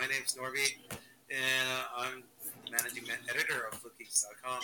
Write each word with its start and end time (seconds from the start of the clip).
my 0.00 0.06
name's 0.06 0.34
Norby, 0.34 0.76
and 1.28 1.68
uh, 1.68 1.84
I'm 1.98 2.22
managing 2.72 3.04
editor 3.28 3.68
of 3.70 3.78
FlipGeeks.com. 3.82 4.60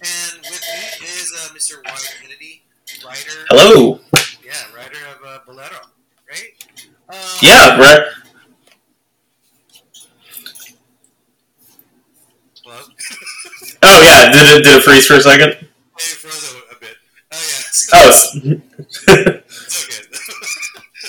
And 0.00 0.42
with 0.42 0.62
me 0.62 1.06
is 1.06 1.32
uh, 1.36 1.48
Mr. 1.54 1.84
Wyatt 1.84 2.16
Kennedy, 2.22 2.62
writer. 3.04 3.46
Hello. 3.50 3.98
Yeah, 4.44 4.52
writer 4.76 4.98
of 5.10 5.26
uh, 5.26 5.38
Bolero, 5.44 5.78
right? 6.30 6.52
Um, 7.08 7.16
Yeah, 7.42 7.78
right. 7.78 8.06
Hello? 12.64 12.78
Oh 13.82 14.02
yeah, 14.02 14.32
did 14.32 14.58
it 14.60 14.64
did 14.64 14.76
it 14.78 14.82
freeze 14.82 15.06
for 15.06 15.14
a 15.14 15.20
second? 15.20 15.50
It 15.50 15.68
froze 16.00 16.54
a, 16.54 16.74
a 16.74 16.78
bit. 16.78 16.96
Oh, 17.32 17.36
yeah. 17.36 17.62
Oh, 17.94 18.10
so 18.88 19.14
good. 19.14 19.42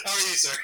How 0.04 0.12
are 0.12 0.20
you, 0.20 0.36
sir? 0.36 0.57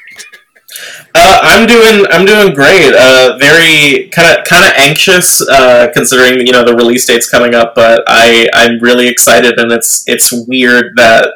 Uh, 1.15 1.39
I'm 1.43 1.67
doing 1.67 2.05
I'm 2.09 2.25
doing 2.25 2.53
great. 2.53 2.93
Uh, 2.93 3.37
very 3.37 4.09
kind 4.09 4.37
of 4.37 4.45
kind 4.45 4.65
of 4.65 4.71
anxious 4.77 5.47
uh, 5.47 5.89
considering 5.93 6.45
you 6.45 6.51
know 6.51 6.63
the 6.63 6.75
release 6.75 7.05
date's 7.05 7.29
coming 7.29 7.53
up, 7.53 7.75
but 7.75 8.03
I 8.07 8.49
I'm 8.53 8.79
really 8.79 9.07
excited, 9.07 9.59
and 9.59 9.71
it's 9.71 10.03
it's 10.07 10.31
weird 10.31 10.93
that 10.95 11.29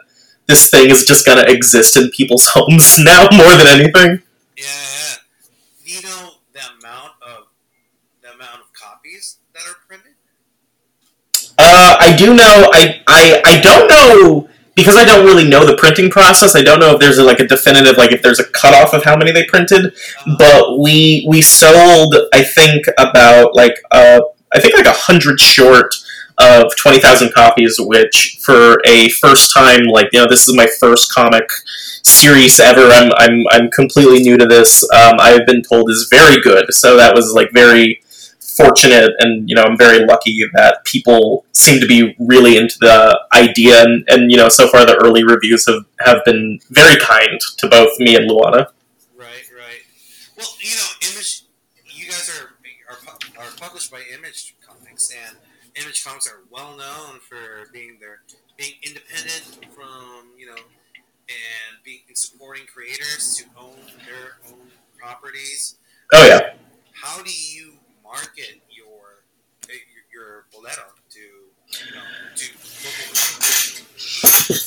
this 0.47 0.69
thing 0.69 0.89
is 0.89 1.05
just 1.05 1.25
gonna 1.25 1.45
exist 1.47 1.95
in 1.97 2.09
people's 2.09 2.47
homes 2.53 2.97
now 2.99 3.27
more 3.31 3.55
than 3.55 3.67
anything. 3.67 4.23
Yeah, 4.55 4.65
yeah. 4.65 5.15
Do 5.85 5.91
you 5.93 6.01
know 6.01 6.31
the 6.53 6.61
amount 6.79 7.11
of 7.21 7.47
the 8.21 8.33
amount 8.33 8.61
of 8.61 8.73
copies 8.73 9.37
that 9.53 9.63
are 9.67 9.77
printed? 9.87 10.13
Uh, 11.59 11.97
I 11.99 12.15
do 12.15 12.33
know. 12.33 12.69
I, 12.73 13.01
I 13.07 13.41
I 13.45 13.61
don't 13.61 13.87
know 13.87 14.46
because 14.77 14.95
I 14.95 15.03
don't 15.03 15.25
really 15.25 15.49
know 15.49 15.65
the 15.65 15.75
printing 15.75 16.09
process. 16.09 16.55
I 16.55 16.61
don't 16.61 16.79
know 16.79 16.93
if 16.93 16.99
there's 16.99 17.17
a, 17.17 17.23
like 17.23 17.41
a 17.41 17.47
definitive 17.47 17.97
like 17.97 18.13
if 18.13 18.21
there's 18.21 18.39
a 18.39 18.45
cutoff 18.45 18.93
of 18.93 19.03
how 19.03 19.17
many 19.17 19.31
they 19.33 19.43
printed. 19.43 19.87
Uh, 19.87 20.35
But 20.37 20.79
we 20.79 21.25
we 21.27 21.41
sold 21.41 22.15
I 22.31 22.43
think 22.43 22.85
about 22.97 23.55
like 23.55 23.75
uh 23.91 24.21
I 24.53 24.59
think 24.61 24.75
like 24.75 24.85
a 24.85 24.93
hundred 24.93 25.39
short 25.41 25.93
of 26.37 26.75
twenty 26.77 26.99
thousand 26.99 27.33
copies, 27.33 27.77
which 27.79 28.37
for 28.45 28.77
a 28.85 29.09
first 29.09 29.51
time 29.51 29.85
like 29.85 30.09
you 30.13 30.19
know 30.21 30.27
this 30.29 30.47
is 30.47 30.55
my 30.55 30.67
first 30.79 31.11
comic 31.11 31.49
series 32.03 32.59
ever. 32.59 32.85
I'm 32.97 33.11
I'm 33.17 33.45
I'm 33.51 33.71
completely 33.71 34.19
new 34.21 34.37
to 34.37 34.45
this. 34.45 34.83
Um, 34.93 35.15
I've 35.19 35.47
been 35.47 35.63
told 35.63 35.89
is 35.89 36.07
very 36.09 36.39
good. 36.41 36.65
So 36.69 36.97
that 36.97 37.15
was 37.15 37.33
like 37.33 37.49
very 37.51 38.01
fortunate 38.57 39.11
and 39.19 39.47
you 39.49 39.55
know 39.55 39.63
I'm 39.63 39.77
very 39.77 40.05
lucky 40.05 40.41
that 40.53 40.83
people 40.83 41.45
seem 41.53 41.79
to 41.79 41.87
be 41.87 42.15
really 42.19 42.57
into 42.57 42.77
the 42.79 43.19
idea 43.33 43.83
and, 43.83 44.03
and 44.09 44.31
you 44.31 44.37
know 44.37 44.49
so 44.49 44.67
far 44.67 44.85
the 44.85 44.95
early 44.95 45.23
reviews 45.23 45.65
have, 45.67 45.85
have 46.01 46.25
been 46.25 46.59
very 46.71 46.99
kind 46.99 47.39
to 47.57 47.67
both 47.69 47.91
me 47.99 48.15
and 48.15 48.29
Luana. 48.29 48.67
right, 49.15 49.45
right. 49.55 49.81
Well, 50.37 50.47
you 50.61 50.75
know, 50.75 51.11
Image. 51.13 51.43
You 51.85 52.05
guys 52.05 52.29
are 52.29 52.55
are, 52.89 53.45
are 53.45 53.51
published 53.57 53.91
by 53.91 54.01
Image 54.17 54.55
Comics, 54.65 55.11
and 55.11 55.37
Image 55.75 56.03
Comics 56.03 56.27
are 56.27 56.41
well 56.51 56.75
known 56.77 57.19
for 57.19 57.69
being 57.71 57.97
their 57.99 58.21
being 58.57 58.73
independent 58.83 59.65
from 59.73 60.31
you 60.37 60.47
know, 60.47 60.55
and 60.55 61.83
being 61.83 61.99
and 62.07 62.17
supporting 62.17 62.65
creators 62.65 63.35
to 63.37 63.45
own 63.59 63.75
their 64.05 64.37
own 64.51 64.71
properties. 64.97 65.77
Oh 66.13 66.25
yeah. 66.27 66.53
How 66.93 67.21
do 67.21 67.31
you 67.31 67.73
market 68.07 68.61
your 68.69 69.23
your, 69.67 70.03
your 70.13 70.45
bolero 70.51 70.87
to 71.09 71.19
you 71.19 71.95
know 71.95 72.01
to 72.35 72.45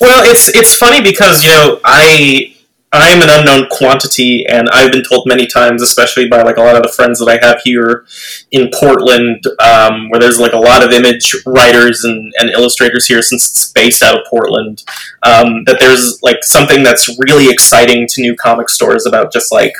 Well, 0.00 0.28
it's 0.30 0.48
it's 0.50 0.77
funny 0.77 1.02
because 1.02 1.42
you 1.42 1.50
know 1.50 1.80
I 1.84 2.55
I 2.92 3.10
am 3.10 3.22
an 3.22 3.28
unknown 3.30 3.69
quantity, 3.70 4.44
and 4.47 4.69
I've 4.70 4.91
been 4.91 5.05
told 5.08 5.27
many 5.27 5.47
times, 5.47 5.80
especially 5.80 6.28
by 6.28 6.42
like 6.42 6.56
a 6.56 6.62
lot 6.62 6.74
of 6.77 6.82
the 6.82 6.88
friends 6.88 7.20
that 7.20 7.28
I 7.28 7.38
have 7.47 7.60
here 7.62 8.05
in 8.50 8.69
Portland, 8.74 9.44
um, 9.62 10.10
where 10.10 10.19
there's 10.19 10.41
like 10.41 10.54
a 10.54 10.58
lot 10.58 10.82
of 10.82 10.91
image 10.91 11.36
writers 11.47 12.02
and, 12.02 12.32
and 12.41 12.50
illustrators 12.50 13.06
here, 13.06 13.22
since 13.22 13.48
it's 13.48 13.70
based 13.72 14.03
out 14.03 14.19
of 14.19 14.26
Portland, 14.28 14.82
um, 15.22 15.62
that 15.65 15.78
there's 15.78 16.19
like 16.22 16.38
something 16.42 16.82
that's 16.82 17.09
really 17.20 17.48
exciting 17.48 18.09
to 18.09 18.22
new 18.22 18.34
comic 18.34 18.69
stores 18.69 19.06
about 19.06 19.32
just 19.32 19.53
like 19.53 19.72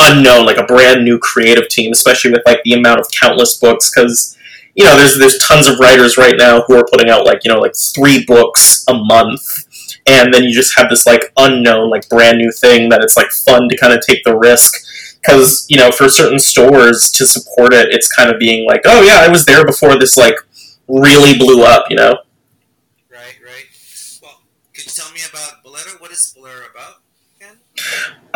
unknown, 0.00 0.46
like 0.46 0.58
a 0.58 0.64
brand 0.64 1.04
new 1.04 1.18
creative 1.18 1.68
team, 1.68 1.92
especially 1.92 2.32
with 2.32 2.42
like 2.46 2.60
the 2.64 2.72
amount 2.74 3.00
of 3.00 3.10
countless 3.10 3.56
books, 3.58 3.90
because 3.90 4.36
you 4.74 4.84
know 4.84 4.96
there's 4.96 5.18
there's 5.18 5.38
tons 5.38 5.66
of 5.68 5.78
writers 5.78 6.16
right 6.16 6.34
now 6.36 6.62
who 6.62 6.76
are 6.76 6.86
putting 6.90 7.10
out 7.10 7.24
like 7.24 7.44
you 7.44 7.52
know 7.52 7.58
like 7.58 7.74
three 7.76 8.24
books 8.26 8.84
a 8.88 8.94
month 8.94 9.42
and 10.06 10.32
then 10.32 10.44
you 10.44 10.52
just 10.54 10.76
have 10.76 10.88
this 10.90 11.06
like 11.06 11.32
unknown 11.38 11.90
like 11.90 12.08
brand 12.08 12.38
new 12.38 12.52
thing 12.52 12.88
that 12.90 13.02
it's 13.02 13.16
like 13.16 13.30
fun 13.30 13.68
to 13.68 13.76
kind 13.76 13.92
of 13.92 14.00
take 14.06 14.22
the 14.24 14.36
risk 14.36 14.74
because 15.22 15.66
you 15.68 15.76
know 15.78 15.90
for 15.90 16.08
certain 16.08 16.38
stores 16.38 17.10
to 17.10 17.26
support 17.26 17.72
it 17.72 17.88
it's 17.90 18.12
kind 18.14 18.30
of 18.30 18.38
being 18.38 18.66
like 18.66 18.82
oh 18.84 19.02
yeah 19.02 19.20
i 19.20 19.28
was 19.28 19.44
there 19.46 19.64
before 19.64 19.98
this 19.98 20.16
like 20.16 20.36
really 20.88 21.38
blew 21.38 21.62
up 21.64 21.86
you 21.90 21.96
know 21.96 22.18
Right, 23.10 23.36
right. 23.44 23.66
Well, 24.22 24.40
could 24.74 24.84
you 24.86 24.92
tell 24.92 25.12
me 25.12 25.20
about 25.28 25.62
Bolero? 25.64 25.98
What 25.98 26.10
is 26.12 26.32
Bolero 26.36 26.66
about? 26.70 27.00
Again? 27.36 27.58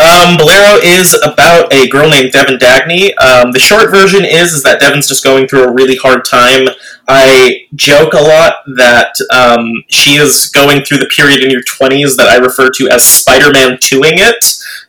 Um, 0.01 0.39
Bolero 0.39 0.81
is 0.83 1.15
about 1.23 1.71
a 1.75 1.87
girl 1.89 2.09
named 2.09 2.33
Devin 2.33 2.57
Dagny. 2.57 3.13
Um, 3.21 3.53
the 3.53 3.59
short 3.59 3.91
version 3.91 4.25
is, 4.25 4.55
is 4.55 4.63
that 4.63 4.81
Devin's 4.81 5.07
just 5.07 5.23
going 5.23 5.47
through 5.47 5.65
a 5.65 5.73
really 5.73 5.97
hard 5.97 6.25
time. 6.25 6.69
I 7.07 7.67
joke 7.75 8.15
a 8.15 8.23
lot 8.23 8.55
that 8.77 9.15
um, 9.31 9.85
she 9.91 10.15
is 10.17 10.47
going 10.47 10.85
through 10.85 10.99
the 10.99 11.11
period 11.15 11.43
in 11.43 11.51
your 11.51 11.63
20s 11.65 12.17
that 12.17 12.29
I 12.29 12.37
refer 12.37 12.71
to 12.71 12.89
as 12.89 13.05
Spider 13.05 13.53
Man 13.53 13.77
2ing 13.77 14.15
it, 14.17 14.45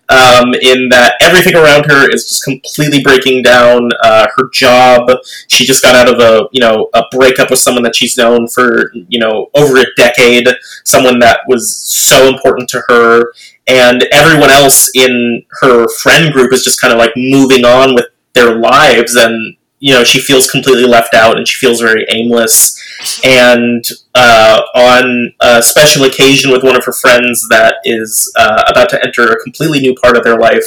um, 0.08 0.54
in 0.54 0.88
that 0.90 1.16
everything 1.22 1.56
around 1.56 1.88
her 1.88 2.10
is 2.10 2.30
just 2.30 2.44
completely 2.44 3.02
breaking 3.02 3.44
down. 3.44 3.90
Uh, 4.04 4.28
her 4.38 4.50
job, 4.54 5.10
she 5.50 5.66
just 5.66 5.84
got 5.84 5.96
out 5.96 6.14
of 6.14 6.22
a, 6.22 6.48
you 6.54 6.62
know, 6.62 6.90
a 6.94 7.04
breakup 7.12 7.50
with 7.50 7.60
someone 7.60 7.84
that 7.84 7.96
she's 7.98 8.18
known 8.18 8.48
for, 8.48 8.94
you 8.94 9.20
know, 9.20 9.50
over 9.56 9.78
a 9.78 9.86
decade, 9.98 10.48
someone 10.86 11.20
that 11.20 11.42
was 11.48 11.76
so 11.76 12.30
important 12.30 12.70
to 12.70 12.84
her 12.88 13.34
and 13.72 14.04
everyone 14.12 14.52
else 14.52 14.92
in 14.96 15.44
her 15.62 15.88
friend 15.88 16.34
group 16.34 16.52
is 16.52 16.64
just 16.64 16.82
kind 16.82 16.94
of 16.94 17.00
like 17.00 17.14
moving 17.16 17.64
on 17.64 17.96
with 17.96 18.06
their 18.34 18.56
lives 18.60 19.16
and 19.16 19.56
you 19.80 19.94
know 19.94 20.04
she 20.04 20.20
feels 20.20 20.52
completely 20.52 20.86
left 20.86 21.14
out 21.14 21.38
and 21.38 21.48
she 21.48 21.58
feels 21.58 21.80
very 21.80 22.06
aimless. 22.10 22.78
And 23.24 23.84
uh, 24.14 24.62
on 24.76 25.34
a 25.40 25.64
special 25.64 26.04
occasion 26.04 26.52
with 26.52 26.64
one 26.64 26.76
of 26.76 26.84
her 26.86 26.92
friends 26.92 27.48
that 27.50 27.76
is 27.86 28.32
uh, 28.38 28.64
about 28.68 28.90
to 28.90 29.04
enter 29.04 29.32
a 29.32 29.40
completely 29.40 29.80
new 29.80 29.96
part 29.96 30.18
of 30.18 30.24
their 30.24 30.38
life 30.38 30.64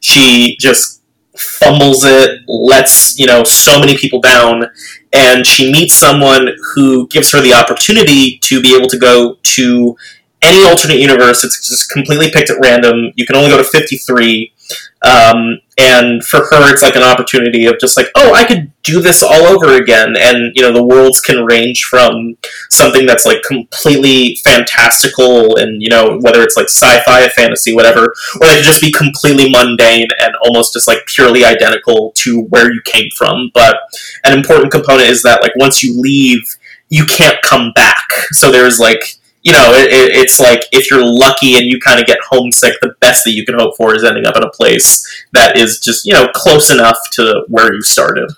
she 0.00 0.56
just 0.60 1.00
fumbles 1.36 2.04
it 2.04 2.40
lets 2.46 3.18
you 3.18 3.26
know 3.26 3.42
so 3.42 3.80
many 3.80 3.96
people 3.96 4.20
down 4.20 4.64
and 5.12 5.46
she 5.46 5.72
meets 5.72 5.94
someone 5.94 6.48
who 6.74 7.06
gives 7.08 7.32
her 7.32 7.40
the 7.40 7.54
opportunity 7.54 8.38
to 8.38 8.60
be 8.60 8.76
able 8.76 8.88
to 8.88 8.98
go 8.98 9.38
to 9.42 9.96
any 10.42 10.64
alternate 10.64 10.98
universe. 10.98 11.44
It's 11.44 11.68
just 11.68 11.90
completely 11.90 12.30
picked 12.30 12.50
at 12.50 12.58
random. 12.62 13.12
You 13.14 13.26
can 13.26 13.36
only 13.36 13.50
go 13.50 13.58
to 13.58 13.64
53. 13.64 14.52
Um, 15.02 15.60
and 15.78 16.24
for 16.24 16.38
her, 16.38 16.72
it's 16.72 16.82
like 16.82 16.96
an 16.96 17.02
opportunity 17.02 17.66
of 17.66 17.78
just 17.80 17.96
like, 17.96 18.06
oh, 18.14 18.34
I 18.34 18.44
could 18.44 18.72
do 18.82 19.00
this 19.00 19.22
all 19.22 19.46
over 19.46 19.74
again. 19.74 20.14
And, 20.16 20.52
you 20.54 20.62
know, 20.62 20.72
the 20.72 20.84
worlds 20.84 21.20
can 21.20 21.44
range 21.44 21.84
from 21.84 22.36
something 22.70 23.06
that's 23.06 23.26
like 23.26 23.42
completely 23.42 24.36
fantastical 24.44 25.56
and, 25.56 25.82
you 25.82 25.88
know, 25.88 26.18
whether 26.20 26.42
it's 26.42 26.56
like 26.56 26.68
sci 26.68 27.00
fi, 27.02 27.28
fantasy, 27.28 27.74
whatever, 27.74 28.14
or 28.40 28.46
they 28.46 28.56
could 28.56 28.64
just 28.64 28.80
be 28.80 28.92
completely 28.92 29.50
mundane 29.50 30.08
and 30.20 30.34
almost 30.44 30.72
just 30.72 30.86
like 30.86 31.04
purely 31.06 31.44
identical 31.44 32.12
to 32.16 32.42
where 32.50 32.72
you 32.72 32.80
came 32.84 33.08
from. 33.16 33.50
But 33.54 33.76
an 34.24 34.36
important 34.36 34.72
component 34.72 35.08
is 35.08 35.22
that, 35.22 35.42
like, 35.42 35.52
once 35.56 35.82
you 35.82 36.00
leave, 36.00 36.56
you 36.88 37.06
can't 37.06 37.40
come 37.42 37.72
back. 37.74 38.08
So 38.32 38.50
there's 38.52 38.78
like, 38.78 39.16
you 39.42 39.52
know, 39.52 39.72
it, 39.72 39.92
it, 39.92 40.16
it's 40.16 40.38
like 40.38 40.64
if 40.72 40.90
you're 40.90 41.04
lucky 41.04 41.56
and 41.56 41.66
you 41.66 41.80
kind 41.80 42.00
of 42.00 42.06
get 42.06 42.18
homesick, 42.28 42.74
the 42.80 42.94
best 43.00 43.24
that 43.24 43.32
you 43.32 43.44
can 43.44 43.56
hope 43.56 43.76
for 43.76 43.94
is 43.94 44.04
ending 44.04 44.26
up 44.26 44.36
in 44.36 44.44
a 44.44 44.50
place 44.50 45.26
that 45.32 45.56
is 45.56 45.80
just, 45.80 46.06
you 46.06 46.12
know, 46.12 46.28
close 46.34 46.70
enough 46.70 46.98
to 47.12 47.44
where 47.48 47.72
you 47.72 47.82
started. 47.82 48.30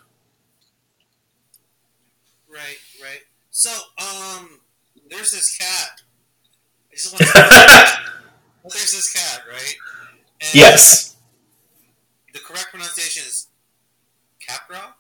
Right, 2.49 2.79
right. 3.02 3.20
So, 3.50 3.70
um, 3.99 4.61
there's 5.11 5.32
this 5.32 5.56
cat. 5.58 6.02
I 6.90 6.94
just 6.94 7.12
want 7.12 7.19
to. 7.19 7.38
well, 8.62 8.70
there's 8.70 8.93
this 8.93 9.12
cat, 9.12 9.43
right? 9.50 9.75
And 10.40 10.55
yes. 10.55 11.17
The 12.32 12.40
correct 12.40 12.69
pronunciation 12.70 13.25
is 13.26 13.49
Capra. 14.40 14.94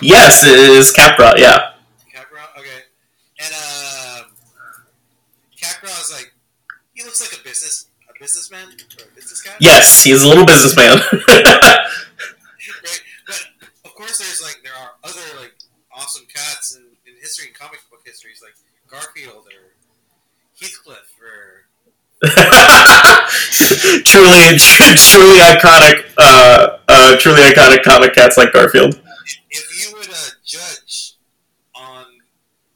Yes, 0.00 0.44
it 0.46 0.58
is 0.58 0.92
Capra, 0.92 1.34
yeah. 1.36 1.74
Capra. 2.12 2.40
Okay. 2.58 2.82
And 3.40 3.54
um, 3.54 4.32
Capra 5.60 5.88
is 5.90 6.12
like 6.12 6.32
he 6.94 6.97
looks 7.08 7.20
like 7.24 7.40
a 7.40 7.42
business 7.42 7.88
a 8.08 8.12
businessman 8.20 8.68
or 8.68 9.04
a 9.04 9.14
business 9.14 9.40
guy. 9.40 9.52
Yes, 9.60 10.04
he's 10.04 10.22
a 10.22 10.28
little 10.28 10.44
businessman. 10.44 10.98
right. 11.28 11.86
But 13.26 13.46
of 13.84 13.94
course, 13.94 14.18
there's 14.18 14.42
like 14.42 14.60
there 14.62 14.74
are 14.74 14.90
other 15.02 15.40
like 15.40 15.54
awesome 15.90 16.26
cats 16.32 16.76
in, 16.76 16.82
in 17.06 17.18
history 17.18 17.46
and 17.48 17.56
comic 17.56 17.80
book 17.90 18.00
histories 18.04 18.42
like 18.42 18.52
Garfield 18.90 19.46
or 19.48 19.72
Heathcliff 20.60 21.16
or 21.20 21.64
truly, 24.04 24.58
truly 24.58 25.38
iconic 25.38 26.12
uh, 26.18 26.78
uh, 26.88 27.16
truly 27.16 27.40
iconic 27.40 27.82
comic 27.84 28.12
cats 28.12 28.36
like 28.36 28.52
Garfield. 28.52 29.00
If 29.50 29.80
you 29.80 29.96
would 29.96 30.10
uh, 30.10 30.30
judge 30.44 31.14
on 31.74 32.04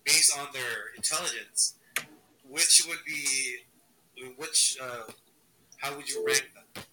based 0.04 0.38
on 0.38 0.46
their 0.54 0.94
intelligence, 0.96 1.74
which 2.48 2.84
would 2.88 3.04
be 3.04 3.62
which? 4.36 4.78
Uh, 4.82 5.10
how 5.78 5.94
would 5.96 6.08
you 6.08 6.24
rank 6.26 6.50
them? 6.54 6.84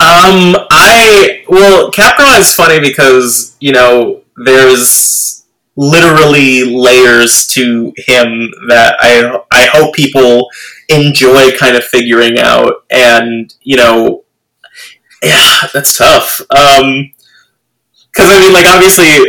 Um, 0.00 0.54
I 0.70 1.44
well, 1.48 1.90
Capra 1.90 2.26
is 2.38 2.54
funny 2.54 2.78
because 2.78 3.56
you 3.58 3.72
know 3.72 4.22
there's 4.36 5.44
literally 5.76 6.64
layers 6.64 7.46
to 7.48 7.92
him 7.96 8.50
that 8.68 8.96
I 9.00 9.40
I 9.50 9.66
hope 9.72 9.94
people 9.94 10.48
enjoy 10.88 11.56
kind 11.56 11.76
of 11.76 11.84
figuring 11.84 12.38
out, 12.38 12.84
and 12.90 13.52
you 13.62 13.76
know, 13.76 14.24
yeah, 15.22 15.68
that's 15.72 15.96
tough. 15.96 16.40
Um, 16.50 17.12
because 18.14 18.30
I 18.30 18.40
mean, 18.40 18.52
like 18.52 18.66
obviously, 18.66 19.26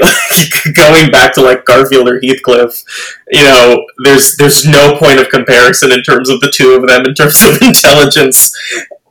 going 0.74 1.10
back 1.10 1.34
to 1.34 1.42
like 1.42 1.66
Garfield 1.66 2.08
or 2.08 2.20
Heathcliff, 2.22 2.84
you 3.32 3.44
know, 3.44 3.84
there's 4.04 4.36
there's 4.38 4.66
no 4.66 4.98
point 4.98 5.20
of 5.20 5.30
comparison 5.30 5.92
in 5.92 6.04
terms 6.04 6.30
of 6.30 6.40
the 6.40 6.52
two 6.52 6.74
of 6.74 6.88
them 6.88 7.06
in 7.06 7.16
terms 7.16 7.44
of 7.44 7.62
intelligence. 7.62 8.54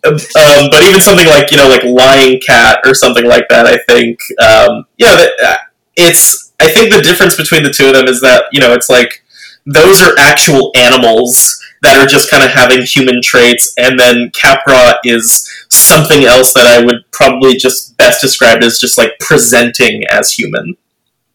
Um, 0.06 0.68
but 0.70 0.82
even 0.84 1.00
something 1.00 1.26
like 1.26 1.50
you 1.50 1.56
know, 1.56 1.68
like 1.68 1.82
Lying 1.82 2.40
Cat 2.40 2.80
or 2.84 2.94
something 2.94 3.26
like 3.26 3.48
that, 3.48 3.66
I 3.66 3.78
think, 3.78 4.20
um, 4.40 4.84
yeah, 4.98 5.16
that, 5.16 5.58
it's. 5.96 6.52
I 6.60 6.70
think 6.70 6.94
the 6.94 7.02
difference 7.02 7.36
between 7.36 7.64
the 7.64 7.72
two 7.72 7.88
of 7.88 7.94
them 7.94 8.06
is 8.06 8.20
that 8.20 8.44
you 8.52 8.60
know, 8.60 8.72
it's 8.74 8.88
like 8.88 9.24
those 9.66 10.00
are 10.00 10.14
actual 10.18 10.70
animals 10.76 11.60
that 11.84 11.96
are 12.02 12.06
just 12.06 12.30
kind 12.30 12.42
of 12.42 12.50
having 12.50 12.82
human 12.82 13.20
traits, 13.22 13.72
and 13.78 13.98
then 13.98 14.30
Capra 14.34 14.98
is 15.04 15.48
something 15.68 16.24
else 16.24 16.52
that 16.54 16.66
I 16.66 16.84
would 16.84 17.04
probably 17.12 17.56
just 17.56 17.96
best 17.96 18.20
describe 18.20 18.62
as 18.62 18.78
just 18.78 18.98
like 18.98 19.12
presenting 19.20 20.04
as 20.10 20.32
human. 20.32 20.76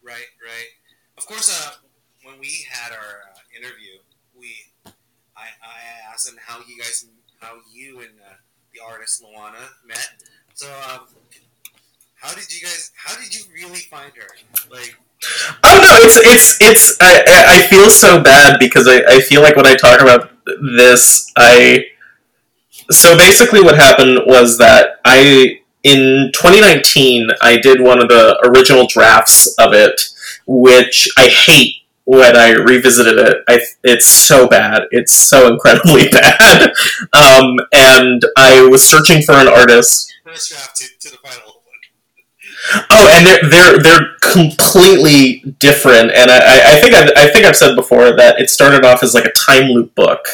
Right, 0.02 0.30
right. 0.42 0.68
Of 1.16 1.26
course, 1.26 1.48
uh, 1.50 1.74
when 2.24 2.38
we 2.40 2.66
had 2.70 2.92
our 2.92 3.22
uh, 3.32 3.56
interview, 3.56 3.98
we 4.38 4.54
I, 5.36 5.46
I 5.62 6.12
asked 6.12 6.28
him 6.28 6.38
how 6.44 6.58
you 6.68 6.78
guys, 6.78 7.06
how 7.40 7.56
you 7.72 8.00
and 8.00 8.10
uh, 8.20 8.34
the 8.74 8.80
artist 8.86 9.22
Luana 9.22 9.68
met. 9.86 10.10
So, 10.54 10.66
um, 10.92 11.06
how 12.16 12.34
did 12.34 12.52
you 12.52 12.60
guys? 12.60 12.90
How 12.96 13.16
did 13.20 13.34
you 13.34 13.44
really 13.54 13.80
find 13.80 14.12
her? 14.16 14.28
Like. 14.70 14.96
Oh 15.64 15.80
no! 15.82 16.06
It's 16.06 16.16
it's 16.16 16.60
it's. 16.60 16.96
I 17.00 17.22
I 17.26 17.66
feel 17.66 17.90
so 17.90 18.22
bad 18.22 18.58
because 18.58 18.88
I, 18.88 19.02
I 19.06 19.20
feel 19.20 19.42
like 19.42 19.54
when 19.54 19.66
I 19.66 19.74
talk 19.74 20.00
about 20.00 20.30
this, 20.46 21.32
I 21.36 21.84
so 22.90 23.16
basically 23.16 23.62
what 23.62 23.76
happened 23.76 24.20
was 24.26 24.58
that 24.58 25.00
I 25.04 25.60
in 25.82 26.30
2019 26.34 27.28
I 27.40 27.56
did 27.56 27.80
one 27.80 28.02
of 28.02 28.08
the 28.08 28.36
original 28.48 28.86
drafts 28.86 29.54
of 29.58 29.72
it, 29.72 30.00
which 30.46 31.08
I 31.16 31.28
hate 31.28 31.76
when 32.04 32.36
I 32.36 32.50
revisited 32.50 33.18
it. 33.18 33.36
I, 33.48 33.60
it's 33.84 34.06
so 34.06 34.48
bad. 34.48 34.82
It's 34.90 35.12
so 35.12 35.46
incredibly 35.52 36.08
bad. 36.08 36.72
Um, 37.12 37.56
and 37.72 38.22
I 38.36 38.66
was 38.68 38.84
searching 38.84 39.22
for 39.22 39.32
an 39.34 39.46
artist. 39.46 40.12
First 40.24 40.50
draft 40.50 40.76
to, 40.76 40.88
to 41.08 41.10
the 41.12 41.18
final. 41.18 41.60
And 43.08 43.26
they're 43.26 43.48
they're 43.48 43.78
they're 43.78 44.06
completely 44.20 45.40
different. 45.58 46.10
And 46.12 46.30
I, 46.30 46.76
I 46.76 46.80
think 46.80 46.94
I, 46.94 47.10
I 47.16 47.30
think 47.30 47.46
I've 47.46 47.56
said 47.56 47.74
before 47.74 48.16
that 48.16 48.40
it 48.40 48.50
started 48.50 48.84
off 48.84 49.02
as 49.02 49.14
like 49.14 49.24
a 49.24 49.32
time 49.32 49.70
loop 49.70 49.94
book. 49.94 50.26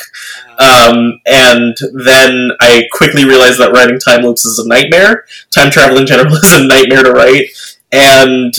Um, 0.58 1.20
and 1.26 1.76
then 1.92 2.50
I 2.60 2.84
quickly 2.92 3.24
realized 3.24 3.58
that 3.60 3.72
writing 3.72 3.98
time 3.98 4.22
loops 4.22 4.44
is 4.44 4.58
a 4.58 4.68
nightmare. 4.68 5.26
Time 5.50 5.70
travel 5.70 5.98
in 5.98 6.06
general 6.06 6.34
is 6.44 6.52
a 6.52 6.66
nightmare 6.66 7.02
to 7.02 7.12
write. 7.12 7.48
And 7.92 8.54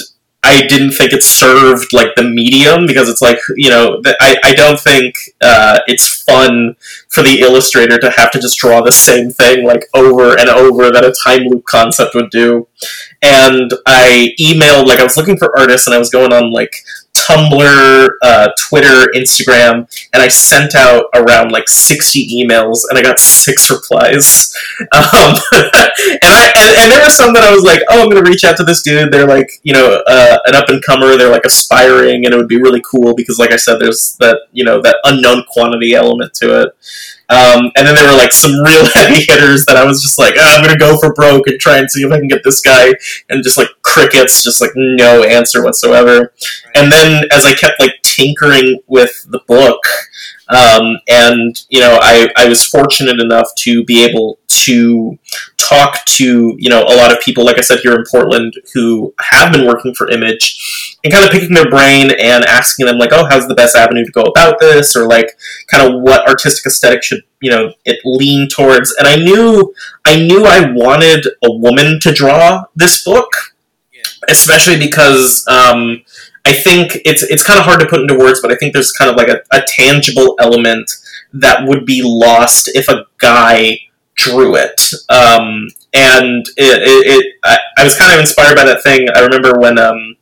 I 0.48 0.66
didn't 0.68 0.92
think 0.92 1.12
it 1.12 1.24
served 1.24 1.92
like 1.92 2.16
the 2.16 2.24
medium 2.24 2.86
because 2.86 3.10
it's 3.10 3.22
like 3.22 3.38
you 3.56 3.70
know 3.70 4.02
I, 4.22 4.38
I 4.44 4.54
don't 4.54 4.80
think 4.80 5.16
uh, 5.42 5.80
it's 5.88 6.24
fun 6.24 6.76
for 7.10 7.22
the 7.22 7.42
illustrator 7.42 7.98
to 7.98 8.12
have 8.12 8.32
to 8.32 8.40
just 8.40 8.58
draw 8.58 8.82
the 8.82 8.92
same 8.92 9.32
thing 9.32 9.66
like 9.66 9.86
over 9.94 10.38
and 10.40 10.48
over 10.50 10.90
that 10.92 11.04
a 11.04 11.14
time 11.26 11.48
loop 11.48 11.66
concept 11.66 12.16
would 12.16 12.30
do. 12.30 12.68
And 13.22 13.72
I 13.86 14.30
emailed 14.40 14.86
like 14.86 15.00
I 15.00 15.04
was 15.04 15.18
looking 15.18 15.38
for 15.38 15.58
artists 15.58 15.88
and 15.88 15.96
I 15.96 16.00
was 16.00 16.10
going 16.10 16.32
on 16.32 16.52
like 16.52 16.72
Tumblr, 17.28 18.08
uh, 18.22 18.50
Twitter, 18.60 19.12
Instagram, 19.16 19.88
and 20.14 20.22
I 20.22 20.28
sent 20.28 20.76
out 20.76 21.06
around 21.16 21.52
like 21.52 21.68
60 21.68 22.44
emails 22.44 22.82
and 22.90 22.98
I 22.98 23.02
got 23.02 23.20
six 23.20 23.70
replies. 23.70 24.54
Um, 24.80 25.36
and, 25.52 25.72
I, 26.24 26.54
and, 26.56 26.92
there 26.92 27.04
were 27.04 27.10
some 27.10 27.34
that 27.34 27.44
I 27.44 27.52
was 27.52 27.64
like, 27.64 27.82
oh, 27.90 28.04
I'm 28.04 28.12
to 28.12 28.22
reach 28.22 28.44
out 28.44 28.58
to 28.58 28.64
this 28.64 28.84
dude. 28.84 29.12
They're 29.12 29.28
like, 29.28 29.50
you 29.64 29.74
know, 29.74 30.02
uh, 30.08 30.38
an 30.46 30.56
up 30.56 30.70
and 30.70 30.84
comer. 30.84 31.18
They're 31.18 31.32
like 31.32 31.46
aspiring 31.46 32.26
and 32.26 32.34
it 32.34 32.38
would 32.38 32.48
be 32.48 32.62
really 32.62 32.82
cool 32.90 33.16
because, 33.16 33.40
like 33.40 33.52
I 33.52 33.56
said, 33.56 33.80
there's 33.80 34.16
that, 34.20 34.42
you 34.52 34.64
know, 34.64 34.82
that 34.82 34.98
unknown 35.04 35.44
quantity 35.50 35.94
element 35.94 36.34
to 36.36 36.62
it. 36.62 36.70
Um, 37.30 37.72
and 37.76 37.86
then 37.86 37.96
there 37.96 38.10
were 38.10 38.18
like 38.18 38.32
some 38.32 38.52
real 38.52 38.86
heavy 38.94 39.26
hitters 39.28 39.66
that 39.66 39.76
I 39.76 39.86
was 39.86 40.02
just 40.02 40.18
like, 40.18 40.36
oh, 40.38 40.56
I'm 40.56 40.64
gonna 40.64 40.80
go 40.80 40.98
for 40.98 41.14
broke 41.14 41.48
and 41.48 41.60
try 41.60 41.78
and 41.78 41.90
see 41.90 42.04
if 42.04 42.12
I 42.12 42.20
can 42.20 42.28
get 42.28 42.44
this 42.44 42.62
guy, 42.62 42.94
and 43.30 43.44
just 43.44 43.58
like 43.58 43.70
crickets, 43.84 44.44
just 44.44 44.62
like 44.62 44.72
no 44.76 45.24
answer 45.24 45.64
whatsoever. 45.64 46.34
And 46.76 46.92
then 46.92 47.26
as 47.32 47.46
I 47.46 47.54
kept 47.54 47.80
like 47.80 47.94
tinkering 48.04 48.80
with 48.88 49.26
the 49.30 49.40
book, 49.48 49.80
um, 50.50 50.98
and 51.08 51.62
you 51.70 51.80
know, 51.82 52.00
I, 52.02 52.30
I 52.38 52.48
was 52.48 52.66
fortunate 52.66 53.20
enough 53.20 53.50
to 53.60 53.84
be 53.84 54.06
able 54.06 54.40
to 54.48 55.20
talk 55.58 56.06
to 56.06 56.56
you 56.58 56.70
know 56.70 56.84
a 56.84 56.96
lot 56.96 57.12
of 57.12 57.20
people, 57.20 57.44
like 57.44 57.58
I 57.58 57.62
said 57.62 57.80
here 57.80 57.94
in 57.94 58.04
Portland, 58.10 58.54
who 58.74 59.14
have 59.20 59.52
been 59.52 59.68
working 59.68 59.94
for 59.94 60.10
Image, 60.10 60.98
and 61.04 61.12
kind 61.12 61.26
of 61.26 61.32
picking 61.32 61.54
their 61.54 61.70
brain 61.70 62.12
and 62.12 62.46
asking 62.46 62.86
them 62.86 62.98
like, 62.98 63.12
oh, 63.12 63.26
how's 63.26 63.48
the 63.48 63.56
best 63.56 63.76
avenue 63.76 64.06
to 64.06 64.12
go 64.12 64.24
about 64.24 64.60
this, 64.60 64.96
or 64.96 65.06
like 65.06 65.38
kind 65.70 65.86
of 65.86 66.02
what 66.02 66.28
artistic 66.28 66.66
aesthetic 66.66 67.04
should 67.04 67.24
you 67.42 67.52
know 67.52 67.74
it 67.84 68.00
lean 68.06 68.48
towards. 68.48 68.94
And 68.98 69.08
I 69.08 69.18
knew 69.18 69.74
I 70.06 70.18
knew 70.18 70.46
I 70.46 70.72
wanted 70.72 71.26
a 71.44 71.52
woman 71.52 72.00
to 72.02 72.14
draw 72.14 72.64
this 72.76 73.04
book, 73.04 73.30
especially 74.30 74.80
because. 74.80 75.46
Um, 75.48 76.04
I 76.48 76.54
think 76.54 77.02
it's 77.04 77.24
it's 77.24 77.44
kind 77.44 77.60
of 77.60 77.66
hard 77.66 77.82
to 77.82 77.86
put 77.86 78.00
into 78.00 78.18
words, 78.18 78.40
but 78.42 78.54
I 78.54 78.56
think 78.56 78.72
there's 78.74 78.94
kind 78.94 79.12
of 79.12 79.18
like 79.18 79.28
a, 79.28 79.42
a 79.52 79.62
tangible 79.68 80.38
element 80.40 80.90
that 81.34 81.68
would 81.68 81.86
be 81.86 82.02
lost 82.02 82.72
if 82.74 82.88
a 82.88 83.06
guy 83.18 83.80
drew 84.16 84.56
it. 84.56 84.80
Um, 85.10 85.68
and 85.94 86.46
it, 86.56 86.82
it, 86.82 87.06
it 87.06 87.36
I, 87.44 87.60
I, 87.78 87.84
was 87.84 87.98
kind 87.98 88.14
of 88.14 88.22
inspired 88.22 88.56
by 88.56 88.64
that 88.64 88.82
thing. 88.82 89.10
I 89.14 89.20
remember 89.26 89.60
when, 89.60 89.78
um, 89.78 90.16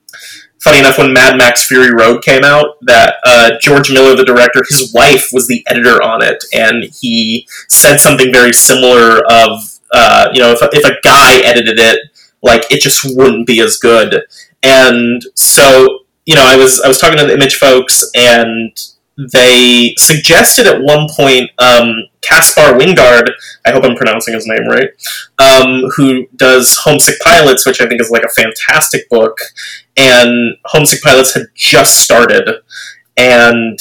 funny 0.59 0.79
enough, 0.79 0.97
when 0.97 1.13
Mad 1.13 1.37
Max 1.37 1.67
Fury 1.67 1.91
Road 1.93 2.23
came 2.23 2.43
out, 2.43 2.77
that 2.81 3.17
uh, 3.23 3.51
George 3.61 3.91
Miller, 3.91 4.15
the 4.15 4.25
director, 4.25 4.65
his 4.67 4.91
wife 4.95 5.29
was 5.31 5.47
the 5.47 5.63
editor 5.67 6.01
on 6.01 6.23
it, 6.23 6.43
and 6.53 6.85
he 7.01 7.47
said 7.69 7.97
something 7.97 8.33
very 8.33 8.51
similar 8.51 9.19
of, 9.29 9.79
uh, 9.91 10.29
you 10.33 10.39
know, 10.39 10.51
if, 10.51 10.59
if 10.73 10.85
a 10.85 10.99
guy 11.03 11.37
edited 11.45 11.79
it, 11.79 11.99
like 12.41 12.71
it 12.71 12.81
just 12.81 13.05
wouldn't 13.15 13.45
be 13.45 13.61
as 13.61 13.77
good. 13.77 14.23
And 14.63 15.21
so 15.35 16.04
you 16.25 16.35
know, 16.35 16.43
I 16.43 16.55
was 16.55 16.81
I 16.81 16.87
was 16.87 16.99
talking 16.99 17.17
to 17.17 17.25
the 17.25 17.33
image 17.33 17.55
folks, 17.55 18.03
and 18.15 18.77
they 19.31 19.93
suggested 19.97 20.67
at 20.67 20.81
one 20.81 21.07
point 21.15 21.49
um, 21.59 22.05
Caspar 22.21 22.77
Wijngaard, 22.77 23.29
I 23.65 23.71
hope 23.71 23.85
I'm 23.85 23.95
pronouncing 23.95 24.33
his 24.33 24.47
name 24.47 24.67
right, 24.67 24.89
um, 25.39 25.89
who 25.95 26.27
does 26.35 26.77
Homesick 26.83 27.19
Pilots, 27.21 27.65
which 27.65 27.79
I 27.79 27.87
think 27.87 28.01
is 28.01 28.09
like 28.09 28.23
a 28.23 28.29
fantastic 28.29 29.09
book. 29.09 29.37
And 29.95 30.57
Homesick 30.65 31.01
Pilots 31.01 31.33
had 31.33 31.45
just 31.55 31.99
started, 31.99 32.49
and 33.15 33.79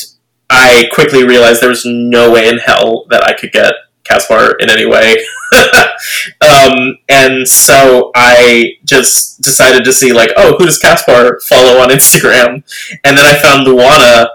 I 0.50 0.88
quickly 0.92 1.26
realized 1.26 1.60
there 1.60 1.70
was 1.70 1.84
no 1.84 2.30
way 2.30 2.48
in 2.48 2.58
hell 2.58 3.06
that 3.10 3.24
I 3.24 3.32
could 3.32 3.50
get 3.50 3.74
Caspar 4.04 4.56
in 4.60 4.70
any 4.70 4.86
way. 4.86 5.16
um, 6.40 6.98
and 7.08 7.46
so 7.48 8.10
I 8.14 8.74
just 8.84 9.40
decided 9.42 9.84
to 9.84 9.92
see 9.92 10.12
like, 10.12 10.30
oh, 10.36 10.56
who 10.56 10.66
does 10.66 10.78
Caspar 10.78 11.40
follow 11.48 11.80
on 11.80 11.90
Instagram? 11.90 12.62
And 13.04 13.16
then 13.16 13.24
I 13.24 13.38
found 13.40 13.66
Luana, 13.66 14.28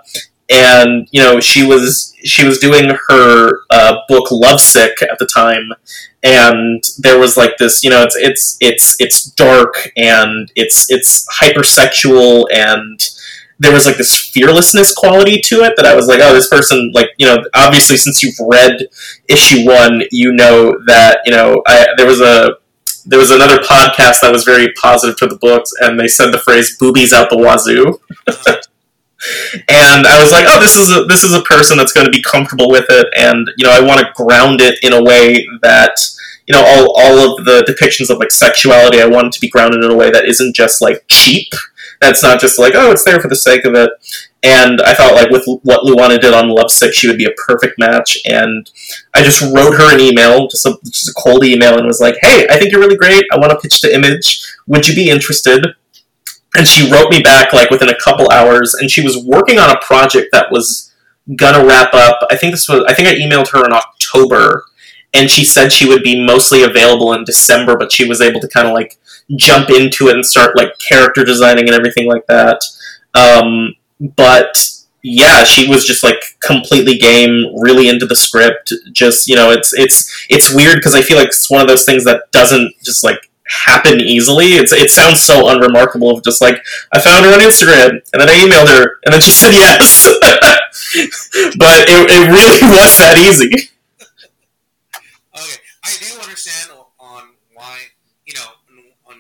and 0.51 1.07
you 1.11 1.21
know 1.21 1.39
she 1.39 1.65
was 1.65 2.15
she 2.23 2.45
was 2.45 2.59
doing 2.59 2.91
her 3.07 3.51
uh, 3.69 3.97
book 4.07 4.31
Lovesick 4.31 5.01
at 5.01 5.19
the 5.19 5.27
time, 5.27 5.71
and 6.23 6.83
there 6.97 7.17
was 7.17 7.37
like 7.37 7.57
this, 7.57 7.83
you 7.83 7.89
know, 7.89 8.03
it's 8.03 8.15
it's 8.17 8.57
it's 8.59 8.95
it's 8.99 9.23
dark 9.31 9.91
and 9.95 10.51
it's 10.55 10.91
it's 10.91 11.25
hypersexual 11.41 12.45
and 12.53 12.99
there 13.59 13.73
was 13.73 13.85
like 13.85 13.97
this 13.97 14.29
fearlessness 14.29 14.93
quality 14.93 15.41
to 15.45 15.61
it 15.63 15.73
that 15.75 15.85
I 15.85 15.93
was 15.93 16.07
like, 16.07 16.19
oh, 16.23 16.33
this 16.33 16.49
person, 16.49 16.91
like, 16.93 17.09
you 17.17 17.25
know, 17.25 17.37
obviously 17.53 17.97
since 17.97 18.23
you've 18.23 18.35
read 18.39 18.87
issue 19.27 19.65
one, 19.65 20.03
you 20.11 20.31
know 20.31 20.73
that, 20.87 21.19
you 21.25 21.31
know, 21.31 21.61
I, 21.67 21.87
there 21.97 22.07
was 22.07 22.21
a, 22.21 22.57
there 23.05 23.19
was 23.19 23.31
another 23.31 23.57
podcast 23.57 24.21
that 24.21 24.31
was 24.31 24.43
very 24.43 24.71
positive 24.73 25.17
to 25.17 25.27
the 25.27 25.37
books, 25.37 25.71
and 25.81 25.99
they 25.99 26.07
said 26.07 26.31
the 26.31 26.37
phrase 26.37 26.77
"boobies 26.77 27.11
out 27.11 27.29
the 27.29 27.37
wazoo," 27.37 27.99
and 29.67 30.05
I 30.05 30.21
was 30.21 30.31
like, 30.31 30.45
"Oh, 30.47 30.59
this 30.59 30.75
is 30.75 30.91
a, 30.91 31.05
this 31.05 31.23
is 31.23 31.33
a 31.33 31.41
person 31.41 31.77
that's 31.77 31.91
going 31.91 32.05
to 32.05 32.11
be 32.11 32.21
comfortable 32.21 32.69
with 32.69 32.85
it, 32.89 33.07
and 33.17 33.49
you 33.57 33.65
know, 33.65 33.71
I 33.71 33.81
want 33.81 33.99
to 33.99 34.11
ground 34.15 34.61
it 34.61 34.79
in 34.83 34.93
a 34.93 35.03
way 35.03 35.45
that 35.61 35.95
you 36.45 36.53
know 36.53 36.63
all 36.63 36.93
all 36.95 37.39
of 37.39 37.45
the 37.45 37.63
depictions 37.67 38.11
of 38.11 38.19
like 38.19 38.31
sexuality. 38.31 39.01
I 39.01 39.07
want 39.07 39.27
it 39.27 39.33
to 39.33 39.41
be 39.41 39.49
grounded 39.49 39.83
in 39.83 39.89
a 39.91 39.95
way 39.95 40.11
that 40.11 40.25
isn't 40.25 40.55
just 40.55 40.81
like 40.81 41.03
cheap. 41.07 41.51
That's 41.99 42.23
not 42.23 42.39
just 42.39 42.59
like 42.59 42.73
oh, 42.75 42.91
it's 42.91 43.03
there 43.03 43.19
for 43.19 43.27
the 43.27 43.35
sake 43.35 43.65
of 43.65 43.75
it. 43.75 43.89
And 44.41 44.81
I 44.81 44.93
thought 44.93 45.15
like 45.15 45.29
with 45.31 45.43
what 45.63 45.83
Luana 45.83 46.19
did 46.19 46.33
on 46.33 46.49
Lovesick, 46.49 46.93
she 46.93 47.07
would 47.07 47.17
be 47.17 47.25
a 47.25 47.33
perfect 47.45 47.77
match. 47.77 48.17
And 48.25 48.69
I 49.13 49.21
just 49.21 49.41
wrote 49.41 49.73
her 49.73 49.93
an 49.93 49.99
email, 49.99 50.47
just 50.47 50.65
a, 50.65 50.77
just 50.85 51.09
a 51.09 51.13
cold 51.17 51.43
email, 51.43 51.77
and 51.77 51.85
was 51.85 51.99
like, 51.99 52.15
hey, 52.21 52.47
I 52.49 52.57
think 52.57 52.71
you're 52.71 52.79
really 52.79 52.95
great. 52.95 53.25
I 53.33 53.37
want 53.37 53.51
to 53.51 53.59
pitch 53.59 53.81
the 53.81 53.93
image. 53.93 54.41
Would 54.67 54.87
you 54.87 54.95
be 54.95 55.09
interested? 55.09 55.67
And 56.55 56.67
she 56.67 56.89
wrote 56.89 57.11
me 57.11 57.21
back 57.21 57.51
like 57.53 57.69
within 57.69 57.89
a 57.89 57.99
couple 57.99 58.31
hours, 58.31 58.73
and 58.73 58.89
she 58.89 59.01
was 59.01 59.17
working 59.17 59.59
on 59.59 59.69
a 59.69 59.79
project 59.81 60.29
that 60.31 60.51
was 60.51 60.93
gonna 61.35 61.65
wrap 61.65 61.93
up. 61.93 62.19
I 62.31 62.35
think 62.35 62.53
this 62.53 62.67
was 62.67 62.83
I 62.87 62.93
think 62.93 63.07
I 63.07 63.15
emailed 63.15 63.49
her 63.49 63.65
in 63.65 63.73
October, 63.73 64.65
and 65.13 65.29
she 65.29 65.43
said 65.43 65.71
she 65.71 65.87
would 65.87 66.03
be 66.03 66.23
mostly 66.23 66.63
available 66.63 67.13
in 67.13 67.23
December, 67.23 67.77
but 67.77 67.91
she 67.91 68.07
was 68.07 68.21
able 68.21 68.39
to 68.39 68.47
kind 68.47 68.67
of 68.67 68.73
like 68.73 68.97
jump 69.35 69.69
into 69.69 70.07
it 70.07 70.15
and 70.15 70.25
start 70.25 70.55
like 70.55 70.73
character 70.87 71.23
designing 71.23 71.67
and 71.67 71.75
everything 71.75 72.07
like 72.07 72.25
that. 72.27 72.61
Um, 73.13 73.75
but 73.99 74.69
yeah, 75.01 75.43
she 75.43 75.67
was 75.67 75.85
just 75.85 76.03
like 76.03 76.21
completely 76.41 76.97
game, 76.97 77.45
really 77.57 77.87
into 77.87 78.05
the 78.05 78.15
script. 78.15 78.73
Just 78.91 79.27
you 79.27 79.35
know, 79.35 79.51
it's 79.51 79.73
it's 79.73 80.27
it's 80.29 80.53
weird 80.53 80.75
because 80.75 80.95
I 80.95 81.01
feel 81.01 81.17
like 81.17 81.27
it's 81.27 81.49
one 81.49 81.61
of 81.61 81.67
those 81.67 81.85
things 81.85 82.03
that 82.05 82.31
doesn't 82.31 82.73
just 82.83 83.03
like 83.03 83.29
happen 83.47 83.99
easily. 83.99 84.55
It's 84.55 84.71
it 84.71 84.89
sounds 84.91 85.21
so 85.21 85.49
unremarkable 85.49 86.11
of 86.11 86.23
just 86.23 86.41
like 86.41 86.61
I 86.91 86.99
found 86.99 87.25
her 87.25 87.33
on 87.33 87.39
Instagram 87.39 88.01
and 88.13 88.21
then 88.21 88.29
I 88.29 88.35
emailed 88.35 88.67
her 88.67 88.99
and 89.05 89.13
then 89.13 89.21
she 89.21 89.31
said 89.31 89.53
yes. 89.53 90.07
but 90.21 91.87
it, 91.87 92.09
it 92.09 92.27
really 92.27 92.61
was 92.71 92.97
that 92.99 93.17
easy. 93.17 93.69
Okay, 95.35 95.61
I 95.83 95.95
do 95.99 96.21
understand 96.21 96.71
on 96.99 97.23
why 97.53 97.79
you 98.25 98.33
know 98.33 98.47
on 99.07 99.15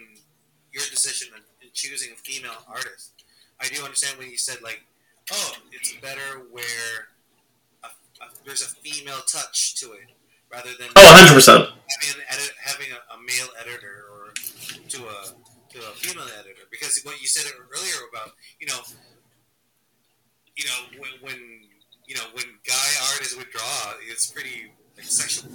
your 0.71 0.83
decision 0.91 1.29
in 1.61 1.69
choosing 1.73 2.11
a 2.13 2.15
female 2.15 2.63
artist. 2.67 3.13
I 3.61 3.67
do 3.67 3.83
understand 3.83 4.17
when 4.17 4.29
you 4.29 4.37
said 4.37 4.61
like, 4.63 4.81
oh, 5.31 5.53
it's 5.71 5.93
better 5.97 6.45
where 6.51 7.09
a, 7.83 7.87
a, 7.87 8.27
there's 8.45 8.61
a 8.61 8.69
female 8.69 9.19
touch 9.27 9.75
to 9.81 9.91
it 9.93 10.07
rather 10.51 10.69
than 10.79 10.87
oh, 10.95 11.29
100 11.29 11.33
percent. 11.33 11.69
having, 11.69 12.23
edit, 12.29 12.53
having 12.63 12.87
a, 12.91 12.99
a 13.13 13.17
male 13.19 13.49
editor 13.59 14.05
or 14.11 14.33
to 14.89 14.97
a 15.03 15.19
to 15.73 15.79
a 15.79 15.91
female 15.93 16.25
editor. 16.39 16.65
Because 16.71 16.99
what 17.03 17.19
you 17.21 17.27
said 17.27 17.49
earlier 17.51 18.07
about 18.11 18.33
you 18.59 18.67
know 18.67 18.79
you 20.55 20.65
know 20.65 20.99
when, 20.99 21.11
when 21.21 21.39
you 22.07 22.15
know 22.15 22.25
when 22.33 22.45
guy 22.67 22.89
artists 23.13 23.37
would 23.37 23.49
draw 23.49 23.93
it's 24.07 24.31
pretty 24.31 24.71
like, 24.97 25.05
sexual. 25.05 25.51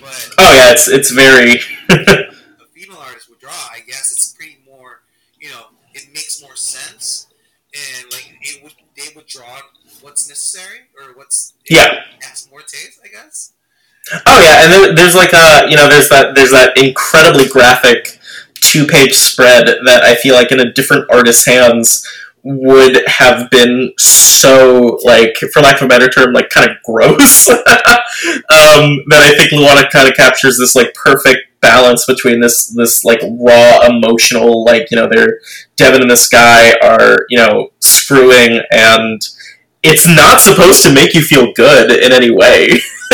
But 0.00 0.34
oh 0.38 0.52
yeah 0.54 0.72
it's 0.72 0.88
it's 0.88 1.10
very 1.10 1.60
a 1.88 2.66
female 2.74 2.98
artist 2.98 3.30
would 3.30 3.38
draw 3.40 3.52
I 3.52 3.80
guess 3.86 4.10
it's 4.12 4.32
pretty 4.32 4.58
more 4.66 5.02
you 5.38 5.50
know 5.50 5.66
it 5.94 6.08
makes 6.12 6.42
more 6.42 6.56
sense 6.56 7.23
and 7.74 8.12
like 8.12 8.38
it 8.40 8.62
would 8.62 8.72
they 8.96 9.08
would 9.14 9.26
draw 9.26 9.60
what's 10.00 10.28
necessary 10.28 10.80
or 10.98 11.16
what's 11.16 11.54
yeah. 11.68 12.00
more 12.50 12.60
taste 12.60 13.00
I 13.04 13.08
guess. 13.08 13.52
Oh 14.26 14.40
yeah, 14.42 14.64
and 14.64 14.72
then 14.72 14.94
there's 14.94 15.14
like 15.14 15.32
a 15.32 15.68
you 15.68 15.76
know 15.76 15.88
there's 15.88 16.08
that 16.10 16.34
there's 16.34 16.50
that 16.50 16.76
incredibly 16.76 17.48
graphic 17.48 18.20
two 18.60 18.86
page 18.86 19.14
spread 19.14 19.66
that 19.86 20.02
I 20.04 20.14
feel 20.14 20.34
like 20.34 20.52
in 20.52 20.60
a 20.60 20.72
different 20.72 21.10
artist's 21.10 21.46
hands 21.46 22.06
would 22.42 23.02
have 23.06 23.48
been 23.50 23.92
so 23.96 24.98
like 25.02 25.36
for 25.52 25.62
lack 25.62 25.76
of 25.76 25.86
a 25.86 25.88
better 25.88 26.08
term 26.08 26.34
like 26.34 26.50
kind 26.50 26.70
of 26.70 26.76
gross 26.84 27.48
um, 27.48 27.56
that 28.48 29.22
I 29.22 29.34
think 29.36 29.52
Luana 29.52 29.88
kind 29.90 30.08
of 30.08 30.14
captures 30.14 30.58
this 30.58 30.74
like 30.74 30.92
perfect 30.94 31.53
balance 31.64 32.04
between 32.06 32.40
this 32.40 32.68
this 32.68 33.04
like 33.04 33.20
raw 33.22 33.80
emotional 33.86 34.64
like 34.64 34.90
you 34.90 34.96
know 34.96 35.08
they're 35.10 35.40
Devin 35.76 36.02
and 36.02 36.10
this 36.10 36.28
guy 36.28 36.74
are 36.82 37.26
you 37.30 37.38
know 37.38 37.70
screwing 37.80 38.60
and 38.70 39.20
it's 39.82 40.06
not 40.06 40.40
supposed 40.40 40.82
to 40.82 40.92
make 40.92 41.14
you 41.14 41.22
feel 41.22 41.52
good 41.52 41.90
in 41.90 42.12
any 42.12 42.30
way 42.30 42.68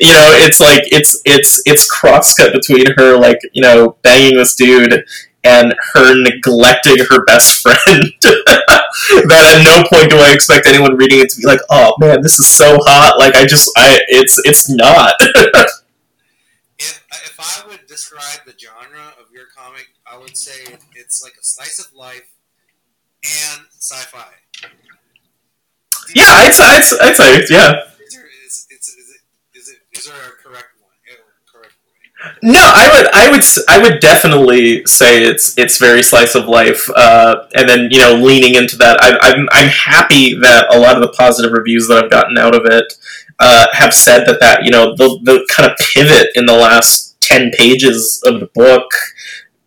you 0.00 0.12
know, 0.12 0.30
it's 0.44 0.60
like 0.60 0.82
it's 0.92 1.20
it's 1.24 1.62
it's 1.64 1.90
crosscut 1.90 2.52
between 2.52 2.86
her 2.96 3.16
like 3.18 3.38
you 3.52 3.62
know 3.62 3.96
banging 4.02 4.36
this 4.36 4.54
dude 4.54 5.04
and 5.44 5.74
her 5.94 6.14
neglecting 6.14 6.98
her 6.98 7.24
best 7.24 7.62
friend. 7.62 7.76
that 8.22 9.56
at 9.56 9.64
no 9.64 9.88
point 9.88 10.10
do 10.10 10.18
I 10.18 10.32
expect 10.32 10.66
anyone 10.66 10.96
reading 10.96 11.20
it 11.20 11.30
to 11.30 11.40
be 11.40 11.46
like, 11.46 11.60
oh 11.70 11.94
man, 11.98 12.22
this 12.22 12.38
is 12.38 12.46
so 12.46 12.76
hot. 12.82 13.18
Like 13.18 13.34
I 13.34 13.46
just 13.46 13.70
I 13.76 13.98
it's 14.08 14.38
it's 14.44 14.68
not. 14.68 15.14
if 17.38 17.64
I 17.64 17.68
would 17.68 17.86
describe 17.86 18.44
the 18.46 18.54
genre 18.58 19.14
of 19.20 19.30
your 19.32 19.44
comic, 19.56 19.88
I 20.10 20.18
would 20.18 20.36
say 20.36 20.74
it's 20.94 21.22
like 21.22 21.34
a 21.40 21.44
slice 21.44 21.78
of 21.78 21.94
life 21.94 22.30
and 23.24 23.66
sci-fi. 23.78 24.26
Yeah, 26.14 26.24
I'd, 26.26 26.52
I'd, 26.52 27.08
I'd 27.08 27.16
say 27.16 27.44
yeah. 27.50 27.82
Is 29.92 30.06
there 30.06 30.14
a 30.14 30.42
correct 30.42 30.68
one? 30.80 30.92
Correct 31.52 31.74
No, 32.42 32.60
I 32.60 32.88
would, 32.92 33.10
I 33.12 33.30
would, 33.30 33.42
I 33.68 33.82
would 33.82 34.00
definitely 34.00 34.86
say 34.86 35.24
it's 35.24 35.56
it's 35.58 35.78
very 35.78 36.02
slice 36.02 36.34
of 36.34 36.46
life, 36.46 36.88
uh, 36.94 37.46
and 37.54 37.68
then 37.68 37.88
you 37.90 38.00
know 38.00 38.14
leaning 38.14 38.54
into 38.54 38.76
that. 38.76 38.98
I, 39.00 39.18
I'm 39.20 39.48
I'm 39.52 39.68
happy 39.68 40.34
that 40.40 40.72
a 40.72 40.78
lot 40.78 40.96
of 40.96 41.02
the 41.02 41.08
positive 41.08 41.52
reviews 41.52 41.88
that 41.88 42.02
I've 42.02 42.10
gotten 42.10 42.38
out 42.38 42.54
of 42.54 42.62
it 42.64 42.94
uh, 43.38 43.66
have 43.72 43.92
said 43.92 44.24
that 44.26 44.40
that 44.40 44.64
you 44.64 44.70
know 44.70 44.94
the 44.94 45.18
the 45.22 45.46
kind 45.50 45.70
of 45.70 45.76
pivot 45.78 46.28
in 46.34 46.46
the 46.46 46.54
last 46.54 47.07
ten 47.28 47.50
pages 47.50 48.22
of 48.24 48.40
the 48.40 48.50
book 48.54 48.90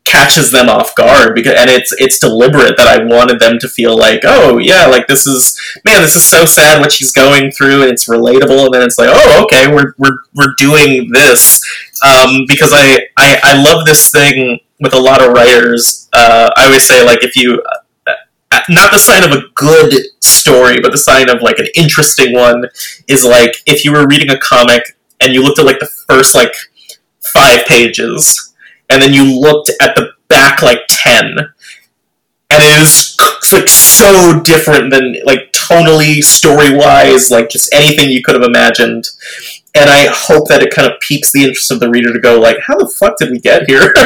catches 0.04 0.52
them 0.52 0.68
off 0.68 0.96
guard 0.96 1.36
because 1.36 1.54
and 1.56 1.70
it's 1.70 1.94
it's 2.00 2.20
deliberate 2.20 2.76
that 2.78 2.88
I 2.88 3.04
wanted 3.04 3.40
them 3.40 3.60
to 3.60 3.68
feel 3.68 3.98
like 3.98 4.22
oh 4.26 4.58
yeah 4.58 4.88
like 4.88 5.08
this 5.08 5.26
is 5.28 5.58
man 5.86 6.02
this 6.02 6.16
is 6.16 6.28
so 6.28 6.44
sad 6.44 6.82
what 6.82 6.92
she's 6.92 7.12
going 7.12 7.52
through 7.52 7.84
and 7.84 7.92
it's 7.92 8.10
relatable. 8.10 8.66
And 8.66 8.74
then 8.74 8.82
it's 8.84 8.98
like 8.98 9.10
oh 9.12 9.44
okay 9.44 9.74
we're 9.74 9.94
we're, 9.98 10.18
we're 10.36 10.54
doing 10.58 11.12
this. 11.12 11.64
Um, 12.04 12.46
because 12.48 12.72
I, 12.74 13.08
I 13.18 13.40
I 13.44 13.62
love 13.62 13.86
this 13.86 14.12
thing 14.12 14.60
with 14.80 14.94
a 14.94 15.00
lot 15.00 15.22
of 15.22 15.34
writers. 15.34 16.10
Uh, 16.12 16.50
I 16.58 16.66
always 16.66 16.86
say 16.86 17.06
like 17.06 17.24
if 17.24 17.36
you 17.36 17.62
uh, 18.08 18.14
uh, 18.52 18.62
not 18.70 18.92
the 18.92 19.00
sign 19.00 19.24
of 19.24 19.32
a 19.32 19.44
good 19.54 19.94
story 20.20 20.82
but 20.82 20.92
the 20.92 20.98
sign 20.98 21.30
of 21.30 21.42
like 21.42 21.60
an 21.60 21.68
interesting 21.76 22.34
one 22.34 22.66
is 23.08 23.24
like 23.24 23.58
if 23.66 23.86
you 23.86 23.92
were 23.92 24.08
reading 24.08 24.32
a 24.32 24.38
comic 24.40 24.98
and 25.22 25.34
you 25.34 25.44
looked 25.44 25.60
at 25.60 25.66
like 25.66 25.80
the 25.80 25.92
first 26.10 26.34
like 26.34 26.54
five 27.34 27.66
pages 27.66 28.54
and 28.90 29.02
then 29.02 29.14
you 29.14 29.40
looked 29.40 29.72
at 29.82 29.96
the 29.96 30.12
back 30.28 30.62
like 30.62 30.82
10 30.90 31.38
and 31.38 32.64
it 32.64 32.82
is 32.82 33.18
like 33.52 33.70
so 33.70 34.42
different 34.42 34.92
than 34.92 35.16
like 35.26 35.52
tonally 35.54 36.22
story 36.24 36.76
wise 36.76 37.32
like 37.32 37.50
just 37.50 37.74
anything 37.74 38.10
you 38.10 38.22
could 38.24 38.36
have 38.36 38.44
imagined. 38.44 39.06
And 39.74 39.90
i 39.90 40.08
hope 40.10 40.50
that 40.50 40.62
it 40.62 40.74
kind 40.74 40.92
of 40.92 41.00
piques 41.00 41.32
the 41.32 41.44
interest 41.44 41.72
of 41.72 41.80
the 41.80 41.90
reader 41.90 42.12
to 42.12 42.20
go 42.20 42.40
like 42.40 42.58
how 42.60 42.78
the 42.78 42.88
fuck 42.88 43.18
did 43.18 43.32
we 43.32 43.40
get 43.40 43.64
here 43.68 43.94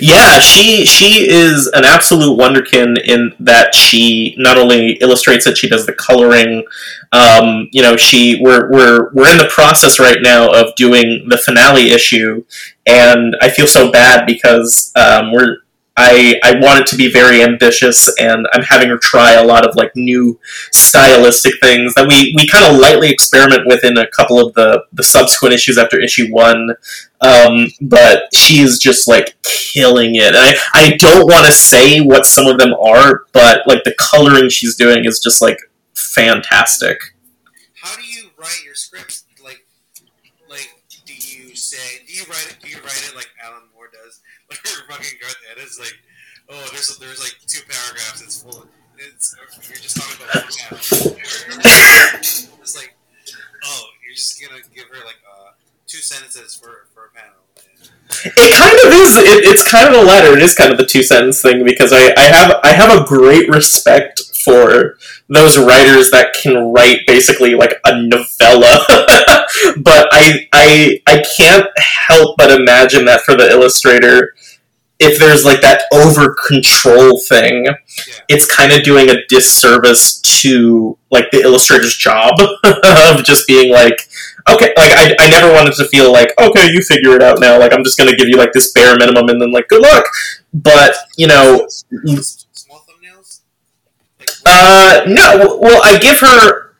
Yeah, 0.00 0.38
she 0.38 0.86
she 0.86 1.28
is 1.28 1.66
an 1.74 1.84
absolute 1.84 2.38
wonderkin 2.38 2.98
in 3.04 3.34
that 3.40 3.74
she 3.74 4.34
not 4.38 4.56
only 4.56 4.92
illustrates 5.00 5.46
it, 5.46 5.58
she 5.58 5.68
does 5.68 5.86
the 5.86 5.92
coloring. 5.92 6.64
Um, 7.12 7.68
you 7.72 7.82
know, 7.82 7.96
she 7.96 8.38
we're 8.40 8.70
we're 8.70 9.12
we're 9.12 9.30
in 9.30 9.38
the 9.38 9.50
process 9.52 9.98
right 9.98 10.18
now 10.22 10.50
of 10.52 10.74
doing 10.76 11.26
the 11.28 11.36
finale 11.36 11.90
issue, 11.90 12.44
and 12.86 13.36
I 13.40 13.48
feel 13.50 13.66
so 13.66 13.90
bad 13.90 14.24
because 14.24 14.92
um, 14.94 15.32
we're 15.32 15.58
I, 15.96 16.40
I 16.42 16.58
want 16.58 16.80
it 16.80 16.86
to 16.88 16.96
be 16.96 17.12
very 17.12 17.42
ambitious, 17.42 18.10
and 18.18 18.46
I'm 18.52 18.62
having 18.62 18.88
her 18.88 18.98
try 18.98 19.32
a 19.32 19.44
lot 19.44 19.68
of 19.68 19.76
like 19.76 19.92
new 19.94 20.40
stylistic 20.70 21.54
things 21.60 21.94
that 21.94 22.08
we, 22.08 22.34
we 22.36 22.48
kind 22.48 22.64
of 22.64 22.80
lightly 22.80 23.10
experiment 23.10 23.66
with 23.66 23.84
in 23.84 23.98
a 23.98 24.08
couple 24.08 24.38
of 24.44 24.54
the, 24.54 24.84
the 24.92 25.04
subsequent 25.04 25.54
issues 25.54 25.76
after 25.76 26.00
issue 26.00 26.32
one. 26.32 26.70
Um, 27.20 27.68
but 27.80 28.24
she's 28.34 28.78
just 28.78 29.06
like 29.06 29.36
killing 29.42 30.14
it. 30.14 30.34
And 30.34 30.36
I, 30.36 30.54
I 30.74 30.96
don't 30.96 31.26
want 31.26 31.46
to 31.46 31.52
say 31.52 32.00
what 32.00 32.26
some 32.26 32.46
of 32.46 32.58
them 32.58 32.72
are, 32.74 33.24
but 33.32 33.66
like 33.66 33.84
the 33.84 33.94
coloring 33.98 34.48
she's 34.48 34.76
doing 34.76 35.04
is 35.04 35.20
just 35.20 35.42
like 35.42 35.58
fantastic. 35.94 36.98
How 37.80 37.94
do 37.96 38.02
you 38.02 38.30
write 38.38 38.62
your 38.64 38.74
scripts? 38.74 39.24
Like, 39.42 39.66
like 40.48 40.70
do 41.04 41.14
you 41.14 41.54
say 41.54 42.02
do 42.06 42.12
you 42.12 42.24
write 42.28 42.48
it? 42.50 42.56
Do 42.62 42.68
you 42.68 42.78
write 42.78 43.08
it 43.08 43.14
like 43.14 43.28
Where 44.64 44.86
fucking 44.88 45.18
Garth 45.20 45.36
Ennis 45.50 45.78
like, 45.78 45.98
oh, 46.50 46.68
there's 46.72 46.96
there's 46.98 47.20
like 47.20 47.36
two 47.46 47.62
paragraphs. 47.68 48.22
It's 48.22 48.42
full. 48.42 48.62
Of, 48.62 48.68
it's 48.98 49.34
you're 49.68 49.76
just 49.78 49.96
talking 49.96 50.24
about 50.24 50.44
it's 52.62 52.76
like, 52.76 52.94
oh, 53.64 53.84
you're 54.04 54.14
just 54.14 54.40
gonna 54.40 54.60
give 54.74 54.84
her 54.86 55.04
like 55.04 55.18
uh, 55.26 55.50
two 55.86 55.98
sentences 55.98 56.54
for 56.54 56.86
for 56.94 57.06
a 57.06 57.10
panel. 57.18 57.42
It 58.24 58.52
kind 58.54 58.78
of 58.84 58.92
is. 59.00 59.16
It, 59.16 59.44
it's 59.50 59.68
kind 59.68 59.88
of 59.88 60.00
a 60.00 60.04
letter. 60.04 60.36
It 60.36 60.42
is 60.42 60.54
kind 60.54 60.70
of 60.70 60.78
the 60.78 60.86
two 60.86 61.02
sentence 61.02 61.40
thing 61.42 61.64
because 61.64 61.92
I, 61.92 62.12
I 62.16 62.24
have 62.24 62.60
I 62.62 62.72
have 62.72 63.00
a 63.00 63.04
great 63.04 63.48
respect 63.48 64.20
for 64.44 64.96
those 65.28 65.56
writers 65.56 66.10
that 66.10 66.34
can 66.34 66.72
write 66.72 67.00
basically 67.06 67.54
like 67.54 67.80
a 67.84 68.02
novella. 68.02 68.84
but 69.78 70.08
I 70.12 70.48
I 70.52 71.00
I 71.06 71.24
can't 71.36 71.66
help 71.78 72.36
but 72.36 72.50
imagine 72.50 73.04
that 73.06 73.22
for 73.22 73.34
the 73.34 73.50
illustrator 73.50 74.34
if 75.02 75.18
there's 75.18 75.44
like 75.44 75.60
that 75.62 75.82
over 75.92 76.34
control 76.48 77.20
thing, 77.28 77.64
Yeah. 77.66 77.74
it's 78.28 78.46
kind 78.46 78.72
of 78.72 78.82
doing 78.82 79.10
a 79.10 79.16
disservice 79.28 80.20
to 80.42 80.96
like 81.10 81.30
the 81.30 81.40
illustrator's 81.42 81.96
job 81.96 82.34
of 82.64 83.24
just 83.24 83.46
being 83.46 83.72
like, 83.72 84.08
okay, 84.48 84.72
like 84.76 84.92
I, 84.92 85.14
I 85.20 85.28
never 85.30 85.52
wanted 85.52 85.74
to 85.74 85.84
feel 85.86 86.12
like, 86.12 86.32
okay, 86.40 86.70
you 86.72 86.80
figure 86.82 87.14
it 87.16 87.22
out 87.22 87.38
now. 87.40 87.58
Like 87.58 87.72
I'm 87.72 87.84
just 87.84 87.98
gonna 87.98 88.16
give 88.16 88.28
you 88.28 88.36
like 88.36 88.52
this 88.52 88.72
bare 88.72 88.96
minimum 88.96 89.28
and 89.28 89.40
then 89.40 89.52
like 89.52 89.68
good 89.68 89.82
luck. 89.82 90.04
But 90.54 90.96
you 91.16 91.26
know, 91.28 91.66
small 91.68 92.84
thumbnails. 92.86 93.40
Uh, 94.46 95.02
no. 95.06 95.58
Well, 95.60 95.80
I 95.84 95.98
give 95.98 96.18
her, 96.20 96.74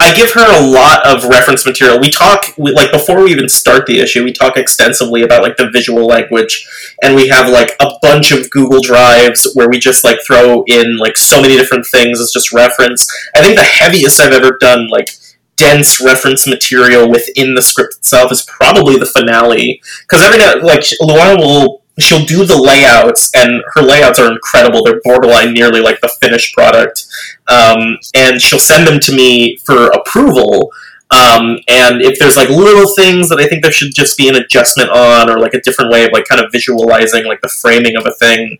I 0.00 0.14
give 0.14 0.32
her 0.32 0.46
a 0.58 0.64
lot 0.64 1.04
of 1.06 1.24
reference 1.24 1.66
material. 1.66 1.98
We 1.98 2.10
talk 2.10 2.46
we, 2.56 2.72
like 2.72 2.92
before 2.92 3.22
we 3.24 3.30
even 3.32 3.48
start 3.48 3.86
the 3.86 3.98
issue. 3.98 4.22
We 4.24 4.32
talk 4.32 4.56
extensively 4.56 5.22
about 5.22 5.42
like 5.42 5.56
the 5.56 5.68
visual 5.70 6.06
language, 6.06 6.66
and 7.02 7.14
we 7.14 7.28
have 7.28 7.48
like 7.48 7.76
a 7.80 7.92
bunch 8.02 8.32
of 8.32 8.50
Google 8.50 8.80
Drives 8.80 9.52
where 9.54 9.68
we 9.68 9.78
just 9.78 10.04
like 10.04 10.18
throw 10.26 10.64
in 10.66 10.96
like 10.98 11.16
so 11.16 11.40
many 11.40 11.56
different 11.56 11.86
things 11.86 12.20
as 12.20 12.32
just 12.32 12.52
reference. 12.52 13.10
I 13.36 13.42
think 13.42 13.56
the 13.56 13.64
heaviest 13.64 14.20
I've 14.20 14.32
ever 14.32 14.56
done 14.60 14.88
like 14.88 15.10
dense 15.56 16.00
reference 16.00 16.46
material 16.46 17.10
within 17.10 17.54
the 17.54 17.62
script 17.62 17.96
itself 17.96 18.32
is 18.32 18.42
probably 18.42 18.98
the 18.98 19.06
finale. 19.06 19.82
Because 20.02 20.24
every 20.24 20.38
now 20.38 20.60
like 20.60 20.80
Luana 21.00 21.38
will 21.38 21.82
she'll 21.98 22.24
do 22.24 22.44
the 22.44 22.56
layouts 22.56 23.30
and 23.34 23.62
her 23.74 23.82
layouts 23.82 24.18
are 24.18 24.32
incredible. 24.32 24.82
They're 24.82 25.00
borderline 25.04 25.52
nearly 25.52 25.80
like 25.80 26.00
the 26.00 26.08
finished 26.20 26.54
product. 26.54 27.06
Um, 27.48 27.98
and 28.14 28.40
she'll 28.40 28.58
send 28.58 28.86
them 28.86 29.00
to 29.00 29.12
me 29.12 29.58
for 29.58 29.86
approval 29.88 30.72
um, 31.10 31.58
and 31.68 32.02
if 32.02 32.18
there's 32.18 32.36
like 32.36 32.50
little 32.50 32.92
things 32.94 33.30
that 33.30 33.40
I 33.40 33.46
think 33.46 33.62
there 33.62 33.72
should 33.72 33.94
just 33.94 34.18
be 34.18 34.28
an 34.28 34.36
adjustment 34.36 34.90
on, 34.90 35.30
or 35.30 35.38
like 35.38 35.54
a 35.54 35.60
different 35.60 35.90
way 35.90 36.04
of 36.04 36.12
like 36.12 36.26
kind 36.26 36.40
of 36.40 36.52
visualizing 36.52 37.24
like 37.24 37.40
the 37.40 37.48
framing 37.48 37.96
of 37.96 38.04
a 38.06 38.12
thing, 38.12 38.58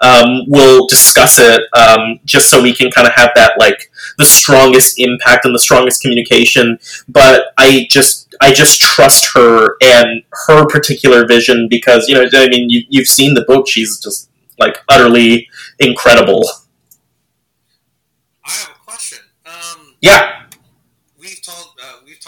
um, 0.00 0.44
we'll 0.46 0.86
discuss 0.86 1.38
it 1.38 1.62
um, 1.76 2.18
just 2.24 2.48
so 2.48 2.62
we 2.62 2.74
can 2.74 2.90
kind 2.90 3.06
of 3.06 3.12
have 3.14 3.30
that 3.34 3.52
like 3.58 3.90
the 4.16 4.24
strongest 4.24 4.98
impact 4.98 5.44
and 5.44 5.54
the 5.54 5.58
strongest 5.58 6.00
communication. 6.00 6.78
But 7.06 7.52
I 7.58 7.86
just 7.90 8.34
I 8.40 8.52
just 8.52 8.80
trust 8.80 9.34
her 9.34 9.76
and 9.82 10.22
her 10.46 10.66
particular 10.66 11.26
vision 11.26 11.68
because 11.68 12.08
you 12.08 12.14
know 12.14 12.24
I 12.32 12.48
mean 12.48 12.70
you, 12.70 12.82
you've 12.88 13.08
seen 13.08 13.34
the 13.34 13.42
book. 13.42 13.68
She's 13.68 14.00
just 14.00 14.30
like 14.58 14.78
utterly 14.88 15.48
incredible. 15.78 16.48
I 18.44 18.50
have 18.50 18.70
a 18.70 18.84
question. 18.86 19.18
Um, 19.44 19.94
Yeah. 20.00 20.39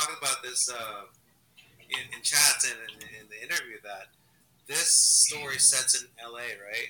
We've 0.08 0.20
told 0.20 0.22
we've 0.22 0.22
talked 0.22 0.22
about 0.22 0.42
this 0.42 0.70
uh, 0.70 1.02
in, 1.90 2.16
in 2.16 2.22
chats 2.22 2.70
and 2.70 3.02
in, 3.02 3.08
in 3.20 3.28
the 3.28 3.42
interview 3.42 3.76
that 3.84 4.08
this 4.66 4.90
story 4.90 5.58
sets 5.58 6.00
in 6.00 6.08
L.A. 6.22 6.40
Right? 6.40 6.88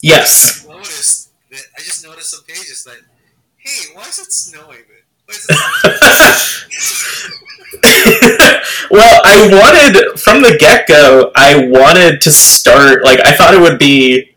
Yes. 0.00 0.66
I 0.68 0.72
noticed 0.72 1.30
that 1.50 1.62
I 1.76 1.80
just 1.80 2.04
noticed 2.04 2.30
some 2.30 2.44
pages 2.44 2.84
that 2.84 2.98
hey, 3.58 3.94
why 3.94 4.02
is 4.02 4.18
it 4.18 4.32
snowing? 4.32 4.78
Why 5.26 5.34
is 5.34 5.46
it 5.48 5.56
snowing? 5.56 6.08
well, 8.90 9.20
I 9.24 9.48
wanted 9.50 10.20
from 10.20 10.42
the 10.42 10.56
get 10.58 10.86
go. 10.88 11.30
I 11.36 11.66
wanted 11.66 12.20
to 12.22 12.30
start 12.30 13.04
like 13.04 13.20
I 13.24 13.32
thought 13.32 13.54
it 13.54 13.60
would 13.60 13.78
be. 13.78 14.30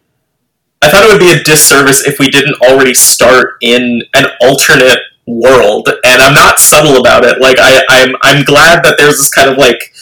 I 0.82 0.90
thought 0.90 1.04
it 1.04 1.12
would 1.12 1.20
be 1.20 1.32
a 1.32 1.44
disservice 1.44 2.06
if 2.06 2.20
we 2.20 2.30
didn't 2.30 2.62
already 2.62 2.94
start 2.94 3.58
in 3.62 4.04
an 4.14 4.26
alternate 4.40 5.00
world, 5.28 5.90
and 6.06 6.22
I'm 6.22 6.34
not 6.34 6.60
subtle 6.60 6.98
about 6.98 7.26
it. 7.26 7.40
Like 7.42 7.58
I, 7.60 7.84
I'm, 7.90 8.16
I'm 8.22 8.44
glad 8.44 8.84
that 8.84 8.98
there's 8.98 9.18
this 9.18 9.30
kind 9.30 9.50
of 9.50 9.58
like, 9.58 9.94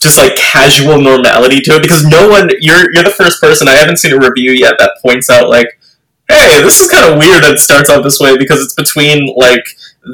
just 0.00 0.18
like 0.18 0.34
casual 0.36 1.00
normality 1.00 1.60
to 1.60 1.76
it 1.76 1.82
because 1.82 2.04
no 2.04 2.28
one. 2.28 2.50
You're, 2.60 2.92
you're 2.92 3.04
the 3.04 3.14
first 3.16 3.40
person 3.40 3.68
I 3.68 3.74
haven't 3.74 3.98
seen 3.98 4.12
a 4.12 4.18
review 4.18 4.52
yet 4.52 4.74
that 4.78 4.98
points 5.02 5.30
out 5.30 5.48
like, 5.48 5.78
hey, 6.28 6.62
this 6.62 6.80
is 6.80 6.90
kind 6.90 7.12
of 7.12 7.18
weird 7.18 7.42
that 7.44 7.54
it 7.54 7.58
starts 7.60 7.90
out 7.90 8.02
this 8.02 8.18
way 8.18 8.36
because 8.36 8.60
it's 8.62 8.74
between 8.74 9.32
like 9.36 9.64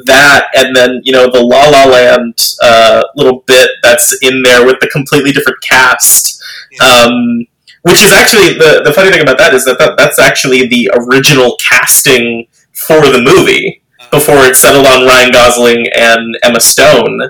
that 0.05 0.47
and 0.55 0.75
then 0.75 1.01
you 1.03 1.11
know 1.11 1.29
the 1.31 1.41
La 1.41 1.67
La 1.69 1.85
Land 1.85 2.37
uh, 2.61 3.03
little 3.15 3.43
bit 3.47 3.71
that's 3.81 4.15
in 4.21 4.43
there 4.43 4.65
with 4.65 4.79
the 4.81 4.87
completely 4.87 5.31
different 5.31 5.61
cast. 5.61 6.41
Um, 6.83 7.45
which 7.83 8.03
is 8.03 8.11
actually 8.11 8.53
the 8.53 8.81
the 8.83 8.93
funny 8.93 9.09
thing 9.09 9.21
about 9.21 9.37
that 9.37 9.53
is 9.53 9.65
that, 9.65 9.79
that 9.79 9.97
that's 9.97 10.19
actually 10.19 10.67
the 10.67 10.91
original 10.93 11.57
casting 11.59 12.47
for 12.73 13.01
the 13.01 13.21
movie 13.21 13.81
before 14.11 14.45
it 14.45 14.55
settled 14.55 14.85
on 14.85 15.05
Ryan 15.05 15.31
Gosling 15.31 15.87
and 15.95 16.37
Emma 16.43 16.59
Stone. 16.59 17.21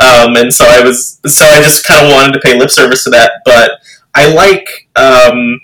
Um, 0.00 0.36
and 0.36 0.52
so 0.52 0.64
I 0.66 0.82
was 0.82 1.20
so 1.26 1.44
I 1.44 1.60
just 1.60 1.84
kind 1.84 2.06
of 2.06 2.12
wanted 2.12 2.32
to 2.34 2.40
pay 2.40 2.58
lip 2.58 2.70
service 2.70 3.04
to 3.04 3.10
that, 3.10 3.42
but 3.44 3.80
I 4.14 4.32
like. 4.32 4.88
Um, 4.96 5.60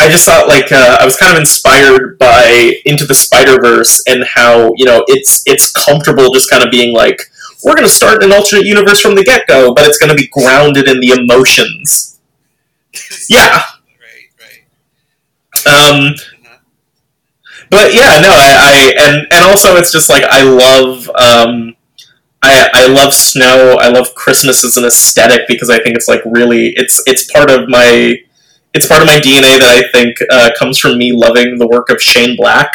I 0.00 0.08
just 0.08 0.24
thought 0.24 0.46
like 0.46 0.70
uh, 0.70 0.98
I 1.00 1.04
was 1.04 1.16
kind 1.16 1.32
of 1.32 1.40
inspired 1.40 2.18
by 2.18 2.72
Into 2.84 3.04
the 3.04 3.14
Spider 3.14 3.60
Verse 3.60 4.02
and 4.06 4.24
how 4.24 4.72
you 4.76 4.84
know 4.84 5.04
it's 5.08 5.42
it's 5.46 5.72
comfortable 5.72 6.32
just 6.32 6.48
kind 6.48 6.62
of 6.62 6.70
being 6.70 6.94
like 6.94 7.20
we're 7.64 7.74
going 7.74 7.86
to 7.86 7.92
start 7.92 8.22
an 8.22 8.32
alternate 8.32 8.64
universe 8.64 9.00
from 9.00 9.16
the 9.16 9.24
get 9.24 9.46
go, 9.48 9.74
but 9.74 9.84
it's 9.86 9.98
going 9.98 10.10
to 10.10 10.14
be 10.16 10.28
grounded 10.28 10.88
in 10.88 11.00
the 11.00 11.10
emotions. 11.10 12.14
Yeah, 13.28 13.60
right, 14.00 14.64
right. 15.66 15.90
Um. 15.90 16.14
But 17.70 17.94
yeah, 17.94 18.20
no, 18.20 18.30
I, 18.30 18.54
I 18.58 18.94
and 18.98 19.26
and 19.30 19.44
also 19.44 19.76
it's 19.76 19.92
just 19.92 20.08
like 20.08 20.24
I 20.24 20.42
love 20.42 21.08
um, 21.10 21.76
I 22.42 22.68
I 22.72 22.86
love 22.86 23.12
snow. 23.12 23.76
I 23.80 23.88
love 23.88 24.14
Christmas 24.14 24.64
as 24.64 24.76
an 24.76 24.84
aesthetic 24.84 25.42
because 25.48 25.70
I 25.70 25.78
think 25.78 25.96
it's 25.96 26.08
like 26.08 26.22
really 26.24 26.72
it's 26.76 27.02
it's 27.06 27.30
part 27.30 27.50
of 27.50 27.68
my 27.68 28.16
it's 28.74 28.86
part 28.86 29.02
of 29.02 29.06
my 29.06 29.18
DNA 29.18 29.58
that 29.58 29.84
I 29.84 29.88
think 29.90 30.18
uh, 30.30 30.50
comes 30.58 30.78
from 30.78 30.98
me 30.98 31.12
loving 31.12 31.58
the 31.58 31.66
work 31.66 31.90
of 31.90 32.00
Shane 32.00 32.36
Black 32.36 32.72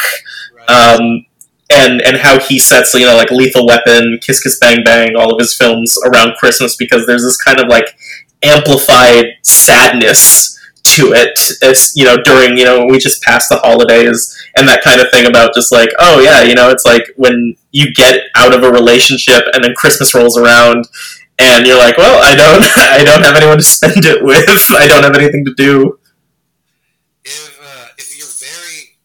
right. 0.56 0.70
um, 0.70 1.26
and 1.72 2.02
and 2.02 2.16
how 2.18 2.38
he 2.38 2.58
sets 2.58 2.94
you 2.94 3.06
know 3.06 3.16
like 3.16 3.30
Lethal 3.30 3.66
Weapon, 3.66 4.18
Kiss 4.20 4.42
Kiss 4.42 4.58
Bang 4.58 4.84
Bang, 4.84 5.16
all 5.16 5.32
of 5.32 5.40
his 5.40 5.56
films 5.56 5.96
around 6.06 6.36
Christmas 6.36 6.76
because 6.76 7.06
there's 7.06 7.22
this 7.22 7.40
kind 7.40 7.58
of 7.58 7.68
like 7.68 7.96
amplified 8.42 9.26
sadness 9.42 10.54
to 10.82 11.12
it 11.14 11.38
as 11.62 11.92
you 11.96 12.04
know 12.04 12.16
during 12.18 12.58
you 12.58 12.64
know 12.64 12.84
we 12.84 12.98
just 12.98 13.22
passed 13.22 13.48
the 13.48 13.56
holidays 13.56 14.36
and 14.56 14.68
that 14.68 14.82
kind 14.82 15.00
of 15.00 15.10
thing 15.10 15.26
about 15.26 15.54
just 15.54 15.72
like 15.72 15.90
oh 15.98 16.20
yeah 16.20 16.42
you 16.42 16.54
know 16.54 16.70
it's 16.70 16.84
like 16.84 17.02
when 17.16 17.56
you 17.72 17.92
get 17.94 18.22
out 18.36 18.54
of 18.54 18.62
a 18.62 18.70
relationship 18.70 19.44
and 19.52 19.64
then 19.64 19.74
Christmas 19.74 20.14
rolls 20.14 20.38
around 20.38 20.88
and 21.38 21.66
you're 21.66 21.78
like 21.78 21.98
well 21.98 22.22
I 22.22 22.34
don't 22.34 22.64
I 22.76 23.04
don't 23.04 23.24
have 23.24 23.36
anyone 23.36 23.58
to 23.58 23.64
spend 23.64 24.04
it 24.04 24.22
with 24.22 24.48
I 24.70 24.86
don't 24.86 25.02
have 25.02 25.16
anything 25.16 25.44
to 25.44 25.54
do 25.54 25.98
if 27.24 27.58
uh, 27.62 27.88
if 27.98 28.16
you're 28.18 28.26
very 28.26 28.98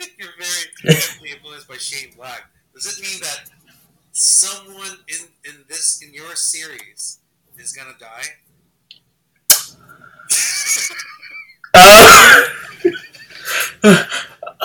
if 0.00 0.18
you're 0.18 0.36
very 0.38 0.96
heavily 0.96 1.30
influenced 1.30 1.68
by 1.68 1.76
Shane 1.76 2.12
Black, 2.16 2.50
does 2.74 2.86
it 2.86 3.02
mean 3.02 3.20
that 3.20 3.50
someone 4.12 4.98
in 5.08 5.28
in 5.44 5.64
this 5.68 6.02
in 6.02 6.14
your 6.14 6.34
series 6.34 7.18
is 7.58 7.72
gonna 7.72 7.92
die? 7.98 8.22
Uh, 13.84 14.04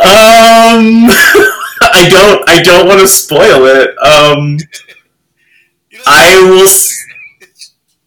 um, 0.07 1.09
I 1.81 2.07
don't. 2.09 2.49
I 2.49 2.61
don't 2.63 2.87
want 2.87 3.01
to 3.01 3.07
spoil 3.07 3.65
it. 3.65 3.89
Um, 3.99 4.57
I 6.05 6.39
will. 6.41 6.69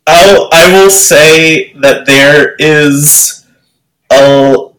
I'll. 0.06 0.48
I 0.52 0.72
will 0.72 0.90
say 0.90 1.72
that 1.74 2.06
there 2.06 2.54
is 2.58 3.46
a 4.10 4.70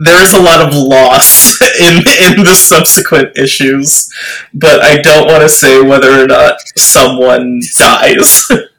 there 0.00 0.22
is 0.22 0.34
a 0.34 0.42
lot 0.42 0.66
of 0.66 0.74
loss 0.74 1.60
in 1.80 1.96
in 1.98 2.44
the 2.44 2.54
subsequent 2.54 3.38
issues, 3.38 4.12
but 4.52 4.80
I 4.82 4.98
don't 4.98 5.26
want 5.28 5.42
to 5.42 5.48
say 5.48 5.80
whether 5.80 6.22
or 6.22 6.26
not 6.26 6.60
someone 6.76 7.60
dies. 7.78 8.48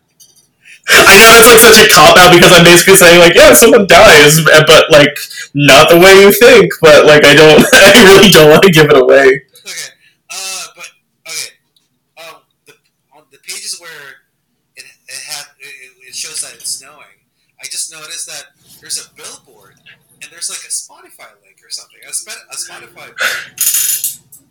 I 0.88 1.17
know 1.17 1.30
that's 1.34 1.50
like 1.50 1.60
such 1.60 1.82
a 1.82 1.89
cop 1.91 2.17
out 2.17 2.32
because 2.34 2.52
I'm 2.54 2.63
basically 2.63 2.95
saying 2.95 3.19
like, 3.19 3.36
yeah, 3.36 3.54
someone 3.54 3.88
dies, 3.88 4.43
but 4.43 4.89
like 4.91 5.17
not 5.54 5.89
the 5.89 5.98
way 5.98 6.21
you 6.21 6.32
think. 6.32 6.71
But 6.82 7.06
like, 7.06 7.26
I 7.26 7.34
don't. 7.34 7.65
I 7.74 8.04
really 8.13 8.30
don't 8.30 8.50
want 8.50 8.63
to 8.63 8.71
give 8.71 8.86
it 8.89 8.98
away. 8.98 9.41
okay, 9.65 9.89
uh, 10.30 10.65
but 10.76 10.88
okay, 11.28 11.50
um, 12.21 12.41
the 12.65 12.74
on 13.15 13.24
the 13.32 13.39
pages 13.39 13.80
where 13.82 14.21
it 14.76 14.86
it 14.86 15.21
had 15.28 15.45
it, 15.60 16.10
it 16.10 16.15
shows 16.15 16.41
that 16.41 16.54
it's 16.54 16.69
snowing, 16.69 17.17
I 17.62 17.65
just 17.65 17.91
noticed 17.91 18.28
that 18.28 18.54
there's 18.82 19.00
a 19.02 19.10
billboard 19.15 19.76
and 20.21 20.32
there's 20.32 20.50
like 20.50 20.63
a 20.65 20.71
Spotify 20.71 21.34
link 21.43 21.58
or 21.65 21.69
something, 21.69 22.00
a, 22.08 22.13
Sp- 22.13 22.45
a 22.52 22.56
Spotify. 22.56 23.10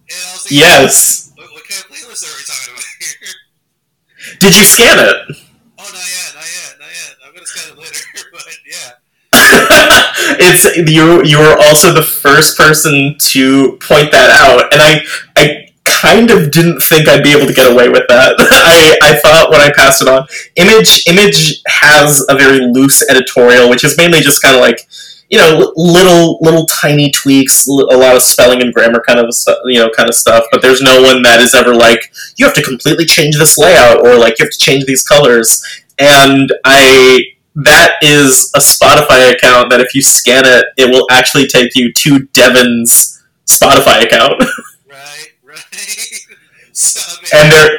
And 0.05 0.20
I 0.29 0.33
was 0.33 0.42
thinking, 0.44 0.59
Yes. 0.59 1.33
What, 1.37 1.51
what 1.53 1.62
kind 1.68 1.81
of 1.81 1.90
playlist 1.90 2.23
are 2.25 2.37
we 2.37 2.44
talking 2.44 2.75
about 2.75 2.85
here? 3.01 4.37
Did 4.38 4.57
you 4.57 4.64
scan 4.64 4.99
it? 4.99 5.37
Oh, 5.79 5.90
not 5.90 6.07
yet, 6.07 6.31
not 6.35 6.47
yet, 6.47 6.73
not 6.79 6.88
yet. 6.88 7.12
I'm 7.27 7.35
gonna 7.35 7.44
it's 10.38 10.77
you. 10.77 11.25
You 11.25 11.38
were 11.38 11.57
also 11.61 11.93
the 11.93 12.03
first 12.03 12.57
person 12.57 13.17
to 13.19 13.77
point 13.79 14.12
that 14.12 14.31
out, 14.31 14.73
and 14.73 14.81
I, 14.81 15.05
I 15.37 15.69
kind 15.85 16.31
of 16.31 16.51
didn't 16.51 16.81
think 16.81 17.09
I'd 17.09 17.23
be 17.23 17.33
able 17.33 17.47
to 17.47 17.53
get 17.53 17.71
away 17.71 17.88
with 17.88 18.05
that. 18.09 18.37
I, 18.38 18.97
I 19.03 19.19
thought 19.19 19.51
when 19.51 19.61
I 19.61 19.71
passed 19.73 20.03
it 20.03 20.09
on, 20.09 20.27
Image 20.57 21.07
Image 21.07 21.62
has 21.67 22.25
a 22.29 22.37
very 22.37 22.61
loose 22.61 23.09
editorial, 23.09 23.69
which 23.69 23.85
is 23.85 23.97
mainly 23.97 24.21
just 24.21 24.43
kind 24.43 24.55
of 24.55 24.61
like 24.61 24.87
you 25.31 25.38
know 25.38 25.73
little 25.77 26.38
little 26.40 26.67
tiny 26.67 27.11
tweaks, 27.11 27.67
a 27.67 27.73
lot 27.73 28.17
of 28.17 28.23
spelling 28.23 28.62
and 28.62 28.73
grammar 28.73 29.03
kind 29.07 29.19
of 29.19 29.35
you 29.67 29.79
know 29.79 29.90
kind 29.90 30.09
of 30.09 30.14
stuff. 30.14 30.45
But 30.51 30.62
there's 30.62 30.81
no 30.81 31.03
one 31.03 31.23
that 31.23 31.40
is 31.40 31.55
ever 31.55 31.75
like 31.75 32.12
you 32.37 32.47
have 32.47 32.55
to 32.55 32.62
completely 32.62 33.05
change 33.05 33.37
this 33.37 33.59
layout 33.59 34.07
or 34.07 34.17
like 34.17 34.38
you 34.38 34.45
have 34.45 34.53
to 34.53 34.59
change 34.59 34.85
these 34.85 35.07
colors. 35.07 35.62
And 35.99 36.53
I 36.64 37.23
that 37.55 37.97
is 38.03 38.51
a 38.55 38.59
Spotify 38.59 39.33
account 39.33 39.71
that 39.71 39.81
if 39.81 39.95
you 39.95 40.03
scan 40.03 40.43
it, 40.45 40.67
it 40.77 40.90
will 40.90 41.07
actually 41.11 41.47
take 41.47 41.75
you 41.75 41.93
to 41.93 42.21
Devin's 42.33 43.23
Spotify 43.47 44.03
account. 44.03 44.43
right, 44.90 45.29
right. 45.43 45.59
so, 46.73 47.17
and 47.33 47.53
there 47.53 47.79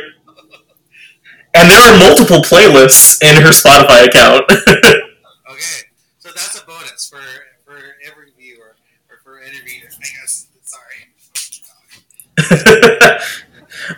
and 1.56 1.70
there 1.70 1.80
are 1.80 1.98
multiple 2.00 2.42
playlists 2.42 3.22
in 3.22 3.42
her 3.42 3.50
Spotify 3.50 4.06
account. 4.06 4.44
okay, 4.50 5.88
so 6.20 6.30
that's 6.34 6.62
a 6.62 6.66
bonus 6.66 7.10
for 7.10 7.20
for 7.66 7.78
every 8.06 8.32
viewer 8.38 8.76
or 9.10 9.18
for 9.24 9.40
any 9.40 9.60
reader. 9.62 9.90
I 9.92 10.08
guess. 10.22 10.48
Sorry. 10.64 11.10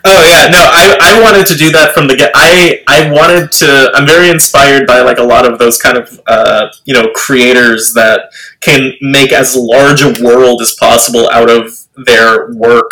Oh 0.05 0.23
yeah, 0.23 0.49
no, 0.49 0.59
I, 0.59 0.97
I 0.99 1.21
wanted 1.21 1.45
to 1.47 1.55
do 1.55 1.71
that 1.71 1.93
from 1.93 2.07
the 2.07 2.15
get. 2.15 2.31
I 2.35 2.83
I 2.87 3.11
wanted 3.11 3.51
to. 3.53 3.91
I'm 3.93 4.05
very 4.05 4.29
inspired 4.29 4.87
by 4.87 5.01
like 5.01 5.17
a 5.17 5.23
lot 5.23 5.49
of 5.49 5.59
those 5.59 5.77
kind 5.77 5.97
of 5.97 6.19
uh, 6.27 6.67
you 6.85 6.93
know 6.93 7.09
creators 7.15 7.93
that 7.93 8.31
can 8.61 8.93
make 9.01 9.31
as 9.31 9.55
large 9.55 10.01
a 10.01 10.13
world 10.23 10.61
as 10.61 10.75
possible 10.79 11.29
out 11.29 11.49
of 11.49 11.77
their 12.05 12.51
work. 12.53 12.91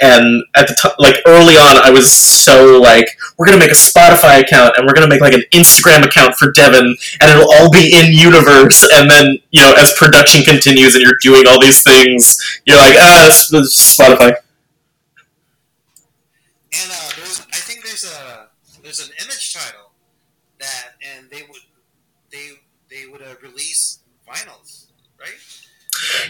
And 0.00 0.44
at 0.54 0.66
the 0.66 0.74
time, 0.74 0.92
like 0.98 1.16
early 1.26 1.56
on, 1.56 1.76
I 1.76 1.90
was 1.90 2.10
so 2.10 2.80
like, 2.80 3.18
we're 3.36 3.46
gonna 3.46 3.58
make 3.58 3.70
a 3.70 3.74
Spotify 3.74 4.40
account 4.40 4.78
and 4.78 4.86
we're 4.86 4.94
gonna 4.94 5.08
make 5.08 5.20
like 5.20 5.34
an 5.34 5.44
Instagram 5.52 6.04
account 6.04 6.36
for 6.36 6.50
Devin, 6.52 6.96
and 7.20 7.30
it'll 7.30 7.52
all 7.52 7.70
be 7.70 7.92
in 7.94 8.12
universe. 8.12 8.88
And 8.94 9.10
then 9.10 9.38
you 9.50 9.60
know, 9.60 9.74
as 9.76 9.92
production 9.98 10.42
continues 10.42 10.94
and 10.94 11.02
you're 11.02 11.20
doing 11.20 11.46
all 11.46 11.60
these 11.60 11.82
things, 11.82 12.60
you're 12.64 12.78
like, 12.78 12.96
ah, 12.98 13.28
Spotify. 13.30 14.36
And 16.72 16.90
uh, 16.90 17.10
there's, 17.16 17.40
I 17.52 17.56
think 17.56 17.84
there's 17.84 18.04
a 18.04 18.48
there's 18.82 19.00
an 19.06 19.12
image 19.22 19.52
title 19.54 19.92
that, 20.60 20.90
and 21.16 21.28
they 21.30 21.42
would 21.42 21.60
they 22.30 22.48
they 22.90 23.06
would 23.10 23.22
uh, 23.22 23.34
release 23.42 24.00
vinyls, 24.28 24.86
right? 25.18 25.34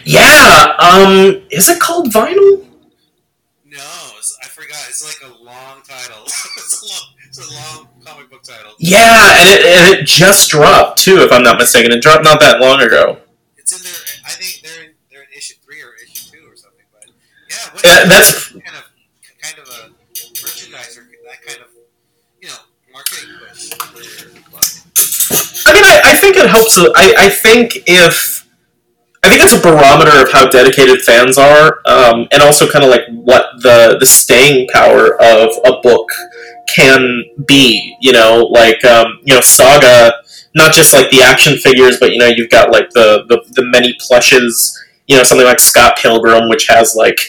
Yeah. 0.03 0.75
Um. 0.79 1.43
Is 1.51 1.69
it 1.69 1.79
called 1.79 2.07
vinyl? 2.11 2.65
No, 3.65 3.77
it's, 4.17 4.37
I 4.43 4.47
forgot. 4.47 4.83
It's 4.89 5.01
like 5.05 5.31
a 5.31 5.33
long 5.43 5.81
title. 5.87 6.23
it's, 6.25 6.81
a 6.81 6.85
long, 6.85 7.07
it's 7.25 7.39
a 7.39 7.53
long 7.53 7.87
comic 8.03 8.29
book 8.29 8.43
title. 8.43 8.73
Yeah, 8.79 9.37
and 9.39 9.47
it, 9.49 9.65
and 9.65 9.99
it 9.99 10.05
just 10.05 10.49
dropped 10.49 10.99
too, 10.99 11.19
if 11.19 11.31
I'm 11.31 11.43
not 11.43 11.57
mistaken. 11.57 11.91
It 11.93 12.01
dropped 12.01 12.25
not 12.25 12.41
that 12.41 12.59
long 12.59 12.81
ago. 12.81 13.19
It's 13.55 13.71
in 13.71 13.81
there. 13.81 13.93
I 14.25 14.31
think 14.31 14.59
they're 14.61 14.83
in, 14.89 14.91
they're 15.09 15.21
in 15.23 15.29
issue 15.37 15.53
three 15.63 15.81
or 15.81 15.93
issue 16.03 16.35
two 16.35 16.43
or 16.51 16.57
something. 16.57 16.83
But 16.91 17.11
yeah, 17.47 17.79
Uh, 18.03 18.09
that's 18.09 18.49
kind 18.51 18.75
of 18.75 18.91
kind 19.39 19.57
of 19.59 19.67
a 19.71 19.89
merchandise 20.43 20.97
or 20.97 21.07
that 21.29 21.41
kind 21.47 21.61
of 21.61 21.67
you 22.41 22.49
know 22.49 22.55
marketing 22.91 23.29
push. 23.39 23.69
For, 23.71 23.87
like, 24.51 25.63
I 25.63 25.73
mean, 25.73 25.85
I, 25.85 26.01
I 26.11 26.13
think 26.15 26.30
it 26.43 26.49
helps. 26.49 26.77
I, 26.77 27.13
I 27.17 27.29
think 27.29 27.83
if 27.87 28.47
I 29.23 29.29
think 29.29 29.43
it's 29.43 29.53
a 29.53 29.61
barometer 29.61 30.21
of 30.21 30.31
how 30.31 30.49
dedicated 30.49 31.01
fans 31.01 31.37
are, 31.37 31.79
um, 31.85 32.27
and 32.31 32.41
also 32.41 32.67
kind 32.69 32.83
of 32.83 32.89
like 32.91 33.07
what 33.09 33.45
the 33.61 33.97
the 33.99 34.05
staying 34.05 34.67
power 34.69 35.13
of 35.21 35.51
a 35.65 35.79
book 35.81 36.09
can 36.67 37.23
be. 37.45 37.95
You 38.01 38.13
know, 38.13 38.47
like 38.51 38.83
um, 38.83 39.19
you 39.23 39.35
know, 39.35 39.41
Saga, 39.41 40.13
not 40.55 40.73
just 40.73 40.93
like 40.93 41.09
the 41.11 41.21
action 41.21 41.57
figures, 41.57 41.99
but 41.99 42.11
you 42.11 42.17
know, 42.17 42.27
you've 42.27 42.49
got 42.49 42.71
like 42.71 42.89
the 42.91 43.25
the, 43.27 43.43
the 43.51 43.65
many 43.65 43.95
plushes. 43.99 44.77
You 45.07 45.17
know, 45.17 45.23
something 45.23 45.45
like 45.45 45.59
Scott 45.59 45.97
Pilgrim, 45.97 46.47
which 46.49 46.67
has 46.67 46.95
like 46.95 47.19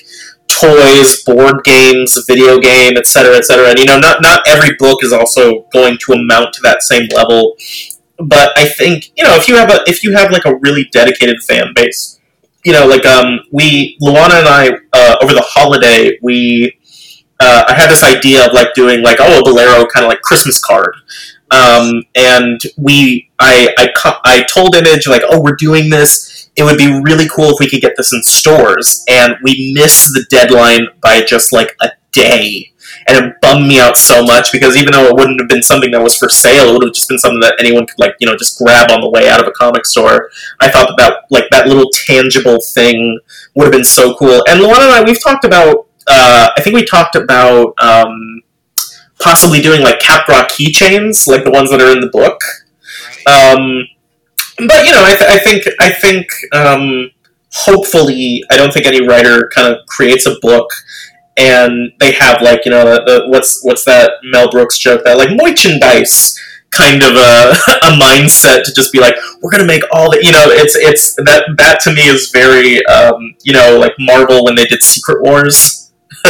toys, 0.49 1.23
board 1.25 1.65
games, 1.65 2.23
video 2.27 2.59
game, 2.59 2.97
etc., 2.97 3.37
etc. 3.37 3.69
And 3.71 3.79
you 3.79 3.87
know, 3.87 3.99
not 3.99 4.23
not 4.23 4.47
every 4.47 4.77
book 4.79 5.03
is 5.03 5.13
also 5.13 5.63
going 5.73 5.99
to 5.99 6.13
amount 6.13 6.55
to 6.55 6.61
that 6.63 6.83
same 6.83 7.09
level. 7.15 7.57
But 8.27 8.53
I 8.57 8.69
think 8.69 9.13
you 9.17 9.25
know 9.25 9.35
if 9.35 9.49
you 9.49 9.57
have 9.57 9.71
a 9.71 9.81
if 9.87 10.03
you 10.03 10.13
have 10.13 10.31
like 10.31 10.45
a 10.45 10.57
really 10.57 10.89
dedicated 10.93 11.43
fan 11.43 11.73
base, 11.75 12.21
you 12.65 12.73
know, 12.73 12.87
like 12.87 13.07
um 13.07 13.41
we 13.51 13.99
Luana 14.01 14.39
and 14.39 14.49
I 14.49 14.71
uh, 14.93 15.17
over 15.23 15.33
the 15.33 15.45
holiday 15.47 16.19
we 16.23 16.79
uh, 17.41 17.65
I 17.69 17.75
had 17.75 17.91
this 17.91 18.05
idea 18.05 18.47
of 18.47 18.53
like 18.53 18.73
doing 18.75 19.03
like 19.03 19.19
oh 19.21 19.41
a 19.41 19.43
Bolero 19.43 19.87
kind 19.87 20.05
of 20.05 20.09
like 20.09 20.23
Christmas 20.23 20.61
card. 20.61 20.95
Um, 21.53 22.05
and 22.15 22.61
we, 22.79 23.31
I, 23.39 23.75
I, 23.79 24.19
I 24.25 24.43
told 24.45 24.75
Image 24.75 25.07
like, 25.07 25.23
oh, 25.29 25.41
we're 25.41 25.57
doing 25.57 25.91
this. 25.91 26.51
It 26.57 26.63
would 26.65 26.79
be 26.79 27.01
really 27.03 27.29
cool 27.29 27.51
if 27.51 27.61
we 27.61 27.69
could 27.69 27.83
get 27.83 27.95
this 27.97 28.13
in 28.13 28.23
stores. 28.23 29.05
And 29.09 29.37
we 29.43 29.73
missed 29.75 30.15
the 30.15 30.25
deadline 30.31 30.89
by 31.03 31.23
just 31.23 31.53
like 31.53 31.77
a 31.83 31.91
day, 32.13 32.72
and 33.07 33.25
it 33.25 33.41
bummed 33.41 33.67
me 33.67 33.79
out 33.79 33.97
so 33.97 34.25
much 34.25 34.53
because 34.53 34.77
even 34.77 34.93
though 34.93 35.07
it 35.07 35.15
wouldn't 35.15 35.41
have 35.41 35.49
been 35.49 35.63
something 35.63 35.91
that 35.91 36.03
was 36.03 36.17
for 36.17 36.29
sale, 36.29 36.69
it 36.69 36.73
would 36.73 36.85
have 36.85 36.95
just 36.95 37.09
been 37.09 37.19
something 37.19 37.41
that 37.41 37.57
anyone 37.59 37.87
could 37.87 37.99
like 37.99 38.15
you 38.21 38.27
know 38.27 38.37
just 38.37 38.59
grab 38.59 38.91
on 38.91 39.01
the 39.01 39.11
way 39.11 39.29
out 39.29 39.41
of 39.41 39.49
a 39.49 39.53
comic 39.53 39.87
store. 39.87 40.31
I 40.61 40.71
thought 40.71 40.89
that, 40.89 40.97
that 40.99 41.17
like 41.31 41.49
that 41.51 41.69
little 41.69 41.91
tangible 42.07 42.61
thing 42.61 43.19
would 43.55 43.65
have 43.65 43.73
been 43.73 43.85
so 43.85 44.15
cool. 44.15 44.43
And 44.49 44.61
Luana 44.61 44.85
and 44.85 44.93
I, 44.93 45.03
we've 45.05 45.23
talked 45.23 45.45
about. 45.45 45.89
Uh, 46.07 46.51
I 46.57 46.61
think 46.61 46.75
we 46.75 46.85
talked 46.85 47.17
about. 47.17 47.75
Um, 47.81 48.43
possibly 49.23 49.63
doing 49.63 49.83
like 49.83 50.01
Capra 50.01 50.47
keychains, 50.51 51.27
like 51.29 51.45
the 51.45 51.51
ones 51.51 51.71
that 51.71 51.81
are 51.81 51.93
in 51.93 52.01
the 52.01 52.09
book. 52.09 52.41
Um, 53.27 53.87
but 54.67 54.85
you 54.85 54.93
know, 54.93 55.05
I, 55.05 55.15
th- 55.17 55.31
I 55.31 55.39
think 55.39 55.65
I 55.81 55.91
think 55.91 56.27
um, 56.53 57.11
hopefully, 57.53 58.43
I 58.51 58.57
don't 58.57 58.73
think 58.73 58.87
any 58.87 59.07
writer 59.07 59.51
kind 59.55 59.73
of 59.73 59.87
creates 59.87 60.27
a 60.27 60.35
book 60.41 60.69
and 61.37 61.93
they 61.99 62.13
have 62.13 62.43
like 62.43 62.65
you 62.65 62.71
know 62.71 62.85
the, 62.85 63.03
the, 63.05 63.29
what's 63.29 63.63
what's 63.65 63.85
that 63.85 64.13
Mel 64.25 64.51
Brooks 64.51 64.79
joke 64.79 65.03
that 65.05 65.17
like 65.17 65.31
merchandise 65.31 66.39
kind 66.71 67.03
of 67.03 67.13
a, 67.13 67.53
a 67.87 67.91
mindset 68.01 68.65
to 68.65 68.73
just 68.75 68.93
be 68.93 69.01
like 69.01 69.15
we're 69.41 69.51
gonna 69.51 69.67
make 69.67 69.83
all 69.93 70.11
the 70.11 70.19
you 70.23 70.33
know 70.33 70.45
it's 70.49 70.75
it's 70.77 71.15
that 71.17 71.45
that 71.59 71.81
to 71.81 71.93
me 71.93 72.09
is 72.09 72.31
very 72.31 72.85
um, 72.87 73.35
you 73.43 73.53
know 73.53 73.79
like 73.79 73.93
Marvel 73.99 74.45
when 74.45 74.55
they 74.55 74.65
did 74.65 74.83
Secret 74.83 75.23
Wars. 75.23 75.79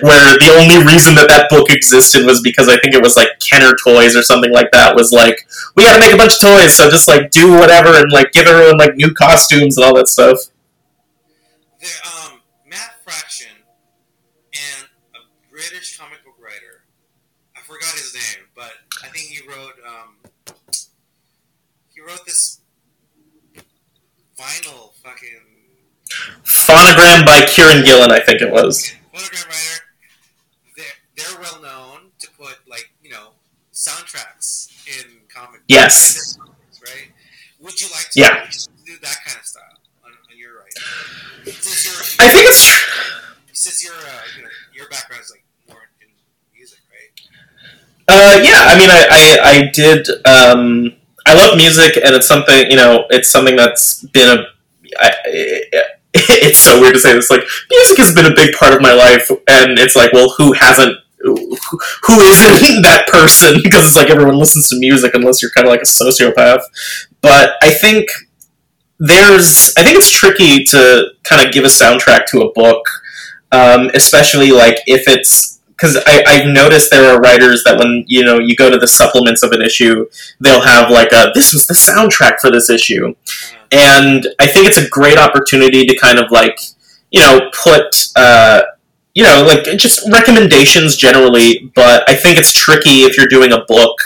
where 0.00 0.38
the 0.38 0.56
only 0.56 0.78
reason 0.90 1.14
that 1.14 1.28
that 1.28 1.50
book 1.50 1.68
existed 1.68 2.24
was 2.24 2.40
because 2.40 2.66
I 2.66 2.78
think 2.78 2.94
it 2.94 3.02
was 3.02 3.14
like 3.14 3.28
Kenner 3.40 3.76
Toys 3.76 4.16
or 4.16 4.22
something 4.22 4.50
like 4.50 4.70
that 4.72 4.96
was 4.96 5.12
like 5.12 5.46
we 5.76 5.84
got 5.84 5.94
to 5.94 6.00
make 6.00 6.14
a 6.14 6.16
bunch 6.16 6.32
of 6.34 6.40
toys, 6.40 6.74
so 6.74 6.88
just 6.88 7.08
like 7.08 7.30
do 7.30 7.52
whatever 7.52 7.90
and 7.94 8.10
like 8.10 8.32
give 8.32 8.46
everyone 8.46 8.78
like 8.78 8.94
new 8.94 9.12
costumes 9.12 9.76
and 9.76 9.84
all 9.84 9.94
that 9.96 10.08
stuff. 10.08 10.38
Um, 12.06 12.40
Matt 12.66 13.02
Fraction 13.04 13.52
and 14.54 14.88
a 15.14 15.50
British 15.50 15.98
comic 15.98 16.24
book 16.24 16.34
writer. 16.40 16.84
I 17.58 17.60
forgot 17.62 17.90
his 17.92 18.14
name, 18.14 18.46
but 18.54 18.72
I 19.02 19.08
think 19.08 19.26
he 19.26 19.46
wrote. 19.48 19.74
Um, 19.86 20.54
he 21.94 22.00
wrote 22.00 22.24
this 22.24 22.60
vinyl 24.38 24.92
fucking 25.02 25.40
Phonogram 26.44 27.26
by 27.26 27.40
Kieron 27.42 27.84
Gillen, 27.84 28.10
I 28.12 28.20
think 28.20 28.40
it 28.40 28.50
was. 28.50 28.92
phonogram 29.12 29.46
writer. 29.46 29.82
They're 30.76 30.86
they're 31.16 31.40
well 31.40 31.60
known 31.60 32.10
to 32.20 32.30
put 32.38 32.56
like 32.68 32.90
you 33.02 33.10
know 33.10 33.30
soundtracks 33.72 34.68
in 34.86 35.10
comic. 35.34 35.60
Yes. 35.68 36.36
comics, 36.36 36.80
right. 36.82 37.08
Would 37.60 37.80
you 37.80 37.88
like 37.92 38.08
to 38.10 38.20
Yeah. 38.20 38.48
do 38.86 38.92
that 39.02 39.16
kind 39.26 39.36
of 39.38 39.44
style 39.44 39.64
on, 40.04 40.12
on 40.12 40.38
your 40.38 40.52
writing? 40.58 41.52
Since 41.52 41.84
you're, 41.86 42.26
I 42.26 42.32
think 42.32 42.46
it's 42.48 42.80
since 43.52 43.84
you're, 43.84 43.92
uh, 43.94 44.22
you 44.36 44.44
know, 44.44 44.48
your 44.72 44.88
background 44.88 45.22
is 45.24 45.30
like 45.32 45.44
more 45.68 45.82
in 46.00 46.06
music, 46.54 46.78
right? 46.90 47.10
Uh, 48.08 48.40
yeah, 48.42 48.64
I 48.66 48.78
mean, 48.78 48.88
I, 48.90 49.06
I, 49.10 49.50
I 49.50 49.70
did. 49.70 50.08
Um, 50.26 50.94
I 51.26 51.34
love 51.34 51.56
music, 51.56 51.96
and 52.02 52.14
it's 52.14 52.26
something 52.26 52.70
you 52.70 52.76
know. 52.76 53.04
It's 53.10 53.30
something 53.30 53.54
that's 53.54 54.02
been 54.04 54.38
a. 54.38 54.44
I, 54.98 55.12
it's 56.14 56.58
so 56.58 56.80
weird 56.80 56.94
to 56.94 57.00
say 57.00 57.12
this. 57.12 57.30
Like, 57.30 57.42
music 57.70 57.98
has 57.98 58.14
been 58.14 58.24
a 58.24 58.34
big 58.34 58.54
part 58.54 58.72
of 58.72 58.80
my 58.80 58.92
life, 58.92 59.30
and 59.46 59.78
it's 59.78 59.94
like, 59.94 60.12
well, 60.14 60.30
who 60.38 60.52
hasn't? 60.54 60.96
Who 61.20 61.34
who 62.06 62.20
isn't 62.20 62.82
that 62.82 63.06
person? 63.08 63.60
Because 63.62 63.86
it's 63.86 63.96
like 63.96 64.08
everyone 64.08 64.38
listens 64.38 64.70
to 64.70 64.78
music 64.78 65.12
unless 65.14 65.42
you're 65.42 65.50
kind 65.50 65.66
of 65.66 65.70
like 65.70 65.82
a 65.82 65.84
sociopath. 65.84 66.62
But 67.20 67.56
I 67.62 67.70
think 67.70 68.08
there's. 68.98 69.74
I 69.76 69.84
think 69.84 69.98
it's 69.98 70.10
tricky 70.10 70.64
to 70.64 71.10
kind 71.24 71.46
of 71.46 71.52
give 71.52 71.64
a 71.64 71.68
soundtrack 71.68 72.24
to 72.28 72.40
a 72.40 72.52
book, 72.54 72.88
um, 73.52 73.90
especially 73.92 74.50
like 74.50 74.78
if 74.86 75.06
it's 75.06 75.57
because 75.78 75.96
I 76.06 76.24
I've 76.26 76.46
noticed 76.46 76.90
there 76.90 77.14
are 77.14 77.20
writers 77.20 77.62
that 77.64 77.78
when 77.78 78.04
you 78.06 78.24
know 78.24 78.38
you 78.38 78.56
go 78.56 78.70
to 78.70 78.78
the 78.78 78.88
supplements 78.88 79.42
of 79.42 79.52
an 79.52 79.62
issue, 79.62 80.06
they'll 80.40 80.62
have 80.62 80.90
like 80.90 81.12
a 81.12 81.30
this 81.34 81.52
was 81.52 81.66
the 81.66 81.74
soundtrack 81.74 82.40
for 82.40 82.50
this 82.50 82.68
issue, 82.68 83.14
and 83.70 84.26
I 84.38 84.46
think 84.46 84.66
it's 84.66 84.78
a 84.78 84.88
great 84.88 85.18
opportunity 85.18 85.84
to 85.84 85.96
kind 85.96 86.18
of 86.18 86.30
like 86.30 86.58
you 87.10 87.20
know 87.20 87.50
put 87.52 88.08
uh, 88.16 88.62
you 89.14 89.22
know 89.22 89.44
like 89.46 89.64
just 89.78 90.08
recommendations 90.10 90.96
generally. 90.96 91.70
But 91.74 92.08
I 92.08 92.14
think 92.14 92.38
it's 92.38 92.52
tricky 92.52 93.02
if 93.02 93.16
you're 93.16 93.26
doing 93.26 93.52
a 93.52 93.64
book 93.66 94.02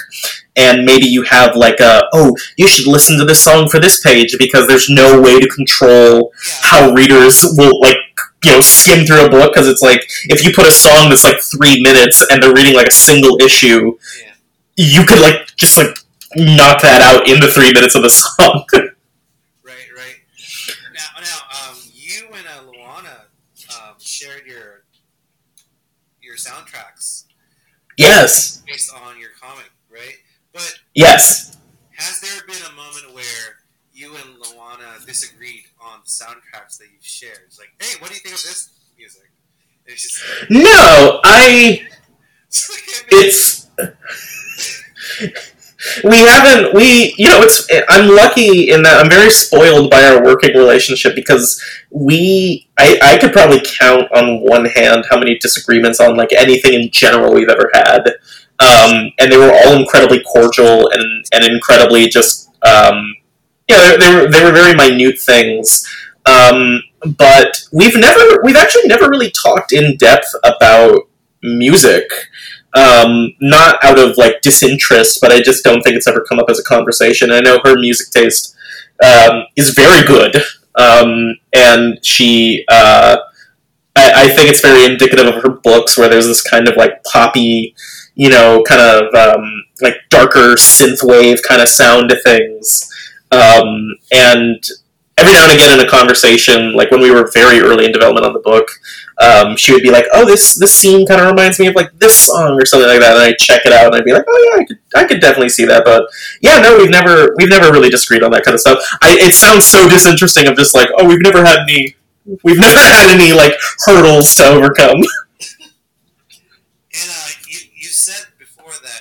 and 0.54 0.84
maybe 0.84 1.06
you 1.06 1.22
have 1.22 1.56
like 1.56 1.80
a 1.80 2.02
oh 2.12 2.36
you 2.58 2.68
should 2.68 2.86
listen 2.86 3.18
to 3.18 3.24
this 3.24 3.42
song 3.42 3.68
for 3.68 3.80
this 3.80 4.02
page 4.02 4.36
because 4.38 4.66
there's 4.66 4.90
no 4.90 5.18
way 5.18 5.40
to 5.40 5.48
control 5.48 6.30
how 6.60 6.92
readers 6.92 7.46
will 7.56 7.80
like 7.80 7.96
you 8.44 8.52
know 8.52 8.60
skim 8.60 9.06
through 9.06 9.26
a 9.26 9.30
book 9.30 9.52
because 9.52 9.68
it's 9.68 9.82
like 9.82 10.00
if 10.28 10.44
you 10.44 10.52
put 10.54 10.66
a 10.66 10.72
song 10.72 11.08
that's 11.08 11.24
like 11.24 11.40
three 11.40 11.82
minutes 11.82 12.24
and 12.30 12.42
they're 12.42 12.52
reading 12.54 12.74
like 12.74 12.88
a 12.88 12.92
single 12.92 13.36
issue 13.40 13.96
Yeah. 14.24 14.32
you 14.76 15.06
could 15.06 15.20
like 15.20 15.54
just 15.56 15.76
like 15.76 15.96
knock 16.36 16.82
that 16.82 17.02
out 17.02 17.28
in 17.28 17.40
the 17.40 17.48
three 17.48 17.72
minutes 17.72 17.94
of 17.94 18.02
the 18.02 18.10
song 18.22 18.64
Right, 19.62 19.86
right. 19.96 20.16
Now, 20.94 21.20
now, 21.20 21.70
um, 21.70 21.76
you 21.92 22.26
and 22.34 22.46
uh, 22.46 22.72
Luana 22.72 23.26
um, 23.76 23.94
shared 24.00 24.46
your 24.46 24.84
your 26.20 26.36
soundtracks 26.36 27.24
yes 27.96 28.62
based 28.66 28.92
on 28.94 29.18
your 29.18 29.30
comic, 29.40 29.70
right? 29.90 30.16
But 30.52 30.78
yes 30.94 31.56
has 31.96 32.20
there 32.20 32.40
been 32.46 32.62
a 32.72 32.74
moment 32.74 33.14
where 33.14 33.61
you 33.92 34.14
and 34.14 34.42
Luana 34.42 35.04
disagreed 35.06 35.64
on 35.80 36.00
the 36.04 36.10
soundtracks 36.10 36.78
that 36.78 36.86
you've 36.92 37.04
shared? 37.04 37.38
It's 37.46 37.58
like, 37.58 37.70
hey, 37.80 38.00
what 38.00 38.08
do 38.08 38.14
you 38.14 38.20
think 38.20 38.34
of 38.34 38.42
this 38.42 38.70
music? 38.96 39.30
And 39.84 39.92
it's 39.94 40.02
just, 40.02 40.50
no 40.50 41.20
i 41.24 41.84
it's 43.10 43.68
we 46.04 46.16
haven't 46.18 46.74
we 46.74 47.14
you 47.18 47.28
know 47.28 47.42
it's 47.42 47.66
i'm 47.88 48.08
lucky 48.08 48.70
in 48.70 48.82
that 48.82 49.02
i'm 49.02 49.10
very 49.10 49.30
spoiled 49.30 49.90
by 49.90 50.04
our 50.04 50.22
working 50.22 50.56
relationship 50.56 51.16
because 51.16 51.60
we 51.90 52.68
i 52.78 52.98
i 53.02 53.18
could 53.18 53.32
probably 53.32 53.60
count 53.64 54.04
on 54.14 54.40
one 54.42 54.66
hand 54.66 55.04
how 55.10 55.18
many 55.18 55.36
disagreements 55.38 55.98
on 55.98 56.16
like 56.16 56.32
anything 56.32 56.74
in 56.74 56.90
general 56.92 57.34
we've 57.34 57.48
ever 57.48 57.68
had 57.74 58.06
um 58.60 59.10
and 59.18 59.32
they 59.32 59.36
were 59.36 59.52
all 59.52 59.74
incredibly 59.76 60.22
cordial 60.22 60.88
and 60.90 61.24
and 61.32 61.44
incredibly 61.44 62.08
just 62.08 62.50
um 62.62 63.14
know 63.70 63.96
they 63.98 64.14
were 64.14 64.30
they 64.30 64.44
were 64.44 64.52
very 64.52 64.74
minute 64.74 65.18
things. 65.18 65.88
Um 66.26 66.82
but 67.04 67.62
we've 67.72 67.96
never 67.96 68.40
we've 68.42 68.56
actually 68.56 68.86
never 68.86 69.08
really 69.08 69.30
talked 69.30 69.72
in 69.72 69.96
depth 69.96 70.32
about 70.44 71.08
music. 71.42 72.04
Um, 72.74 73.34
not 73.40 73.84
out 73.84 73.98
of 73.98 74.16
like 74.16 74.40
disinterest, 74.40 75.20
but 75.20 75.30
I 75.30 75.42
just 75.42 75.62
don't 75.62 75.82
think 75.82 75.96
it's 75.96 76.08
ever 76.08 76.24
come 76.26 76.38
up 76.38 76.48
as 76.48 76.58
a 76.58 76.64
conversation. 76.64 77.30
I 77.30 77.40
know 77.40 77.60
her 77.64 77.78
music 77.78 78.10
taste 78.10 78.56
um, 79.04 79.42
is 79.56 79.70
very 79.70 80.06
good, 80.06 80.36
um, 80.76 81.36
and 81.52 82.04
she, 82.04 82.64
uh, 82.68 83.18
I, 83.94 84.30
think 84.30 84.48
it's 84.48 84.62
very 84.62 84.86
indicative 84.86 85.26
of 85.26 85.42
her 85.42 85.50
books, 85.50 85.98
where 85.98 86.08
there's 86.08 86.26
this 86.26 86.40
kind 86.40 86.66
of 86.66 86.76
like 86.76 87.04
poppy, 87.04 87.74
you 88.14 88.30
know, 88.30 88.62
kind 88.66 88.80
of 88.80 89.14
um, 89.14 89.64
like 89.82 89.96
darker 90.08 90.54
synthwave 90.54 91.42
kind 91.42 91.60
of 91.60 91.68
sound 91.68 92.08
to 92.08 92.18
things, 92.22 92.90
um, 93.32 93.96
and 94.12 94.62
every 95.18 95.32
now 95.32 95.44
and 95.44 95.52
again 95.52 95.78
in 95.78 95.84
a 95.84 95.88
conversation, 95.88 96.74
like 96.74 96.90
when 96.90 97.00
we 97.00 97.10
were 97.10 97.30
very 97.32 97.60
early 97.60 97.84
in 97.86 97.92
development 97.92 98.26
on 98.26 98.32
the 98.32 98.40
book, 98.40 98.68
um, 99.20 99.56
she 99.56 99.72
would 99.72 99.82
be 99.82 99.90
like, 99.90 100.06
"Oh, 100.12 100.24
this 100.24 100.54
this 100.54 100.74
scene 100.74 101.06
kind 101.06 101.20
of 101.20 101.26
reminds 101.28 101.58
me 101.58 101.66
of 101.66 101.74
like 101.74 101.90
this 101.98 102.16
song 102.26 102.58
or 102.60 102.64
something 102.66 102.88
like 102.88 103.00
that," 103.00 103.14
and 103.14 103.22
I'd 103.22 103.38
check 103.38 103.62
it 103.64 103.72
out 103.72 103.86
and 103.86 103.94
I'd 103.96 104.04
be 104.04 104.12
like, 104.12 104.24
"Oh 104.26 104.50
yeah, 104.50 104.62
I 104.62 104.64
could 104.64 104.78
I 104.94 105.04
could 105.04 105.20
definitely 105.20 105.50
see 105.50 105.64
that." 105.66 105.84
But 105.84 106.04
yeah, 106.40 106.60
no, 106.60 106.76
we've 106.78 106.90
never 106.90 107.34
we've 107.36 107.48
never 107.48 107.70
really 107.72 107.90
disagreed 107.90 108.22
on 108.22 108.30
that 108.32 108.44
kind 108.44 108.54
of 108.54 108.60
stuff. 108.60 108.78
I, 109.02 109.16
it 109.20 109.34
sounds 109.34 109.66
so 109.66 109.88
disinteresting 109.88 110.46
of 110.48 110.56
just 110.56 110.74
like, 110.74 110.88
oh, 110.98 111.06
we've 111.06 111.22
never 111.22 111.44
had 111.44 111.60
any 111.68 111.96
we've 112.44 112.58
never 112.58 112.78
had 112.78 113.08
any 113.10 113.32
like 113.32 113.54
hurdles 113.86 114.34
to 114.36 114.46
overcome. 114.46 115.02
And 116.94 117.10
uh, 117.10 117.28
you, 117.48 117.58
you 117.74 117.88
said 117.88 118.26
before 118.38 118.72
that 118.82 119.00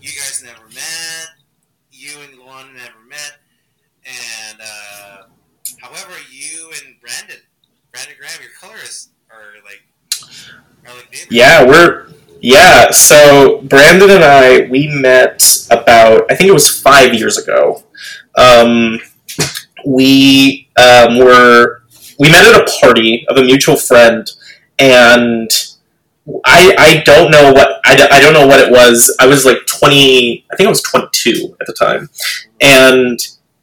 you 0.00 0.10
guys 0.10 0.42
never 0.44 0.64
met, 0.68 1.28
you 1.90 2.12
and 2.22 2.38
Luana 2.38 2.72
never 2.72 3.02
met, 3.08 3.40
and 4.06 4.60
uh, 4.60 5.22
however, 5.80 6.14
you 6.32 6.70
and 6.70 7.00
Brandon, 7.00 7.36
Brandon 7.92 8.14
Graham, 8.18 8.40
your 8.40 8.50
colorist, 8.60 9.10
are 9.30 9.52
like, 9.64 9.82
are 10.86 10.96
like 10.96 11.10
neighbors. 11.12 11.26
Yeah, 11.30 11.64
we're 11.64 12.08
yeah. 12.40 12.90
So 12.90 13.60
Brandon 13.62 14.10
and 14.10 14.24
I 14.24 14.68
we 14.70 14.88
met 14.88 15.42
about 15.70 16.30
I 16.30 16.34
think 16.34 16.48
it 16.48 16.52
was 16.52 16.68
five 16.80 17.14
years 17.14 17.38
ago. 17.38 17.84
Um, 18.36 18.98
we 19.86 20.68
um, 20.76 21.18
were 21.18 21.82
we 22.18 22.30
met 22.30 22.54
at 22.54 22.60
a 22.60 22.80
party 22.80 23.26
of 23.28 23.36
a 23.36 23.42
mutual 23.42 23.76
friend, 23.76 24.28
and 24.78 25.50
I 26.44 26.74
I 26.78 27.02
don't 27.04 27.30
know 27.30 27.52
what 27.52 27.80
I, 27.84 28.08
I 28.10 28.20
don't 28.20 28.32
know 28.32 28.46
what 28.46 28.60
it 28.60 28.70
was. 28.70 29.14
I 29.20 29.26
was 29.26 29.44
like 29.44 29.58
twenty. 29.66 30.44
I 30.52 30.56
think 30.56 30.66
I 30.66 30.70
was 30.70 30.82
twenty 30.82 31.08
two 31.12 31.56
at 31.60 31.66
the 31.66 31.74
time, 31.74 32.10
and 32.60 33.18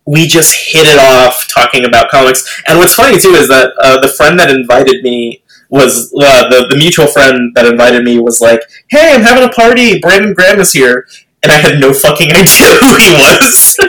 we 0.10 0.26
just 0.26 0.56
hit 0.56 0.88
it 0.88 0.98
off 0.98 1.48
talking 1.54 1.86
about 1.86 2.10
comics. 2.10 2.42
And 2.68 2.80
what's 2.80 2.96
funny 2.96 3.20
too 3.20 3.36
is 3.36 3.48
that 3.50 3.74
uh, 3.78 4.02
the 4.02 4.08
friend 4.08 4.40
that 4.40 4.50
invited 4.50 5.04
me 5.04 5.44
was 5.70 6.12
uh, 6.18 6.50
the 6.50 6.66
the 6.68 6.78
mutual 6.78 7.06
friend 7.06 7.54
that 7.54 7.68
invited 7.68 8.04
me 8.04 8.20
was 8.20 8.42
like, 8.42 8.62
"Hey, 8.90 9.14
I'm 9.14 9.22
having 9.22 9.44
a 9.44 9.50
party. 9.50 10.00
Brandon 10.00 10.34
Graham 10.34 10.60
is 10.60 10.74
here," 10.74 11.08
and 11.44 11.52
I 11.52 11.58
had 11.58 11.80
no 11.80 11.94
fucking 11.94 12.32
idea 12.42 12.74
who 12.82 12.90
he 12.98 13.14
was. 13.14 13.78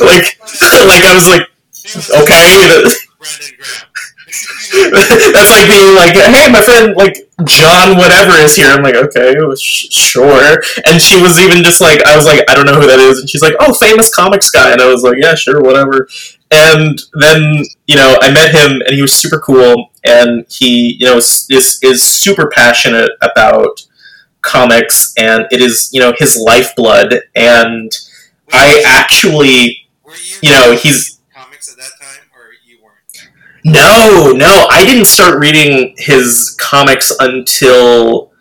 like, 0.00 0.38
like 0.86 1.02
I 1.02 1.14
was 1.14 1.26
like, 1.26 1.48
He 1.74 3.07
was 3.36 3.52
okay. 3.52 4.90
Brandon 4.90 5.32
That's 5.32 5.50
like 5.50 5.68
being 5.68 5.94
like, 5.96 6.14
hey, 6.14 6.50
my 6.52 6.60
friend, 6.60 6.94
like 6.96 7.16
John, 7.44 7.96
whatever 7.96 8.32
is 8.38 8.56
here. 8.56 8.66
I'm 8.66 8.82
like, 8.82 8.94
okay, 8.94 9.34
sh- 9.56 9.88
sure. 9.90 10.60
And 10.86 11.00
she 11.00 11.20
was 11.20 11.38
even 11.38 11.64
just 11.64 11.80
like, 11.80 12.04
I 12.04 12.16
was 12.16 12.26
like, 12.26 12.44
I 12.48 12.54
don't 12.54 12.66
know 12.66 12.78
who 12.80 12.86
that 12.86 12.98
is, 12.98 13.20
and 13.20 13.28
she's 13.28 13.42
like, 13.42 13.54
oh, 13.60 13.72
famous 13.72 14.14
comics 14.14 14.50
guy, 14.50 14.72
and 14.72 14.80
I 14.80 14.88
was 14.88 15.02
like, 15.02 15.16
yeah, 15.18 15.34
sure, 15.34 15.62
whatever. 15.62 16.08
And 16.50 17.00
then 17.14 17.64
you 17.86 17.96
know, 17.96 18.18
I 18.20 18.30
met 18.30 18.54
him, 18.54 18.82
and 18.82 18.94
he 18.94 19.02
was 19.02 19.14
super 19.14 19.38
cool, 19.40 19.90
and 20.04 20.44
he, 20.50 20.96
you 20.98 21.06
know, 21.06 21.16
is 21.16 21.46
is, 21.50 21.78
is 21.82 22.02
super 22.02 22.48
passionate 22.48 23.10
about 23.22 23.86
comics, 24.42 25.12
and 25.18 25.46
it 25.50 25.60
is, 25.60 25.90
you 25.92 26.00
know, 26.00 26.12
his 26.18 26.36
lifeblood. 26.36 27.20
And 27.34 27.90
I 28.52 28.82
actually, 28.86 29.88
you 30.42 30.50
know, 30.50 30.74
he's 30.76 31.20
comics 31.34 31.70
at 31.70 31.78
that 31.78 31.90
time, 32.00 32.22
or 32.34 32.50
you 32.66 32.78
weren't? 32.82 33.28
No, 33.68 34.32
no, 34.34 34.66
I 34.70 34.84
didn't 34.86 35.06
start 35.06 35.38
reading 35.38 35.94
his 35.98 36.56
comics 36.58 37.12
until 37.20 38.32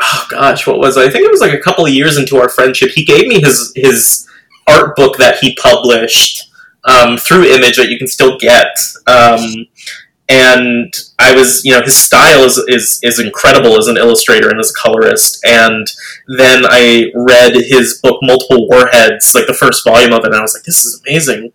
oh 0.00 0.26
gosh, 0.30 0.66
what 0.66 0.78
was 0.78 0.96
it? 0.96 1.06
I 1.06 1.10
think 1.10 1.24
it 1.24 1.30
was 1.30 1.40
like 1.40 1.52
a 1.52 1.60
couple 1.60 1.86
of 1.86 1.92
years 1.92 2.16
into 2.18 2.36
our 2.38 2.48
friendship. 2.48 2.90
He 2.90 3.04
gave 3.04 3.26
me 3.28 3.40
his 3.40 3.72
his 3.76 4.28
art 4.66 4.96
book 4.96 5.16
that 5.18 5.38
he 5.40 5.54
published 5.54 6.50
um, 6.84 7.16
through 7.16 7.44
Image 7.44 7.76
that 7.76 7.88
you 7.88 7.98
can 7.98 8.08
still 8.08 8.38
get. 8.38 8.76
Um, 9.06 9.66
and 10.28 10.92
I 11.18 11.34
was, 11.34 11.64
you 11.64 11.72
know, 11.72 11.82
his 11.82 11.96
style 11.96 12.44
is, 12.44 12.58
is 12.68 13.00
is 13.02 13.18
incredible 13.18 13.78
as 13.78 13.86
an 13.86 13.96
illustrator 13.96 14.48
and 14.50 14.58
as 14.58 14.70
a 14.70 14.80
colorist. 14.80 15.44
And 15.44 15.86
then 16.38 16.64
I 16.66 17.12
read 17.14 17.54
his 17.54 18.00
book 18.02 18.18
Multiple 18.22 18.68
Warheads, 18.68 19.34
like 19.34 19.46
the 19.46 19.54
first 19.54 19.84
volume 19.84 20.12
of 20.12 20.20
it, 20.24 20.26
and 20.26 20.36
I 20.36 20.40
was 20.40 20.54
like, 20.54 20.64
this 20.64 20.84
is 20.84 21.02
amazing. 21.06 21.52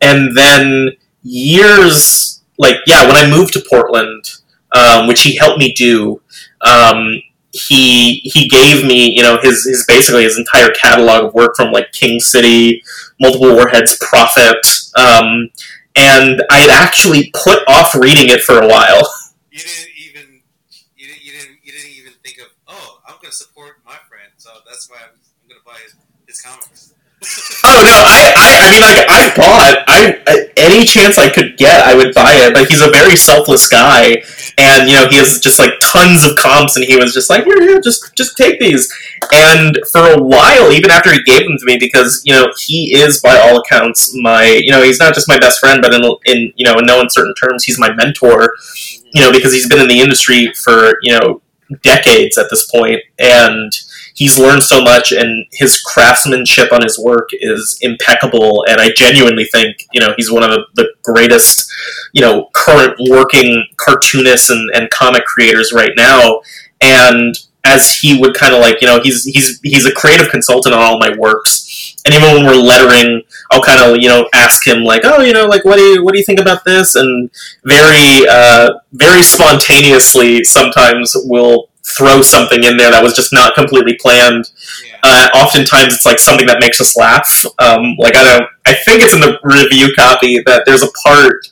And 0.00 0.36
then 0.36 0.90
years 1.22 2.42
like 2.58 2.76
yeah 2.86 3.06
when 3.06 3.16
i 3.16 3.28
moved 3.28 3.52
to 3.52 3.64
portland 3.68 4.24
um, 4.72 5.08
which 5.08 5.22
he 5.22 5.36
helped 5.36 5.58
me 5.58 5.72
do 5.72 6.22
um, 6.60 7.20
he 7.52 8.20
he 8.20 8.48
gave 8.48 8.86
me 8.86 9.10
you 9.16 9.22
know 9.22 9.38
his 9.42 9.64
his 9.64 9.84
basically 9.88 10.22
his 10.22 10.38
entire 10.38 10.70
catalog 10.70 11.24
of 11.24 11.34
work 11.34 11.56
from 11.56 11.72
like 11.72 11.90
king 11.92 12.20
city 12.20 12.82
multiple 13.20 13.52
warheads 13.54 13.98
prophet 14.08 14.56
um, 14.96 15.50
and 15.96 16.42
i 16.50 16.60
had 16.60 16.70
actually 16.70 17.30
put 17.34 17.58
off 17.68 17.94
reading 17.94 18.28
it 18.28 18.40
for 18.42 18.58
a 18.60 18.68
while 18.68 19.02
You 19.50 19.58
didn't 19.58 19.88
even, 19.98 20.42
you 20.96 21.08
didn't, 21.08 21.24
you 21.24 21.32
didn't, 21.32 21.58
you 21.64 21.72
didn't 21.72 21.90
even 21.98 22.12
think 22.22 22.38
of, 22.38 22.46
oh, 22.68 23.00
I'm 23.06 23.16
going 23.20 23.32
to 23.32 23.36
support 23.36 23.82
my 23.84 23.96
friend, 24.08 24.30
so 24.36 24.50
that's 24.68 24.88
why 24.88 24.98
I'm, 25.02 25.18
I'm 25.18 25.48
going 25.48 25.60
to 25.60 25.66
buy 25.66 25.78
his, 25.82 25.96
his 26.28 26.40
comics. 26.40 26.79
Oh 27.22 27.84
no, 27.84 27.92
I, 27.92 28.32
I, 28.34 28.48
I 28.64 28.70
mean 28.72 28.80
like 28.80 29.04
I 29.06 29.36
bought 29.36 29.84
I, 29.86 30.48
any 30.56 30.86
chance 30.86 31.18
I 31.18 31.28
could 31.28 31.58
get 31.58 31.84
I 31.84 31.94
would 31.94 32.14
buy 32.14 32.32
it. 32.32 32.54
But 32.54 32.68
he's 32.68 32.80
a 32.80 32.90
very 32.90 33.14
selfless 33.14 33.68
guy, 33.68 34.22
and 34.56 34.88
you 34.88 34.96
know 34.96 35.06
he 35.06 35.16
has 35.16 35.38
just 35.38 35.58
like 35.58 35.74
tons 35.82 36.24
of 36.24 36.36
comps, 36.36 36.76
and 36.76 36.84
he 36.86 36.96
was 36.96 37.12
just 37.12 37.28
like 37.28 37.44
here, 37.44 37.60
here, 37.60 37.78
just 37.78 38.16
just 38.16 38.38
take 38.38 38.58
these. 38.58 38.90
And 39.32 39.78
for 39.92 40.00
a 40.00 40.22
while, 40.22 40.72
even 40.72 40.90
after 40.90 41.12
he 41.12 41.22
gave 41.24 41.42
them 41.42 41.58
to 41.58 41.64
me, 41.66 41.76
because 41.78 42.22
you 42.24 42.32
know 42.32 42.50
he 42.58 42.94
is 42.94 43.20
by 43.20 43.36
all 43.36 43.58
accounts 43.58 44.16
my 44.16 44.46
you 44.46 44.72
know 44.72 44.82
he's 44.82 44.98
not 44.98 45.14
just 45.14 45.28
my 45.28 45.38
best 45.38 45.60
friend, 45.60 45.82
but 45.82 45.92
in 45.92 46.02
in 46.24 46.52
you 46.56 46.64
know 46.64 46.78
in 46.78 46.86
no 46.86 47.02
uncertain 47.02 47.34
terms 47.34 47.64
he's 47.64 47.78
my 47.78 47.92
mentor. 47.92 48.56
You 49.12 49.20
know 49.20 49.32
because 49.32 49.52
he's 49.52 49.68
been 49.68 49.80
in 49.80 49.88
the 49.88 50.00
industry 50.00 50.54
for 50.54 50.94
you 51.02 51.18
know 51.18 51.42
decades 51.82 52.38
at 52.38 52.46
this 52.48 52.70
point, 52.70 53.00
and 53.18 53.72
he's 54.20 54.38
learned 54.38 54.62
so 54.62 54.82
much, 54.82 55.12
and 55.12 55.46
his 55.50 55.80
craftsmanship 55.80 56.72
on 56.72 56.82
his 56.82 56.98
work 56.98 57.30
is 57.32 57.78
impeccable. 57.80 58.66
And 58.68 58.78
I 58.78 58.90
genuinely 58.90 59.46
think, 59.46 59.86
you 59.94 60.00
know, 60.00 60.12
he's 60.16 60.30
one 60.30 60.44
of 60.44 60.50
the, 60.74 60.90
greatest, 61.02 61.72
you 62.12 62.20
know, 62.20 62.50
current 62.52 62.94
working 63.08 63.64
cartoonists 63.78 64.50
and, 64.50 64.70
and 64.74 64.90
comic 64.90 65.24
creators 65.24 65.72
right 65.72 65.92
now. 65.96 66.42
And 66.82 67.34
as 67.64 67.90
he 67.90 68.20
would 68.20 68.34
kind 68.34 68.54
of 68.54 68.60
like, 68.60 68.82
you 68.82 68.86
know, 68.86 69.00
he's 69.02 69.24
he's 69.24 69.58
he's 69.62 69.86
a 69.86 69.92
creative 69.92 70.28
consultant 70.28 70.74
on 70.74 70.80
all 70.80 70.98
my 70.98 71.10
works, 71.18 71.96
and 72.04 72.14
even 72.14 72.34
when 72.34 72.44
we're 72.44 72.54
lettering, 72.54 73.22
I'll 73.50 73.62
kind 73.62 73.82
of 73.82 73.96
you 74.00 74.08
know 74.08 74.28
ask 74.34 74.66
him 74.66 74.84
like, 74.84 75.02
oh, 75.04 75.22
you 75.22 75.32
know, 75.32 75.46
like 75.46 75.64
what 75.64 75.76
do 75.76 75.82
you 75.82 76.04
what 76.04 76.12
do 76.12 76.18
you 76.18 76.24
think 76.24 76.38
about 76.38 76.64
this? 76.64 76.94
And 76.94 77.30
very 77.64 78.28
uh, 78.28 78.74
very 78.92 79.22
spontaneously, 79.22 80.44
sometimes 80.44 81.14
will 81.24 81.69
throw 81.96 82.22
something 82.22 82.64
in 82.64 82.76
there 82.76 82.90
that 82.90 83.02
was 83.02 83.14
just 83.14 83.32
not 83.32 83.54
completely 83.54 83.96
planned. 84.00 84.50
Yeah. 84.84 84.98
Uh, 85.02 85.28
oftentimes, 85.34 85.94
it's 85.94 86.06
like 86.06 86.18
something 86.18 86.46
that 86.46 86.58
makes 86.60 86.80
us 86.80 86.96
laugh. 86.96 87.44
Um, 87.58 87.96
like 87.98 88.16
I 88.16 88.24
don't, 88.24 88.48
I 88.66 88.74
think 88.74 89.02
it's 89.02 89.14
in 89.14 89.20
the 89.20 89.38
review 89.42 89.94
copy 89.96 90.42
that 90.46 90.64
there's 90.66 90.82
a 90.82 90.90
part 91.04 91.46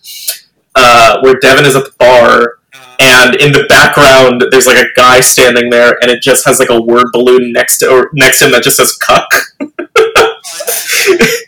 uh, 0.75 1.21
where 1.23 1.35
Devin 1.41 1.65
is 1.67 1.77
at 1.77 1.85
the 1.85 1.93
bar 1.99 2.59
Uh, 2.75 2.97
and 3.01 3.35
in 3.37 3.53
the 3.53 3.65
background 3.69 4.45
there's 4.51 4.67
like 4.67 4.77
a 4.79 4.89
guy 4.95 5.21
standing 5.21 5.71
there 5.71 5.97
and 6.03 6.11
it 6.11 6.23
just 6.23 6.45
has 6.47 6.59
like 6.61 6.71
a 6.71 6.81
word 6.81 7.07
balloon 7.13 7.53
next 7.53 7.79
to 7.79 7.89
or 7.89 8.11
next 8.13 8.39
to 8.39 8.45
him 8.47 8.53
that 8.53 8.63
just 8.63 8.77
says 8.77 8.97
cuck 8.99 9.29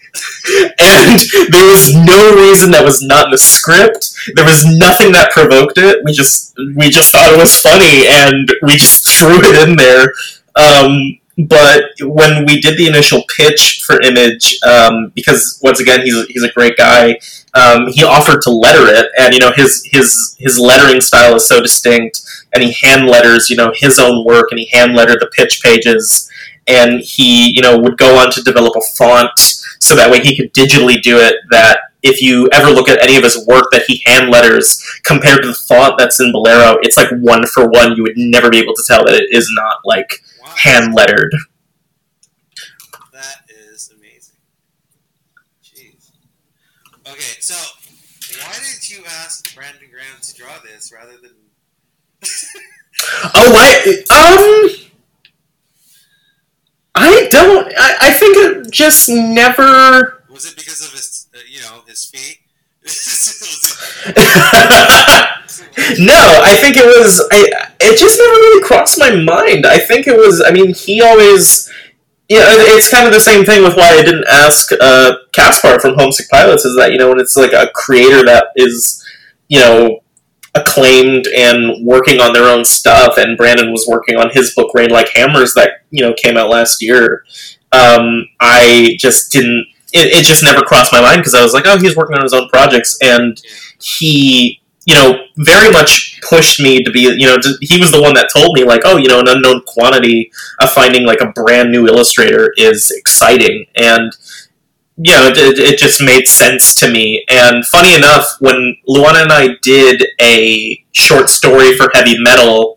and 0.81 1.21
there 1.53 1.67
was 1.67 1.95
no 1.95 2.35
reason 2.37 2.71
that 2.73 2.85
was 2.85 3.03
not 3.03 3.27
in 3.27 3.31
the 3.31 3.39
script. 3.39 4.15
There 4.35 4.45
was 4.45 4.65
nothing 4.65 5.13
that 5.13 5.31
provoked 5.31 5.79
it. 5.79 6.03
We 6.05 6.13
just 6.13 6.57
we 6.77 6.91
just 6.91 7.13
thought 7.13 7.33
it 7.33 7.39
was 7.39 7.61
funny 7.61 8.07
and 8.09 8.51
we 8.63 8.77
just 8.77 9.09
threw 9.19 9.39
it 9.41 9.69
in 9.69 9.77
there. 9.77 10.13
Um, 10.57 11.19
but 11.47 11.85
when 12.03 12.45
we 12.45 12.61
did 12.61 12.77
the 12.77 12.87
initial 12.87 13.23
pitch 13.35 13.83
for 13.87 14.01
image 14.03 14.59
um, 14.63 15.11
because 15.15 15.59
once 15.63 15.81
again 15.81 16.03
he's, 16.03 16.27
he's 16.27 16.43
a 16.43 16.53
great 16.53 16.77
guy 16.77 17.19
um, 17.55 17.89
he 17.89 18.05
offered 18.05 18.43
to 18.43 18.51
letter 18.51 18.87
it, 18.87 19.11
and 19.19 19.35
you 19.35 19.41
know 19.41 19.51
his 19.55 19.85
his 19.91 20.37
his 20.39 20.59
lettering 20.59 21.01
style 21.01 21.35
is 21.35 21.49
so 21.49 21.61
distinct, 21.61 22.23
and 22.53 22.63
he 22.63 22.73
hand 22.73 23.09
letters 23.09 23.51
you 23.51 23.57
know 23.57 23.73
his 23.75 23.99
own 23.99 24.25
work, 24.25 24.49
and 24.51 24.61
he 24.61 24.67
hand 24.67 24.95
lettered 24.95 25.21
the 25.21 25.31
pitch 25.35 25.61
pages, 25.63 26.31
and 26.69 27.01
he 27.01 27.51
you 27.55 27.61
know 27.61 27.77
would 27.79 27.97
go 27.97 28.17
on 28.17 28.31
to 28.33 28.43
develop 28.43 28.77
a 28.77 28.81
font 28.97 29.60
so 29.81 29.95
that 29.97 30.11
way 30.11 30.21
he 30.21 30.37
could 30.37 30.53
digitally 30.53 31.01
do 31.03 31.19
it. 31.19 31.37
That 31.51 31.81
if 32.03 32.23
you 32.23 32.49
ever 32.53 32.71
look 32.71 32.89
at 32.89 33.03
any 33.03 33.17
of 33.17 33.25
his 33.25 33.47
work 33.47 33.67
that 33.73 33.83
he 33.87 34.03
hand 34.07 34.31
letters 34.31 34.83
compared 35.05 35.43
to 35.43 35.49
the 35.49 35.55
font 35.55 35.95
that's 35.99 36.21
in 36.21 36.33
Bolero, 36.33 36.79
it's 36.83 36.97
like 36.97 37.11
one 37.21 37.47
for 37.47 37.69
one. 37.69 37.97
You 37.97 38.03
would 38.03 38.17
never 38.17 38.51
be 38.51 38.59
able 38.59 38.75
to 38.75 38.85
tell 38.87 39.05
that 39.05 39.15
it 39.15 39.35
is 39.35 39.51
not 39.55 39.79
like 39.85 40.23
wow. 40.41 40.49
hand 40.57 40.95
lettered. 40.95 41.33
That 43.13 43.43
is 43.49 43.93
amazing. 43.97 44.37
Jeez. 45.65 46.13
Okay, 47.07 47.41
so 47.41 47.55
why 48.43 48.55
did 48.55 48.91
you 48.91 49.03
ask 49.07 49.55
Brandon 49.55 49.89
Graham 49.91 50.21
to 50.23 50.35
draw 50.35 50.59
this 50.63 50.93
rather 50.93 51.17
than? 51.21 51.33
Oh, 53.35 53.51
why? 53.53 54.05
Um, 54.11 54.90
I 56.95 57.29
don't. 57.31 57.73
I, 57.79 57.97
I 58.01 58.11
think 58.13 58.37
it 58.37 58.71
just 58.71 59.09
never. 59.09 60.25
Was 60.31 60.47
it 60.47 60.57
because 60.57 60.85
of 60.85 60.93
his, 60.93 61.29
uh, 61.35 61.39
you 61.49 61.61
know, 61.61 61.83
his 61.87 62.05
feet? 62.05 62.39
No, 65.99 66.15
I 66.15 66.57
think 66.61 66.77
it 66.77 66.85
was. 66.85 67.27
I. 67.33 67.69
It 67.81 67.99
just 67.99 68.19
never 68.19 68.33
really 68.33 68.63
crossed 68.63 68.99
my 68.99 69.15
mind. 69.17 69.67
I 69.67 69.79
think 69.79 70.07
it 70.07 70.17
was. 70.17 70.43
I 70.45 70.51
mean, 70.51 70.75
he 70.75 71.03
always. 71.03 71.71
Yeah, 72.29 72.45
it's 72.47 72.91
kind 72.91 73.09
of 73.09 73.13
the 73.13 73.21
same 73.21 73.45
thing 73.45 73.65
with 73.65 73.77
why 73.77 73.97
I 73.99 74.03
didn't 74.03 74.25
ask 74.31 74.71
uh, 74.81 75.15
Caspar 75.33 75.81
from 75.81 75.97
Home 75.97 76.13
Sick 76.13 76.29
Pilots. 76.31 76.65
Is 76.65 76.77
that 76.77 76.93
you 76.93 76.99
know 76.99 77.09
when 77.09 77.21
it's 77.21 77.37
like 77.37 77.53
a 77.53 77.71
creator 77.75 78.25
that 78.25 78.49
is, 78.57 79.05
you 79.49 79.59
know, 79.59 80.01
acclaimed 80.55 81.27
and 81.29 81.87
working 81.87 82.21
on 82.21 82.33
their 82.33 82.49
own 82.49 82.65
stuff, 82.65 83.17
and 83.19 83.37
Brandon 83.37 83.71
was 83.71 83.87
working 83.89 84.17
on 84.17 84.31
his 84.31 84.55
book 84.55 84.73
Rain 84.75 84.91
Like 84.91 85.09
Hammers 85.11 85.55
that 85.55 85.85
you 85.91 86.03
know 86.03 86.15
came 86.15 86.37
out 86.37 86.51
last 86.51 86.83
year. 86.83 87.25
Um, 87.73 88.27
I 88.41 88.97
just 88.99 89.33
didn't. 89.33 89.67
It, 89.93 90.13
it 90.19 90.25
just 90.25 90.45
never 90.45 90.63
crossed 90.63 90.93
my 90.93 91.01
mind 91.01 91.19
because 91.19 91.35
I 91.35 91.43
was 91.43 91.53
like, 91.53 91.65
oh, 91.67 91.79
he's 91.79 91.97
working 91.97 92.17
on 92.17 92.23
his 92.23 92.33
own 92.33 92.49
projects, 92.49 92.97
and 93.03 93.41
he, 93.81 94.61
you 94.85 94.95
know, 94.95 95.25
very 95.39 95.71
much 95.73 96.21
pushed 96.29 96.61
me 96.61 96.83
to 96.83 96.91
be, 96.91 97.01
you 97.01 97.27
know, 97.27 97.39
to, 97.39 97.59
he 97.61 97.81
was 97.81 97.91
the 97.91 98.01
one 98.01 98.15
that 98.15 98.29
told 98.33 98.55
me 98.55 98.65
like, 98.65 98.83
oh, 98.85 98.97
you 98.97 99.09
know, 99.09 99.21
an 99.21 99.29
unknown 99.29 99.63
quantity 99.67 100.31
of 100.61 100.71
finding 100.71 101.05
like 101.05 101.21
a 101.21 101.33
brand 101.33 101.73
new 101.73 101.87
illustrator 101.87 102.53
is 102.57 102.91
exciting, 102.91 103.67
and 103.77 104.13
you 105.03 105.13
know, 105.15 105.29
it, 105.29 105.59
it 105.59 105.79
just 105.79 106.03
made 106.03 106.27
sense 106.27 106.75
to 106.77 106.91
me. 106.91 107.25
And 107.29 107.65
funny 107.67 107.95
enough, 107.95 108.27
when 108.41 108.77
Luana 108.89 109.23
and 109.23 109.33
I 109.33 109.49
did 109.63 110.07
a 110.21 110.85
short 110.93 111.31
story 111.31 111.75
for 111.77 111.89
Heavy 111.95 112.17
Metal, 112.21 112.77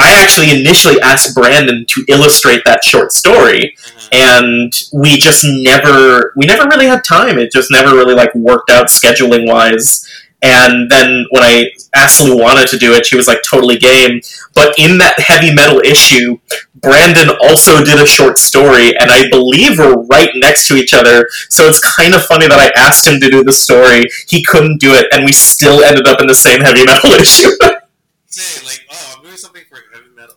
I 0.00 0.12
actually 0.22 0.50
initially 0.58 1.00
asked 1.02 1.34
Brandon 1.34 1.84
to 1.88 2.04
illustrate 2.08 2.62
that 2.64 2.84
short 2.84 3.10
story, 3.12 3.74
Mhm. 3.76 4.08
and 4.12 4.72
we 4.92 5.18
just 5.18 5.42
never 5.44 6.32
we 6.36 6.46
never 6.46 6.68
really 6.68 6.86
had 6.86 7.02
time. 7.04 7.38
It 7.38 7.50
just 7.52 7.70
never 7.70 7.94
really 7.96 8.14
like 8.14 8.32
worked 8.34 8.70
out 8.70 8.86
scheduling 8.86 9.46
wise. 9.48 10.07
And 10.40 10.88
then 10.90 11.26
when 11.30 11.42
I 11.42 11.70
asked 11.96 12.22
Luana 12.22 12.68
to 12.70 12.78
do 12.78 12.94
it, 12.94 13.06
she 13.06 13.16
was 13.16 13.26
like 13.26 13.40
totally 13.48 13.76
game. 13.76 14.20
But 14.54 14.78
in 14.78 14.98
that 14.98 15.18
heavy 15.18 15.52
metal 15.52 15.80
issue, 15.80 16.38
Brandon 16.76 17.30
also 17.42 17.84
did 17.84 17.98
a 18.00 18.06
short 18.06 18.38
story, 18.38 18.96
and 18.98 19.10
I 19.10 19.28
believe 19.30 19.78
we're 19.78 20.00
right 20.02 20.30
next 20.36 20.68
to 20.68 20.76
each 20.76 20.94
other. 20.94 21.28
So 21.48 21.66
it's 21.66 21.80
kind 21.80 22.14
of 22.14 22.24
funny 22.24 22.46
that 22.46 22.58
I 22.58 22.70
asked 22.80 23.06
him 23.06 23.20
to 23.20 23.28
do 23.28 23.42
the 23.42 23.52
story. 23.52 24.06
He 24.28 24.44
couldn't 24.44 24.80
do 24.80 24.94
it, 24.94 25.06
and 25.12 25.24
we 25.24 25.32
still 25.32 25.82
ended 25.82 26.06
up 26.06 26.20
in 26.20 26.28
the 26.28 26.34
same 26.34 26.60
heavy 26.60 26.84
metal 26.84 27.10
issue. 27.18 27.50
Like, 27.60 28.86
oh, 28.90 29.14
I'm 29.16 29.24
doing 29.24 29.36
something 29.36 29.62
for 29.68 29.78
heavy 29.92 30.10
metal. 30.14 30.36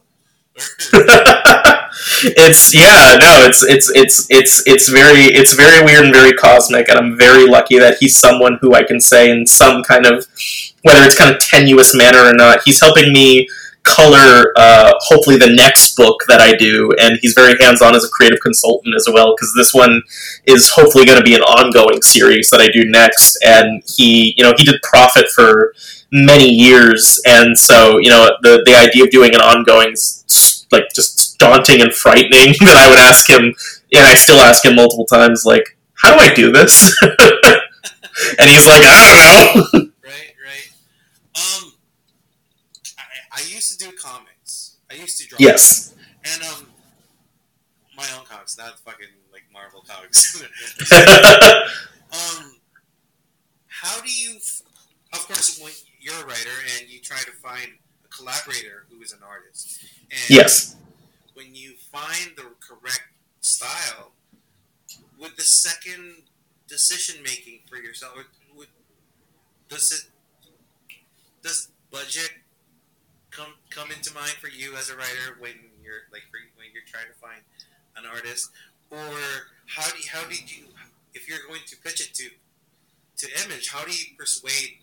it's 2.24 2.74
yeah, 2.74 3.17
no, 3.19 3.45
it's 3.45 3.63
it's 3.63 3.91
it's 3.95 4.28
it's 4.30 4.63
it's 4.67 4.89
very 4.89 5.26
it's 5.26 5.54
very 5.54 5.84
weird 5.84 6.06
and 6.06 6.13
very 6.13 6.34
cosmic, 6.34 6.89
and 6.89 6.97
I'm 6.97 7.17
very 7.17 7.47
lucky 7.47 7.80
that 7.80 7.97
he's 8.00 8.17
someone 8.17 8.58
who 8.62 8.74
I 8.74 8.84
can 8.84 9.00
say 9.00 9.30
in 9.30 9.45
some 9.45 9.84
kind 9.84 10.06
of 10.06 10.28
whether 10.84 11.04
it's 11.06 11.17
kind 11.17 11.34
of 11.34 11.39
tenuous 11.39 11.95
manner 11.95 12.24
or 12.24 12.34
not, 12.34 12.62
he's 12.65 12.82
helping 12.82 13.13
me 13.13 13.47
color 13.84 14.54
uh, 14.58 14.93
hopefully 15.00 15.38
the 15.38 15.50
next 15.50 15.95
book 15.95 16.24
that 16.28 16.39
I 16.39 16.54
do, 16.56 16.91
and 17.00 17.17
he's 17.21 17.34
very 17.34 17.56
hands 17.60 17.82
on 17.82 17.95
as 17.95 18.04
a 18.04 18.10
creative 18.10 18.39
consultant 18.39 18.95
as 18.95 19.08
well 19.12 19.36
because 19.36 19.54
this 19.56 19.74
one 19.74 20.02
is 20.45 20.69
hopefully 20.69 21.06
going 21.06 21.17
to 21.17 21.24
be 21.24 21.36
an 21.36 21.41
ongoing 21.41 22.02
series 22.02 22.50
that 22.50 22.62
I 22.62 22.67
do 22.67 22.86
next, 22.86 23.38
and 23.43 23.84
he 23.86 24.34
you 24.38 24.43
know 24.43 24.54
he 24.58 24.65
did 24.65 24.82
Prophet 24.84 25.28
for 25.30 25.74
many 26.12 26.50
years, 26.50 27.21
and 27.26 27.58
so 27.58 27.97
you 27.97 28.10
know 28.10 28.30
the 28.41 28.62
the 28.65 28.76
idea 28.76 29.04
of 29.04 29.10
doing 29.10 29.34
an 29.34 29.41
ongoing 29.41 29.95
like 30.71 30.86
just 30.95 31.38
daunting 31.38 31.82
and 31.82 31.93
frightening 31.93 32.56
that 32.62 32.78
I 32.78 32.89
would 32.89 33.00
ask 33.00 33.30
him, 33.30 33.54
and 33.93 34.06
I 34.06 34.15
still 34.15 34.39
ask 34.39 34.65
him 34.65 34.76
multiple 34.76 35.06
times 35.06 35.43
like, 35.45 35.78
how 35.95 36.15
do 36.15 36.19
I 36.24 36.34
do 36.34 36.52
this? 36.52 36.95
and 37.04 38.50
he's 38.50 38.65
like, 38.65 38.82
I 38.84 39.54
don't 39.54 39.74
know. 39.74 39.91
right, 40.04 40.34
right. 40.43 40.71
Um, 41.36 41.74
I, 42.97 43.04
I 43.34 43.41
used 43.47 43.78
to 43.78 43.86
do 43.86 43.95
comics. 43.97 44.78
I 44.89 44.95
used 44.95 45.19
to 45.21 45.28
draw. 45.28 45.38
yes. 45.39 45.93
And 46.24 46.43
um, 46.43 46.67
my 47.95 48.06
own 48.17 48.26
comics, 48.26 48.58
not 48.58 48.80
fucking 48.80 49.08
like 49.32 49.43
Marvel 49.52 49.84
comics. 49.88 50.41
um, 52.12 52.56
how 53.67 54.02
do 54.02 54.12
you? 54.12 54.38
Of 55.13 55.28
course, 55.28 55.60
when 55.62 55.71
you're 56.02 56.16
a 56.16 56.26
writer 56.26 56.58
and 56.80 56.90
you 56.90 57.00
try 57.00 57.20
to 57.20 57.32
find 57.32 57.68
a 58.04 58.08
collaborator 58.10 58.86
who 58.90 59.02
is 59.02 59.14
an 59.14 59.20
artist, 59.28 59.86
and 60.10 60.30
yes. 60.30 60.76
when 61.34 61.54
you 61.54 61.74
find 61.92 62.36
the 62.36 62.44
correct 62.60 63.04
style, 63.42 64.12
with 65.20 65.36
the 65.36 65.44
second 65.44 66.24
decision 66.68 67.22
making 67.24 67.60
for 67.70 67.78
yourself, 67.78 68.14
would, 68.56 68.68
does 69.70 69.92
it 69.92 70.12
does 71.44 71.70
budget 71.92 72.32
come 73.30 73.54
come 73.69 73.92
into 73.92 74.13
mind 74.13 74.36
for 74.42 74.50
you 74.50 74.75
as 74.75 74.90
a 74.90 74.96
writer 74.96 75.38
when 75.40 75.54
you're 75.84 76.10
like 76.12 76.23
for, 76.30 76.38
when 76.58 76.67
you're 76.73 76.84
trying 76.86 77.08
to 77.08 77.17
find 77.19 77.42
an 77.98 78.04
artist, 78.06 78.50
or 78.90 78.98
how 79.67 79.90
do 79.92 79.98
you, 79.98 80.10
how 80.12 80.28
did 80.28 80.52
you 80.52 80.65
if 81.13 81.28
you're 81.30 81.46
going 81.48 81.62
to 81.67 81.78
pitch 81.78 82.02
it 82.02 82.13
to 82.15 82.30
to 83.17 83.46
Image, 83.46 83.69
how 83.69 83.86
do 83.86 83.92
you 83.92 84.06
persuade 84.17 84.80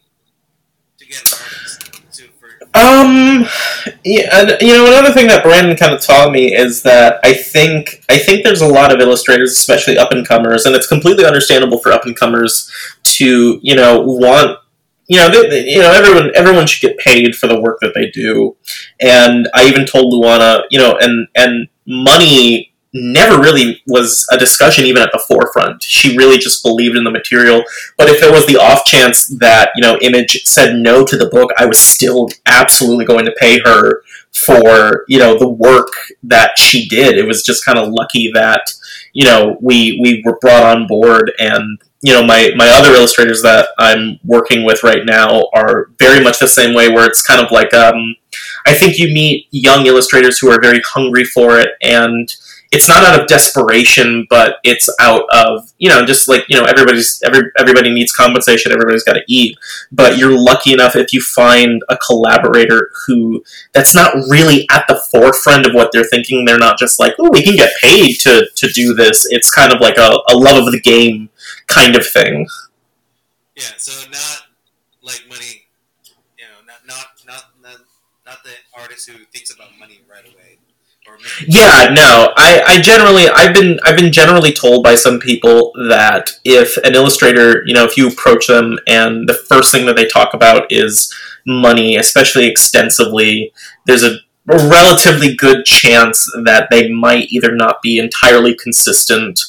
to 0.99 1.07
get 1.07 1.19
to 2.13 2.25
for 2.39 2.49
Um, 2.75 3.47
yeah, 4.05 4.29
and, 4.41 4.57
you 4.61 4.75
know, 4.75 4.87
another 4.87 5.13
thing 5.13 5.27
that 5.29 5.43
Brandon 5.43 5.77
kind 5.77 5.95
of 5.95 6.01
taught 6.01 6.33
me 6.33 6.55
is 6.55 6.83
that 6.83 7.21
I 7.25 7.33
think 7.35 8.05
I 8.09 8.19
think 8.19 8.45
there's 8.45 8.63
a 8.63 8.69
lot 8.69 8.93
of 8.93 9.01
illustrators, 9.01 9.53
especially 9.53 9.97
up 9.99 10.13
and 10.13 10.27
comers, 10.27 10.67
and 10.67 10.75
it's 10.75 10.87
completely 10.87 11.25
understandable 11.25 11.79
for 11.79 11.93
up 11.93 12.05
and 12.05 12.17
comers 12.17 12.71
to 13.05 13.59
you 13.63 13.75
know 13.75 14.01
want 14.01 14.59
you 15.11 15.17
know, 15.19 15.31
they, 15.31 15.49
they- 15.49 15.69
you 15.71 15.79
know, 15.81 15.91
everyone 15.91 16.31
everyone 16.35 16.67
should 16.67 16.87
get 16.87 16.99
paid 16.99 17.35
for 17.35 17.47
the 17.47 17.61
work 17.61 17.79
that 17.81 17.95
they 17.95 18.11
do, 18.11 18.57
and 19.01 19.49
I 19.55 19.67
even 19.67 19.87
told 19.87 20.13
Luana, 20.13 20.63
you 20.71 20.79
know, 20.79 20.97
and 21.01 21.29
and 21.35 21.69
money 21.87 22.68
never 22.95 23.41
really 23.41 23.83
was 23.87 24.27
a 24.33 24.39
discussion 24.39 24.85
even 24.85 25.03
at 25.03 25.11
the 25.13 25.23
forefront. 25.29 25.83
She 25.83 26.17
really 26.17 26.39
just 26.39 26.63
believed 26.63 26.97
in 26.97 27.05
the 27.05 27.11
material. 27.11 27.63
But 27.97 28.09
if 28.09 28.23
it 28.23 28.33
was 28.33 28.47
the 28.47 28.57
off 28.57 28.85
chance 28.85 29.27
that 29.39 29.71
you 29.77 29.83
know 29.83 29.99
Image 30.01 30.43
said 30.45 30.77
no 30.77 31.05
to 31.05 31.17
the 31.17 31.29
book, 31.29 31.51
I 31.59 31.67
was 31.67 31.79
still 31.79 32.29
absolutely 32.47 33.05
going 33.05 33.27
to 33.27 33.35
pay 33.39 33.61
her 33.65 34.03
for 34.33 35.05
you 35.09 35.19
know 35.19 35.39
the 35.39 35.49
work 35.49 35.89
that 36.23 36.59
she 36.59 36.89
did. 36.89 37.19
It 37.19 37.27
was 37.27 37.43
just 37.43 37.65
kind 37.65 37.79
of 37.79 37.93
lucky 37.93 38.31
that 38.33 38.73
you 39.13 39.25
know 39.25 39.57
we 39.61 39.99
we 40.03 40.23
were 40.25 40.39
brought 40.41 40.63
on 40.63 40.87
board 40.87 41.33
and 41.39 41.81
you 42.03 42.13
know 42.13 42.25
my 42.25 42.53
my 42.57 42.69
other 42.69 42.95
illustrators 42.95 43.43
that 43.43 43.69
I'm 43.79 44.19
working 44.25 44.65
with 44.65 44.83
right 44.83 45.05
now 45.05 45.49
are 45.55 45.91
very 45.99 46.23
much 46.23 46.39
the 46.39 46.49
same 46.49 46.75
way 46.75 46.89
where 46.89 47.07
it's 47.07 47.23
kind 47.23 47.45
of 47.45 47.51
like 47.51 47.75
um 47.75 48.17
I 48.67 48.75
think 48.75 48.99
you 48.99 49.13
meet 49.13 49.49
young 49.51 49.87
illustrators 49.87 50.39
who 50.39 50.51
are 50.51 50.61
very 50.61 50.81
hungry 50.81 51.25
for 51.25 51.59
it 51.59 51.71
and 51.83 52.33
it's 52.71 52.89
not 52.89 53.03
out 53.03 53.21
of 53.21 53.27
desperation 53.27 54.27
but 54.29 54.57
it's 54.63 54.89
out 55.01 55.23
of 55.33 55.73
you 55.79 55.89
know 55.89 56.05
just 56.05 56.29
like 56.29 56.45
you 56.49 56.59
know 56.59 56.65
everybody's 56.65 57.23
every, 57.25 57.51
everybody 57.59 57.91
needs 57.91 58.13
compensation 58.13 58.73
everybody's 58.73 59.05
got 59.05 59.15
to 59.15 59.25
eat. 59.27 59.57
But 59.91 60.19
you're 60.19 60.39
lucky 60.39 60.73
enough 60.73 60.97
if 60.97 61.13
you 61.13 61.21
find 61.21 61.83
a 61.89 61.97
collaborator 61.97 62.91
who 63.07 63.43
that's 63.73 63.95
not 63.95 64.15
really 64.29 64.67
at 64.71 64.85
the 64.89 65.01
forefront 65.11 65.67
of 65.67 65.75
what 65.75 65.91
they're 65.93 66.05
thinking. 66.05 66.45
They're 66.45 66.59
not 66.59 66.79
just 66.79 66.99
like 67.01 67.15
oh 67.19 67.31
we 67.33 67.43
can 67.43 67.57
get 67.57 67.73
paid 67.81 68.19
to 68.21 68.49
to 68.55 68.69
do 68.69 68.95
this. 68.95 69.27
It's 69.31 69.51
kind 69.51 69.73
of 69.73 69.81
like 69.81 69.97
a, 69.97 70.19
a 70.29 70.37
love 70.37 70.67
of 70.67 70.73
the 70.73 70.81
game 70.81 71.31
kind 71.67 71.97
of 71.97 72.07
thing. 72.07 72.47
Yeah, 73.57 73.65
so 73.77 74.09
not 74.11 74.43
like 75.03 75.25
money, 75.29 75.67
you 76.37 76.45
know, 76.45 76.63
not 76.67 76.87
not 76.87 77.07
not 77.27 77.45
not, 77.63 77.81
not 78.25 78.45
the 78.45 78.53
artist 78.79 79.11
who 79.11 79.19
thinks 79.33 79.53
about 79.53 79.71
money 79.79 80.01
right 80.09 80.25
away, 80.25 80.59
Yeah, 81.47 81.89
no. 81.93 82.33
I, 82.37 82.63
I 82.67 82.81
generally 82.81 83.29
I've 83.29 83.55
been 83.55 83.79
I've 83.85 83.97
been 83.97 84.13
generally 84.13 84.53
told 84.53 84.83
by 84.83 84.95
some 84.95 85.19
people 85.19 85.73
that 85.89 86.31
if 86.45 86.77
an 86.79 86.95
illustrator, 86.95 87.63
you 87.67 87.75
know, 87.75 87.85
if 87.85 87.97
you 87.97 88.09
approach 88.09 88.47
them 88.47 88.79
and 88.87 89.29
the 89.29 89.35
first 89.35 89.73
thing 89.73 89.87
that 89.87 89.97
they 89.97 90.07
talk 90.07 90.35
about 90.35 90.71
is 90.71 91.13
money, 91.47 91.97
especially 91.97 92.47
extensively, 92.47 93.53
there's 93.87 94.05
a 94.05 94.17
relatively 94.47 95.35
good 95.35 95.65
chance 95.65 96.27
that 96.45 96.69
they 96.71 96.91
might 96.91 97.31
either 97.31 97.55
not 97.55 97.83
be 97.83 97.99
entirely 97.99 98.55
consistent 98.55 99.41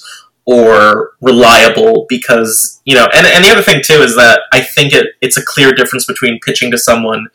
or 0.45 1.11
reliable 1.21 2.05
because 2.09 2.81
you 2.83 2.95
know 2.95 3.07
and, 3.13 3.27
and 3.27 3.45
the 3.45 3.49
other 3.49 3.61
thing 3.61 3.81
too 3.83 4.01
is 4.01 4.15
that 4.15 4.41
i 4.51 4.59
think 4.59 4.91
it, 4.93 5.13
it's 5.21 5.37
a 5.37 5.45
clear 5.45 5.71
difference 5.71 6.05
between 6.05 6.39
pitching 6.39 6.71
to 6.71 6.77
someone 6.77 7.27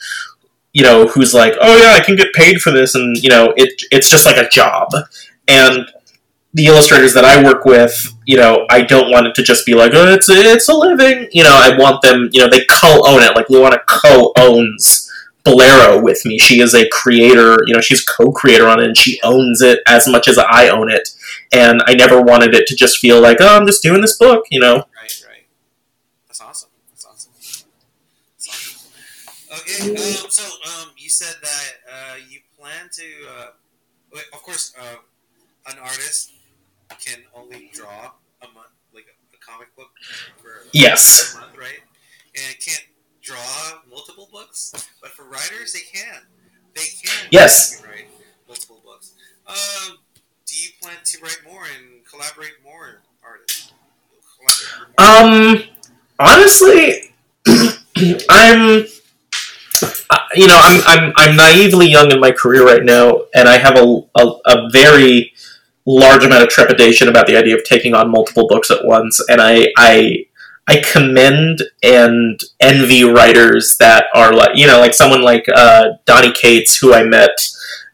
you 0.74 0.82
know 0.82 1.06
who's 1.06 1.32
like 1.32 1.54
oh 1.60 1.76
yeah 1.82 1.94
i 1.94 2.00
can 2.04 2.16
get 2.16 2.32
paid 2.34 2.60
for 2.60 2.70
this 2.70 2.94
and 2.94 3.16
you 3.22 3.30
know 3.30 3.54
it, 3.56 3.82
it's 3.90 4.10
just 4.10 4.26
like 4.26 4.36
a 4.36 4.48
job. 4.50 4.88
And 5.48 5.88
the 6.52 6.66
illustrators 6.66 7.14
that 7.14 7.24
i 7.24 7.42
work 7.42 7.64
with 7.64 8.14
you 8.26 8.36
know 8.36 8.66
i 8.70 8.80
don't 8.80 9.10
want 9.10 9.26
it 9.26 9.34
to 9.34 9.42
just 9.42 9.66
be 9.66 9.74
like 9.74 9.92
oh 9.94 10.06
it's 10.12 10.28
it's 10.28 10.68
a 10.68 10.74
living 10.74 11.28
you 11.32 11.42
know 11.42 11.50
i 11.52 11.76
want 11.76 12.00
them 12.02 12.28
you 12.32 12.40
know 12.40 12.48
they 12.48 12.64
co-own 12.70 13.22
it. 13.22 13.34
Like 13.34 13.48
luana 13.48 13.78
co-owns 13.88 15.10
bolero 15.44 16.02
with 16.02 16.24
me. 16.24 16.38
She 16.38 16.60
is 16.60 16.74
a 16.74 16.88
creator 16.90 17.58
you 17.66 17.74
know 17.74 17.80
she's 17.80 18.02
co-creator 18.04 18.68
on 18.68 18.80
it 18.80 18.86
and 18.86 18.96
she 18.96 19.20
owns 19.22 19.60
it 19.62 19.80
as 19.86 20.08
much 20.08 20.28
as 20.28 20.38
i 20.38 20.68
own 20.68 20.90
it. 20.90 21.08
And 21.52 21.82
i 21.86 21.94
never 21.94 22.20
wanted 22.20 22.54
it 22.54 22.66
to 22.68 22.76
just 22.76 22.98
feel 22.98 23.20
like 23.20 23.38
oh 23.40 23.56
i'm 23.56 23.66
just 23.66 23.82
doing 23.82 24.00
this 24.00 24.16
book 24.16 24.44
you 24.50 24.60
know 24.60 24.76
right, 24.76 25.24
right. 25.28 25.46
That's 26.28 26.40
awesome. 26.40 26.70
That's 26.90 27.04
awesome. 27.04 27.32
That's 28.34 28.48
awesome. 28.48 29.53
Okay, 29.64 29.90
um, 29.90 30.30
so 30.30 30.44
um, 30.82 30.90
you 30.96 31.08
said 31.08 31.34
that 31.42 31.72
uh, 31.90 32.14
you 32.28 32.40
plan 32.58 32.88
to, 32.92 33.04
uh, 33.38 33.46
wait, 34.14 34.24
of 34.32 34.42
course, 34.42 34.74
uh, 34.78 34.96
an 35.72 35.78
artist 35.78 36.32
can 37.00 37.20
only 37.34 37.70
draw 37.72 38.12
a 38.42 38.46
month, 38.54 38.68
like 38.94 39.06
a, 39.08 39.36
a 39.36 39.38
comic 39.40 39.74
book 39.76 39.90
for 40.36 40.66
Yes. 40.72 41.34
a 41.36 41.40
month, 41.40 41.56
right? 41.56 41.80
And 42.34 42.58
can't 42.60 42.84
draw 43.22 43.80
multiple 43.90 44.28
books, 44.32 44.72
but 45.00 45.10
for 45.10 45.24
writers, 45.24 45.72
they 45.72 45.80
can. 45.80 46.20
They 46.74 46.82
can. 47.02 47.28
Yes. 47.30 47.82
Write 47.84 48.06
multiple 48.46 48.80
books. 48.84 49.12
Um, 49.46 49.98
do 50.46 50.56
you 50.56 50.70
plan 50.82 50.96
to 51.04 51.18
write 51.22 51.38
more 51.50 51.62
and 51.64 52.04
collaborate 52.06 52.54
more 52.62 53.00
artists? 53.24 53.72
Collaborate 54.38 54.88
with 54.88 54.98
more? 54.98 55.06
Um, 55.08 55.62
honestly, 56.18 57.14
I'm, 58.28 58.86
you 60.34 60.46
know, 60.46 60.58
I'm, 60.60 60.82
I'm, 60.86 61.12
I'm 61.16 61.36
naively 61.36 61.88
young 61.88 62.10
in 62.10 62.20
my 62.20 62.30
career 62.30 62.64
right 62.64 62.84
now, 62.84 63.22
and 63.34 63.48
I 63.48 63.58
have 63.58 63.76
a, 63.76 64.02
a, 64.16 64.26
a 64.46 64.70
very 64.70 65.32
large 65.86 66.24
amount 66.24 66.42
of 66.42 66.48
trepidation 66.48 67.08
about 67.08 67.26
the 67.26 67.36
idea 67.36 67.54
of 67.54 67.64
taking 67.64 67.94
on 67.94 68.10
multiple 68.10 68.46
books 68.48 68.70
at 68.70 68.84
once, 68.84 69.20
and 69.28 69.40
I, 69.40 69.68
I, 69.76 70.26
I 70.66 70.82
commend 70.92 71.62
and 71.82 72.40
envy 72.60 73.04
writers 73.04 73.76
that 73.78 74.06
are 74.14 74.32
like, 74.32 74.52
you 74.54 74.66
know, 74.66 74.80
like 74.80 74.94
someone 74.94 75.22
like 75.22 75.46
uh, 75.54 75.90
Donny 76.06 76.32
Cates, 76.32 76.78
who 76.78 76.94
I 76.94 77.04
met 77.04 77.36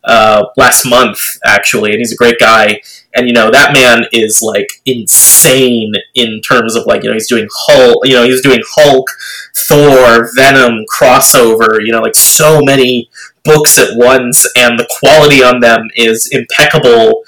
uh, 0.04 0.44
last 0.56 0.86
month, 0.86 1.18
actually, 1.44 1.90
and 1.90 1.98
he's 1.98 2.12
a 2.12 2.16
great 2.16 2.38
guy. 2.38 2.80
And 3.14 3.26
you 3.26 3.32
know 3.32 3.50
that 3.50 3.72
man 3.72 4.04
is 4.12 4.40
like 4.40 4.68
insane 4.86 5.92
in 6.14 6.40
terms 6.42 6.76
of 6.76 6.86
like 6.86 7.02
you 7.02 7.08
know 7.08 7.14
he's 7.14 7.28
doing 7.28 7.48
Hulk, 7.52 8.06
you 8.06 8.14
know 8.14 8.24
he's 8.24 8.42
doing 8.42 8.62
Hulk, 8.74 9.08
Thor, 9.56 10.30
Venom 10.36 10.84
crossover, 10.92 11.78
you 11.84 11.92
know 11.92 12.00
like 12.00 12.14
so 12.14 12.60
many 12.62 13.10
books 13.44 13.78
at 13.78 13.96
once, 13.96 14.46
and 14.56 14.78
the 14.78 14.88
quality 15.00 15.42
on 15.42 15.60
them 15.60 15.88
is 15.96 16.28
impeccable. 16.32 17.24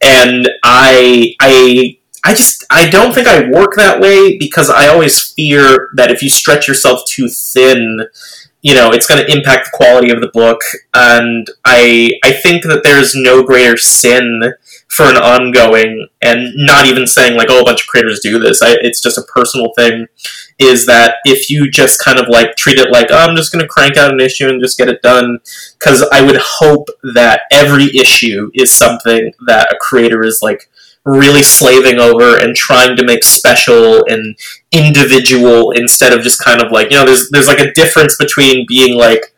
And 0.00 0.48
I 0.62 1.34
I 1.40 1.98
I 2.24 2.34
just 2.34 2.64
I 2.70 2.88
don't 2.88 3.14
think 3.14 3.26
I 3.26 3.48
work 3.48 3.74
that 3.76 4.00
way 4.00 4.36
because 4.38 4.70
I 4.70 4.88
always 4.88 5.32
fear 5.32 5.90
that 5.94 6.10
if 6.10 6.22
you 6.22 6.30
stretch 6.30 6.68
yourself 6.68 7.02
too 7.06 7.28
thin, 7.28 8.00
you 8.62 8.74
know 8.74 8.90
it's 8.90 9.06
going 9.06 9.24
to 9.24 9.32
impact 9.32 9.66
the 9.66 9.76
quality 9.76 10.10
of 10.10 10.20
the 10.20 10.28
book. 10.28 10.60
And 10.94 11.46
I 11.64 12.12
I 12.24 12.32
think 12.32 12.64
that 12.64 12.82
there's 12.82 13.14
no 13.14 13.42
greater 13.42 13.76
sin 13.76 14.54
for 14.88 15.04
an 15.04 15.16
ongoing 15.16 16.08
and 16.22 16.50
not 16.54 16.86
even 16.86 17.06
saying 17.06 17.36
like 17.36 17.48
oh 17.50 17.60
a 17.60 17.64
bunch 17.64 17.82
of 17.82 17.86
creators 17.88 18.20
do 18.20 18.38
this. 18.38 18.62
I, 18.62 18.76
it's 18.80 19.02
just 19.02 19.18
a 19.18 19.22
personal 19.22 19.72
thing 19.76 20.06
is 20.58 20.86
that 20.86 21.16
if 21.24 21.48
you 21.50 21.70
just 21.70 22.02
kind 22.02 22.18
of 22.18 22.28
like 22.28 22.56
treat 22.56 22.78
it 22.78 22.90
like 22.90 23.08
oh, 23.10 23.16
i'm 23.16 23.36
just 23.36 23.52
going 23.52 23.62
to 23.62 23.68
crank 23.68 23.96
out 23.96 24.12
an 24.12 24.20
issue 24.20 24.48
and 24.48 24.60
just 24.60 24.78
get 24.78 24.88
it 24.88 25.02
done 25.02 25.38
because 25.78 26.02
i 26.12 26.20
would 26.20 26.38
hope 26.38 26.88
that 27.14 27.42
every 27.52 27.96
issue 27.96 28.50
is 28.54 28.74
something 28.74 29.32
that 29.46 29.72
a 29.72 29.76
creator 29.80 30.24
is 30.24 30.40
like 30.42 30.68
really 31.04 31.42
slaving 31.42 31.98
over 31.98 32.36
and 32.36 32.54
trying 32.54 32.96
to 32.96 33.04
make 33.04 33.24
special 33.24 34.04
and 34.08 34.36
individual 34.72 35.70
instead 35.70 36.12
of 36.12 36.22
just 36.22 36.42
kind 36.42 36.60
of 36.60 36.70
like 36.72 36.90
you 36.90 36.96
know 36.96 37.04
there's 37.04 37.30
there's 37.30 37.48
like 37.48 37.60
a 37.60 37.72
difference 37.72 38.16
between 38.16 38.66
being 38.68 38.98
like 38.98 39.32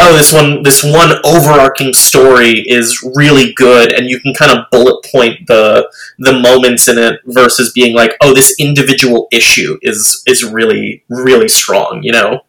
oh 0.00 0.16
this 0.16 0.32
one 0.32 0.62
this 0.62 0.84
one 0.84 1.12
overarching 1.24 1.92
story 1.92 2.60
is 2.68 3.02
really 3.16 3.52
good 3.54 3.92
and 3.92 4.08
you 4.08 4.20
can 4.20 4.32
kind 4.34 4.50
of 4.56 4.66
bullet 4.70 5.04
point 5.10 5.46
the 5.46 5.90
the 6.18 6.32
moments 6.38 6.88
in 6.88 6.98
it 6.98 7.20
versus 7.26 7.72
being 7.72 7.94
like 7.94 8.12
oh 8.20 8.32
this 8.34 8.54
individual 8.58 9.28
issue 9.32 9.78
is 9.82 10.22
is 10.26 10.44
really 10.44 11.04
really 11.08 11.48
strong 11.48 12.00
you 12.02 12.12
know 12.12 12.40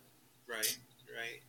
Right, 0.48 0.78
right. 1.16 1.40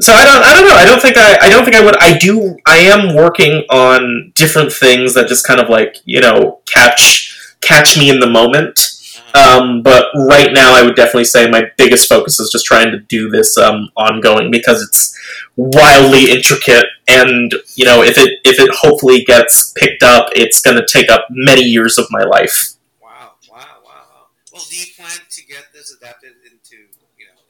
so 0.00 0.12
I 0.12 0.24
don't 0.24 0.42
I 0.42 0.54
don't 0.54 0.68
know 0.68 0.74
I 0.74 0.84
don't 0.84 1.00
think 1.00 1.16
I 1.16 1.38
I 1.40 1.48
don't 1.50 1.64
think 1.64 1.76
I 1.76 1.84
would 1.84 1.96
I 1.98 2.18
do 2.18 2.56
I 2.66 2.78
am 2.78 3.14
working 3.14 3.64
on 3.70 4.32
different 4.34 4.72
things 4.72 5.14
that 5.14 5.28
just 5.28 5.46
kind 5.46 5.60
of 5.60 5.68
like 5.68 5.96
you 6.04 6.20
know 6.20 6.60
catch 6.66 7.56
catch 7.60 7.96
me 7.96 8.10
in 8.10 8.20
the 8.20 8.26
moment. 8.28 8.91
Um, 9.34 9.82
but 9.82 10.06
right 10.14 10.52
now, 10.52 10.74
I 10.74 10.82
would 10.82 10.96
definitely 10.96 11.24
say 11.24 11.48
my 11.48 11.64
biggest 11.76 12.08
focus 12.08 12.38
is 12.40 12.50
just 12.50 12.64
trying 12.64 12.90
to 12.90 12.98
do 12.98 13.30
this 13.30 13.56
um, 13.58 13.90
ongoing 13.96 14.50
because 14.50 14.82
it's 14.82 15.18
wildly 15.56 16.30
intricate, 16.30 16.84
and 17.08 17.52
you 17.76 17.84
know, 17.84 18.02
if 18.02 18.18
it 18.18 18.40
if 18.44 18.58
it 18.60 18.70
hopefully 18.74 19.24
gets 19.24 19.72
picked 19.76 20.02
up, 20.02 20.28
it's 20.34 20.60
going 20.60 20.76
to 20.76 20.86
take 20.86 21.10
up 21.10 21.26
many 21.30 21.62
years 21.62 21.98
of 21.98 22.06
my 22.10 22.22
life. 22.24 22.74
wow, 23.02 23.32
wow, 23.50 23.58
wow, 23.58 23.66
wow. 23.84 24.26
Well, 24.52 24.62
do 24.68 24.76
you 24.76 24.86
plan 24.96 25.10
to 25.30 25.46
get 25.46 25.72
this 25.72 25.94
adapted 25.96 26.32
into, 26.44 26.76
you 27.18 27.26
know, 27.26 27.40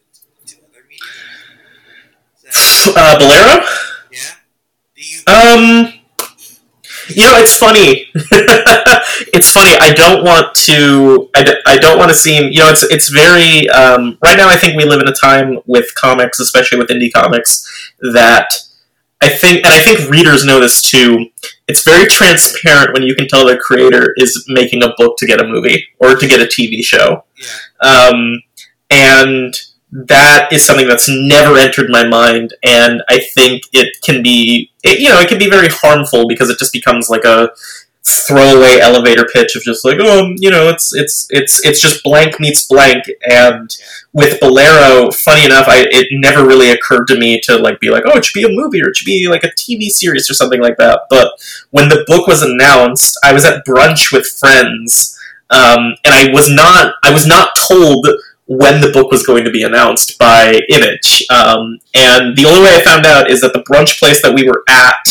into 0.40 0.56
other 0.64 0.84
media? 0.88 1.06
That- 2.44 2.92
Uh, 2.96 3.18
Bolero, 3.18 3.64
yeah. 4.10 4.18
Do 4.94 5.02
you? 5.02 5.20
um, 5.26 6.01
you 7.16 7.24
know, 7.24 7.36
it's 7.36 7.56
funny. 7.56 8.08
it's 8.14 9.50
funny. 9.50 9.76
I 9.80 9.92
don't 9.94 10.24
want 10.24 10.54
to. 10.66 11.30
I, 11.34 11.42
d- 11.42 11.60
I 11.66 11.76
don't 11.78 11.98
want 11.98 12.10
to 12.10 12.14
seem. 12.14 12.52
You 12.52 12.60
know, 12.60 12.68
it's 12.70 12.82
it's 12.84 13.08
very. 13.08 13.68
Um, 13.70 14.18
right 14.22 14.36
now, 14.36 14.48
I 14.48 14.56
think 14.56 14.76
we 14.76 14.84
live 14.84 15.00
in 15.00 15.08
a 15.08 15.12
time 15.12 15.58
with 15.66 15.94
comics, 15.94 16.40
especially 16.40 16.78
with 16.78 16.88
indie 16.88 17.12
comics, 17.12 17.66
that 18.12 18.48
I 19.22 19.28
think, 19.28 19.64
and 19.64 19.72
I 19.72 19.78
think 19.78 20.10
readers 20.10 20.44
know 20.44 20.58
this 20.60 20.82
too. 20.82 21.26
It's 21.68 21.84
very 21.84 22.06
transparent 22.06 22.92
when 22.92 23.02
you 23.04 23.14
can 23.14 23.28
tell 23.28 23.46
the 23.46 23.56
creator 23.56 24.12
is 24.16 24.44
making 24.48 24.82
a 24.82 24.92
book 24.96 25.16
to 25.18 25.26
get 25.26 25.40
a 25.40 25.46
movie 25.46 25.86
or 26.00 26.16
to 26.16 26.26
get 26.26 26.40
a 26.40 26.46
TV 26.46 26.82
show. 26.82 27.24
yeah. 27.36 28.08
Um, 28.10 28.42
and 28.90 29.54
that 29.92 30.48
is 30.50 30.64
something 30.64 30.88
that's 30.88 31.08
never 31.08 31.56
entered 31.58 31.90
my 31.90 32.06
mind, 32.06 32.54
and 32.62 33.02
I 33.08 33.20
think 33.20 33.64
it 33.72 34.00
can 34.02 34.22
be, 34.22 34.72
it, 34.82 35.00
you 35.00 35.10
know, 35.10 35.20
it 35.20 35.28
can 35.28 35.38
be 35.38 35.50
very 35.50 35.68
harmful 35.68 36.26
because 36.26 36.48
it 36.48 36.58
just 36.58 36.72
becomes 36.72 37.10
like 37.10 37.24
a 37.24 37.50
throwaway 38.04 38.78
elevator 38.80 39.26
pitch 39.32 39.54
of 39.54 39.62
just 39.62 39.84
like, 39.84 39.98
oh, 40.00 40.34
you 40.38 40.50
know, 40.50 40.68
it's 40.68 40.94
it's 40.94 41.26
it's 41.30 41.64
it's 41.64 41.80
just 41.80 42.02
blank 42.02 42.40
meets 42.40 42.66
blank. 42.66 43.04
And 43.30 43.70
with 44.14 44.40
Bolero, 44.40 45.10
funny 45.10 45.44
enough, 45.44 45.66
I 45.68 45.86
it 45.90 46.08
never 46.10 46.46
really 46.46 46.70
occurred 46.70 47.06
to 47.08 47.18
me 47.18 47.40
to 47.42 47.58
like 47.58 47.78
be 47.78 47.90
like, 47.90 48.04
oh, 48.06 48.16
it 48.16 48.24
should 48.24 48.40
be 48.40 48.46
a 48.46 48.56
movie 48.56 48.82
or 48.82 48.88
it 48.88 48.96
should 48.96 49.06
be 49.06 49.28
like 49.28 49.44
a 49.44 49.48
TV 49.48 49.88
series 49.88 50.30
or 50.30 50.34
something 50.34 50.60
like 50.60 50.78
that. 50.78 51.02
But 51.10 51.32
when 51.70 51.90
the 51.90 52.04
book 52.06 52.26
was 52.26 52.42
announced, 52.42 53.18
I 53.22 53.32
was 53.32 53.44
at 53.44 53.64
brunch 53.66 54.10
with 54.10 54.26
friends, 54.26 55.18
um, 55.50 55.94
and 56.04 56.14
I 56.14 56.30
was 56.32 56.48
not 56.50 56.94
I 57.04 57.12
was 57.12 57.26
not 57.26 57.50
told 57.56 58.08
when 58.46 58.80
the 58.80 58.90
book 58.90 59.10
was 59.10 59.26
going 59.26 59.44
to 59.44 59.50
be 59.50 59.62
announced 59.62 60.18
by 60.18 60.60
Image. 60.68 61.24
Um, 61.30 61.78
and 61.94 62.36
the 62.36 62.44
only 62.46 62.62
way 62.62 62.76
I 62.76 62.82
found 62.84 63.06
out 63.06 63.30
is 63.30 63.40
that 63.40 63.52
the 63.52 63.62
brunch 63.62 63.98
place 63.98 64.22
that 64.22 64.34
we 64.34 64.46
were 64.46 64.64
at 64.68 65.08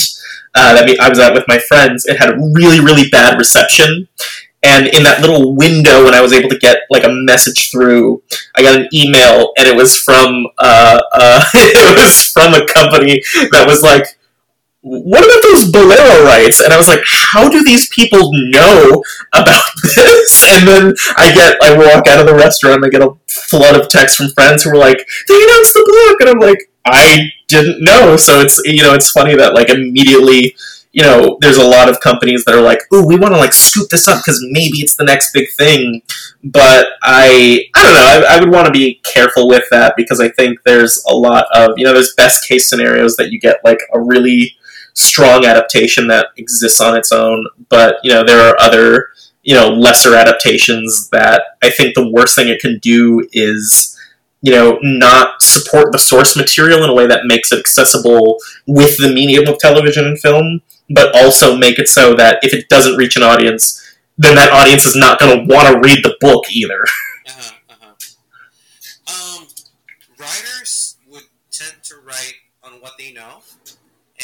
uh, 0.53 0.73
that 0.73 0.99
I 0.99 1.09
was 1.09 1.19
at 1.19 1.33
with 1.33 1.45
my 1.47 1.59
friends, 1.59 2.05
it 2.05 2.17
had 2.17 2.29
a 2.29 2.37
really, 2.53 2.79
really 2.79 3.09
bad 3.09 3.37
reception. 3.37 4.07
And 4.63 4.87
in 4.87 5.03
that 5.03 5.21
little 5.21 5.55
window, 5.55 6.03
when 6.03 6.13
I 6.13 6.21
was 6.21 6.33
able 6.33 6.49
to 6.49 6.57
get 6.57 6.79
like 6.89 7.03
a 7.03 7.09
message 7.09 7.71
through, 7.71 8.21
I 8.55 8.61
got 8.61 8.79
an 8.79 8.89
email, 8.93 9.53
and 9.57 9.67
it 9.67 9.75
was 9.75 9.97
from 9.97 10.45
uh, 10.59 11.01
uh, 11.13 11.43
it 11.53 11.97
was 11.97 12.31
from 12.31 12.53
a 12.53 12.65
company 12.67 13.23
that 13.51 13.65
was 13.65 13.81
like, 13.81 14.05
"What 14.81 15.23
about 15.23 15.43
those 15.43 15.71
Bolero 15.71 16.25
rights?" 16.25 16.61
And 16.61 16.73
I 16.73 16.77
was 16.77 16.87
like, 16.87 17.01
"How 17.05 17.49
do 17.49 17.63
these 17.63 17.87
people 17.89 18.31
know 18.33 19.03
about 19.33 19.63
this?" 19.95 20.45
And 20.47 20.67
then 20.67 20.93
I 21.17 21.33
get, 21.33 21.57
I 21.61 21.77
walk 21.77 22.07
out 22.07 22.19
of 22.19 22.27
the 22.27 22.35
restaurant, 22.35 22.77
and 22.77 22.85
I 22.85 22.89
get 22.89 23.01
a 23.01 23.13
flood 23.27 23.79
of 23.79 23.89
texts 23.89 24.17
from 24.17 24.29
friends 24.29 24.63
who 24.63 24.71
were 24.71 24.77
like, 24.77 24.97
"They 25.27 25.35
announced 25.35 25.73
the 25.73 26.07
book," 26.09 26.21
and 26.21 26.29
I'm 26.29 26.39
like, 26.39 26.71
I 26.85 27.31
didn't 27.47 27.83
know. 27.83 28.17
So 28.17 28.39
it's 28.41 28.59
you 28.65 28.83
know 28.83 28.93
it's 28.93 29.11
funny 29.11 29.35
that 29.35 29.53
like 29.53 29.69
immediately 29.69 30.55
you 30.93 31.03
know 31.03 31.37
there's 31.41 31.57
a 31.57 31.63
lot 31.63 31.89
of 31.89 31.99
companies 31.99 32.43
that 32.45 32.55
are 32.55 32.61
like, 32.61 32.79
ooh, 32.93 33.05
we 33.05 33.15
want 33.17 33.33
to 33.33 33.39
like 33.39 33.53
scoop 33.53 33.89
this 33.89 34.07
up 34.07 34.19
because 34.19 34.43
maybe 34.49 34.79
it's 34.79 34.95
the 34.95 35.03
next 35.03 35.33
big 35.33 35.47
thing. 35.57 36.01
But 36.43 36.87
I 37.03 37.65
I 37.75 37.83
don't 37.83 37.93
know. 37.93 38.27
I, 38.27 38.37
I 38.37 38.39
would 38.39 38.51
want 38.51 38.65
to 38.65 38.71
be 38.71 38.95
careful 39.03 39.47
with 39.47 39.63
that 39.71 39.93
because 39.95 40.19
I 40.19 40.29
think 40.29 40.59
there's 40.63 41.03
a 41.07 41.15
lot 41.15 41.45
of 41.53 41.71
you 41.77 41.85
know 41.85 41.93
there's 41.93 42.13
best 42.15 42.47
case 42.47 42.67
scenarios 42.67 43.15
that 43.17 43.31
you 43.31 43.39
get 43.39 43.63
like 43.63 43.79
a 43.93 43.99
really 43.99 44.55
strong 44.93 45.45
adaptation 45.45 46.07
that 46.07 46.27
exists 46.37 46.81
on 46.81 46.95
its 46.95 47.11
own, 47.11 47.47
but 47.69 47.97
you 48.03 48.11
know 48.11 48.23
there 48.23 48.41
are 48.41 48.55
other 48.59 49.09
you 49.43 49.55
know 49.55 49.69
lesser 49.69 50.15
adaptations 50.15 51.09
that 51.09 51.43
I 51.61 51.69
think 51.69 51.95
the 51.95 52.09
worst 52.09 52.35
thing 52.35 52.49
it 52.49 52.61
can 52.61 52.79
do 52.79 53.27
is 53.31 53.97
you 54.41 54.51
know, 54.51 54.79
not 54.81 55.41
support 55.41 55.91
the 55.91 55.99
source 55.99 56.35
material 56.35 56.83
in 56.83 56.89
a 56.89 56.93
way 56.93 57.05
that 57.05 57.25
makes 57.25 57.51
it 57.51 57.59
accessible 57.59 58.37
with 58.65 58.97
the 58.97 59.13
medium 59.13 59.47
of 59.47 59.59
television 59.59 60.05
and 60.05 60.19
film, 60.19 60.61
but 60.89 61.15
also 61.15 61.55
make 61.55 61.77
it 61.77 61.87
so 61.87 62.15
that 62.15 62.39
if 62.41 62.53
it 62.53 62.67
doesn't 62.67 62.97
reach 62.97 63.15
an 63.15 63.23
audience, 63.23 63.79
then 64.17 64.35
that 64.35 64.51
audience 64.51 64.85
is 64.85 64.95
not 64.95 65.19
going 65.19 65.37
to 65.37 65.53
want 65.53 65.67
to 65.67 65.79
read 65.79 66.03
the 66.03 66.15
book 66.19 66.45
either. 66.51 66.83
Uh-huh. 67.27 67.93
Um, 69.39 69.47
writers 70.17 70.97
would 71.07 71.23
tend 71.51 71.83
to 71.83 71.95
write 72.03 72.35
on 72.63 72.73
what 72.81 72.93
they 72.97 73.13
know, 73.13 73.41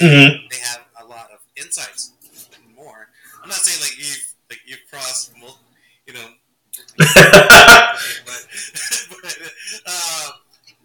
and 0.01 0.09
mm-hmm. 0.09 0.47
they 0.49 0.57
have 0.57 0.85
a 1.01 1.05
lot 1.05 1.29
of 1.31 1.39
insights 1.55 2.11
more. 2.77 3.09
I'm 3.41 3.49
not 3.49 3.57
saying 3.57 3.81
like 3.81 3.97
you 3.97 4.13
like 4.49 4.59
you've 4.65 4.85
crossed, 4.91 5.33
you 6.05 6.13
know. 6.13 6.27
but, 6.97 7.07
but 8.25 9.37
uh, 9.87 10.31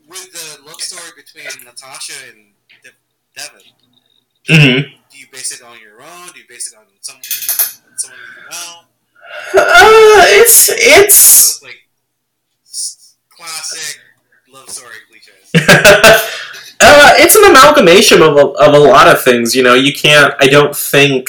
with 0.08 0.32
the 0.32 0.64
love 0.64 0.80
story 0.80 1.10
between 1.16 1.44
Natasha 1.64 2.14
and 2.30 2.52
De- 2.82 2.90
Devin, 3.36 3.60
mm-hmm. 4.48 4.80
do 5.10 5.18
you 5.18 5.26
base 5.30 5.52
it 5.52 5.62
on 5.62 5.78
your 5.80 6.00
own? 6.00 6.28
Do 6.32 6.40
you 6.40 6.46
base 6.48 6.72
it 6.72 6.78
on 6.78 6.86
someone, 7.00 7.22
someone 7.96 8.18
you 8.36 8.50
know? 8.50 8.80
Uh, 9.54 10.24
it's 10.28 10.70
it's 10.70 11.62
like 11.62 11.88
classic 13.28 14.00
love 14.52 14.68
story 14.70 14.96
cliches. 15.08 16.48
Uh, 16.82 17.14
it's 17.16 17.36
an 17.36 17.50
amalgamation 17.50 18.22
of 18.22 18.36
a, 18.36 18.46
of 18.46 18.74
a 18.74 18.78
lot 18.78 19.08
of 19.08 19.22
things. 19.22 19.54
You 19.54 19.62
know, 19.62 19.74
you 19.74 19.92
can't. 19.92 20.34
I 20.40 20.48
don't 20.48 20.76
think 20.76 21.28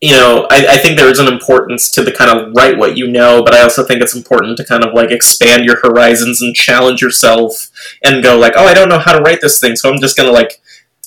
you 0.00 0.12
know, 0.12 0.46
I, 0.50 0.66
I, 0.74 0.78
think 0.78 0.98
there 0.98 1.08
is 1.08 1.18
an 1.18 1.26
importance 1.26 1.90
to 1.92 2.02
the 2.02 2.12
kind 2.12 2.30
of 2.30 2.52
write 2.54 2.76
what 2.76 2.98
you 2.98 3.08
know, 3.10 3.42
but 3.42 3.54
I 3.54 3.62
also 3.62 3.82
think 3.82 4.02
it's 4.02 4.14
important 4.14 4.58
to 4.58 4.64
kind 4.64 4.84
of 4.84 4.92
like 4.92 5.10
expand 5.10 5.64
your 5.64 5.80
horizons 5.80 6.42
and 6.42 6.54
challenge 6.54 7.00
yourself 7.00 7.70
and 8.04 8.22
go 8.22 8.38
like, 8.38 8.52
oh, 8.56 8.66
I 8.66 8.74
don't 8.74 8.90
know 8.90 8.98
how 8.98 9.16
to 9.16 9.22
write 9.22 9.40
this 9.40 9.58
thing, 9.58 9.74
so 9.74 9.90
I'm 9.90 10.00
just 10.00 10.16
gonna 10.16 10.32
like 10.32 10.60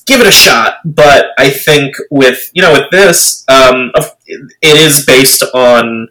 give 0.07 0.21
it 0.21 0.27
a 0.27 0.31
shot. 0.31 0.77
But 0.83 1.27
I 1.37 1.51
think 1.51 1.95
with 2.09 2.49
you 2.53 2.63
know 2.63 2.73
with 2.73 2.89
this, 2.89 3.45
um, 3.47 3.91
it 4.25 4.77
is 4.77 5.05
based 5.05 5.43
on 5.53 6.09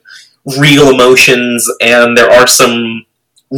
real 0.56 0.90
emotions, 0.90 1.68
and 1.80 2.16
there 2.16 2.30
are 2.30 2.46
some 2.46 3.04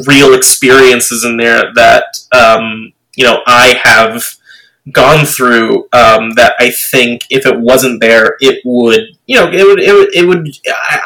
real 0.07 0.33
experiences 0.33 1.25
in 1.25 1.37
there 1.37 1.75
that 1.75 2.05
um, 2.33 2.95
you 3.21 3.27
know 3.27 3.37
I 3.47 3.67
have 3.85 4.15
gone 4.93 5.27
through 5.27 5.89
um, 5.93 6.23
that 6.41 6.55
I 6.59 6.71
think 6.71 7.23
if 7.31 7.45
it 7.47 7.61
wasn't 7.61 8.01
there, 8.01 8.37
it 8.41 8.63
would, 8.65 9.03
you 9.27 9.37
know, 9.37 9.47
it 9.51 9.65
would, 9.67 9.81
it 9.89 9.93
would, 9.93 10.09
it 10.15 10.27
would 10.27 10.49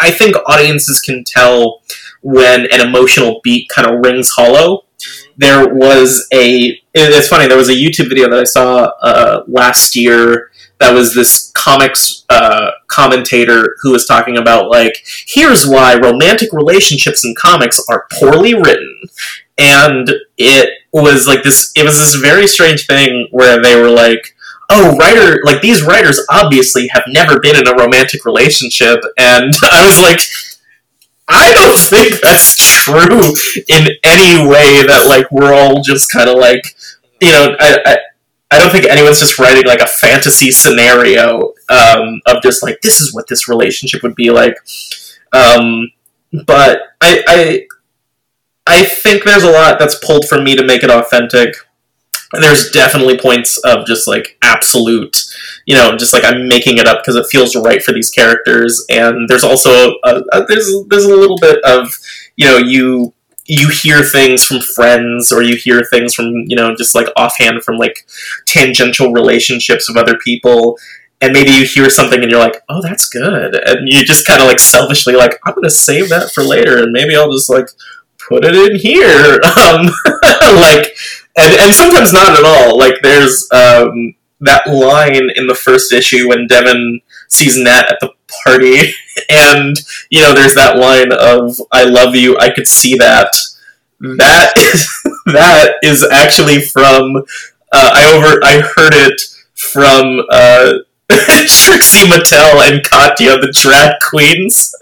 I 0.00 0.10
think 0.10 0.36
audiences 0.46 1.00
can 1.00 1.24
tell 1.24 1.82
when 2.22 2.58
an 2.72 2.80
emotional 2.88 3.40
beat 3.42 3.68
kind 3.68 3.86
of 3.88 4.00
rings 4.06 4.30
hollow. 4.30 4.84
There 5.36 5.74
was 5.74 6.26
a, 6.32 6.80
it's 6.94 7.28
funny, 7.28 7.48
there 7.48 7.58
was 7.58 7.68
a 7.68 7.74
YouTube 7.84 8.08
video 8.08 8.30
that 8.30 8.38
I 8.38 8.44
saw 8.44 8.84
uh, 9.02 9.42
last 9.48 9.96
year 9.96 10.50
that 10.78 10.94
was 10.94 11.14
this 11.14 11.50
comics 11.56 12.24
uh, 12.30 12.70
commentator 12.86 13.76
who 13.82 13.90
was 13.90 14.06
talking 14.06 14.38
about, 14.38 14.70
like, 14.70 15.04
here's 15.26 15.66
why 15.66 15.96
romantic 15.96 16.50
relationships 16.52 17.24
in 17.24 17.34
comics 17.36 17.80
are 17.90 18.06
poorly 18.12 18.54
written. 18.54 19.00
And 19.58 20.10
it 20.36 20.68
was 21.03 21.26
like 21.26 21.42
this 21.42 21.72
it 21.76 21.84
was 21.84 21.99
this 21.99 22.14
very 22.14 22.47
strange 22.47 22.86
thing 22.86 23.28
where 23.30 23.61
they 23.61 23.76
were 23.76 23.90
like 23.90 24.34
oh 24.70 24.97
writer 24.97 25.40
like 25.45 25.61
these 25.61 25.82
writers 25.82 26.24
obviously 26.30 26.88
have 26.88 27.05
never 27.09 27.40
been 27.40 27.57
in 27.57 27.66
a 27.66 27.74
romantic 27.74 28.24
relationship 28.24 28.99
and 29.18 29.53
i 29.72 29.84
was 29.84 30.01
like 30.01 30.20
i 31.28 31.53
don't 31.53 31.78
think 31.78 32.20
that's 32.20 32.57
true 32.57 33.34
in 33.68 33.88
any 34.05 34.47
way 34.49 34.86
that 34.86 35.07
like 35.09 35.30
we're 35.30 35.53
all 35.53 35.82
just 35.82 36.11
kind 36.11 36.28
of 36.30 36.36
like 36.38 36.62
you 37.20 37.30
know 37.30 37.57
I, 37.59 37.78
I 37.84 37.99
I 38.51 38.59
don't 38.59 38.70
think 38.70 38.84
anyone's 38.84 39.18
just 39.18 39.38
writing 39.38 39.64
like 39.66 39.80
a 39.80 39.86
fantasy 39.86 40.53
scenario 40.53 41.55
um, 41.68 42.20
of 42.26 42.40
just 42.40 42.62
like 42.62 42.80
this 42.82 43.01
is 43.01 43.12
what 43.12 43.26
this 43.26 43.49
relationship 43.49 44.03
would 44.05 44.14
be 44.14 44.30
like. 44.30 44.55
Um, 45.32 45.90
but 46.47 46.82
I, 47.01 47.24
I 47.26 47.66
I 48.66 48.84
think 48.84 49.24
there's 49.24 49.42
a 49.42 49.50
lot 49.50 49.78
that's 49.78 49.98
pulled 50.04 50.26
from 50.28 50.44
me 50.44 50.56
to 50.56 50.64
make 50.64 50.82
it 50.82 50.90
authentic. 50.90 51.54
There's 52.32 52.70
definitely 52.70 53.18
points 53.18 53.58
of 53.58 53.86
just 53.86 54.08
like 54.08 54.38
absolute, 54.42 55.16
you 55.66 55.74
know, 55.74 55.96
just 55.96 56.12
like 56.12 56.24
I'm 56.24 56.48
making 56.48 56.78
it 56.78 56.86
up 56.86 57.02
because 57.02 57.16
it 57.16 57.26
feels 57.30 57.54
right 57.54 57.82
for 57.82 57.92
these 57.92 58.10
characters. 58.10 58.84
And 58.90 59.28
there's 59.28 59.44
also 59.44 59.94
a, 60.04 60.22
a, 60.32 60.44
there's 60.46 60.72
there's 60.88 61.04
a 61.04 61.14
little 61.14 61.38
bit 61.38 61.62
of 61.64 61.94
you 62.36 62.46
know 62.46 62.56
you 62.56 63.12
you 63.46 63.68
hear 63.68 64.02
things 64.02 64.44
from 64.44 64.60
friends 64.60 65.30
or 65.30 65.42
you 65.42 65.56
hear 65.56 65.82
things 65.84 66.14
from 66.14 66.26
you 66.46 66.56
know 66.56 66.74
just 66.74 66.94
like 66.94 67.08
offhand 67.16 67.62
from 67.62 67.76
like 67.76 68.06
tangential 68.46 69.12
relationships 69.12 69.88
of 69.88 69.96
other 69.96 70.16
people 70.16 70.78
and 71.20 71.32
maybe 71.32 71.50
you 71.50 71.64
hear 71.64 71.90
something 71.90 72.22
and 72.22 72.30
you're 72.30 72.40
like 72.40 72.62
oh 72.68 72.80
that's 72.80 73.06
good 73.06 73.54
and 73.54 73.86
you 73.86 74.02
just 74.02 74.26
kind 74.26 74.40
of 74.40 74.48
like 74.48 74.58
selfishly 74.58 75.14
like 75.14 75.38
i'm 75.44 75.54
gonna 75.54 75.68
save 75.68 76.08
that 76.08 76.30
for 76.32 76.42
later 76.42 76.82
and 76.82 76.92
maybe 76.92 77.14
i'll 77.14 77.30
just 77.30 77.50
like 77.50 77.68
put 78.29 78.45
it 78.45 78.55
in 78.55 78.77
here. 78.79 79.41
Um, 79.55 79.87
like, 80.57 80.97
and, 81.37 81.61
and 81.61 81.75
sometimes 81.75 82.12
not 82.12 82.39
at 82.39 82.45
all. 82.45 82.79
Like, 82.79 82.97
there's 83.03 83.49
um, 83.53 84.14
that 84.41 84.66
line 84.66 85.31
in 85.35 85.47
the 85.47 85.55
first 85.55 85.93
issue 85.93 86.29
when 86.29 86.47
Devin 86.47 87.01
sees 87.29 87.57
Nat 87.57 87.91
at 87.91 87.99
the 88.01 88.11
party, 88.45 88.93
and, 89.31 89.77
you 90.11 90.20
know, 90.20 90.35
there's 90.35 90.55
that 90.55 90.79
line 90.79 91.12
of, 91.12 91.61
I 91.72 91.85
love 91.85 92.14
you, 92.14 92.37
I 92.39 92.51
could 92.51 92.66
see 92.66 92.97
that. 92.97 93.33
That 94.01 94.53
is, 94.59 94.89
that 95.27 95.75
is 95.83 96.05
actually 96.05 96.61
from, 96.61 97.16
uh, 97.72 97.91
I 97.95 98.12
over, 98.12 98.41
I 98.45 98.61
heard 98.61 98.95
it 98.95 99.20
from, 99.55 100.20
uh, 100.31 100.79
Trixie 101.11 102.09
Mattel 102.09 102.66
and 102.66 102.82
Katya, 102.82 103.36
the 103.36 103.52
drag 103.52 103.96
queens, 104.09 104.74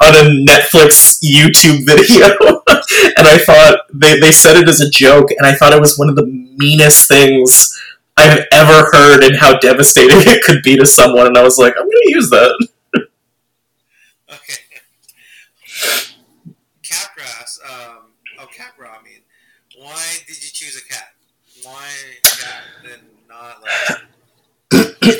on 0.00 0.14
a 0.14 0.44
Netflix 0.46 1.22
YouTube 1.22 1.84
video. 1.84 2.26
and 3.18 3.28
I 3.28 3.36
thought 3.38 3.80
they, 3.92 4.18
they 4.18 4.32
said 4.32 4.56
it 4.56 4.68
as 4.68 4.80
a 4.80 4.88
joke, 4.88 5.30
and 5.36 5.46
I 5.46 5.54
thought 5.54 5.74
it 5.74 5.80
was 5.80 5.98
one 5.98 6.08
of 6.08 6.16
the 6.16 6.24
meanest 6.24 7.06
things 7.06 7.78
I've 8.16 8.46
ever 8.50 8.88
heard 8.92 9.22
and 9.22 9.36
how 9.36 9.58
devastating 9.58 10.16
it 10.20 10.42
could 10.42 10.62
be 10.62 10.76
to 10.76 10.86
someone. 10.86 11.26
And 11.26 11.36
I 11.36 11.42
was 11.42 11.58
like, 11.58 11.74
I'm 11.76 11.84
going 11.84 12.02
to 12.02 12.14
use 12.14 12.30
that. 12.30 12.68
okay. 14.30 14.54
Capgras, 16.82 17.60
um, 17.68 18.12
oh, 18.40 18.46
Capra, 18.56 18.88
I 18.88 19.02
mean, 19.04 19.20
why 19.76 20.02
did 20.26 20.42
you 20.42 20.50
choose 20.50 20.82
a 20.82 20.92
cat? 20.92 21.12
Why 21.62 21.88
cat 22.24 22.62
and 22.90 23.02
not 23.28 23.62
like? 23.62 23.98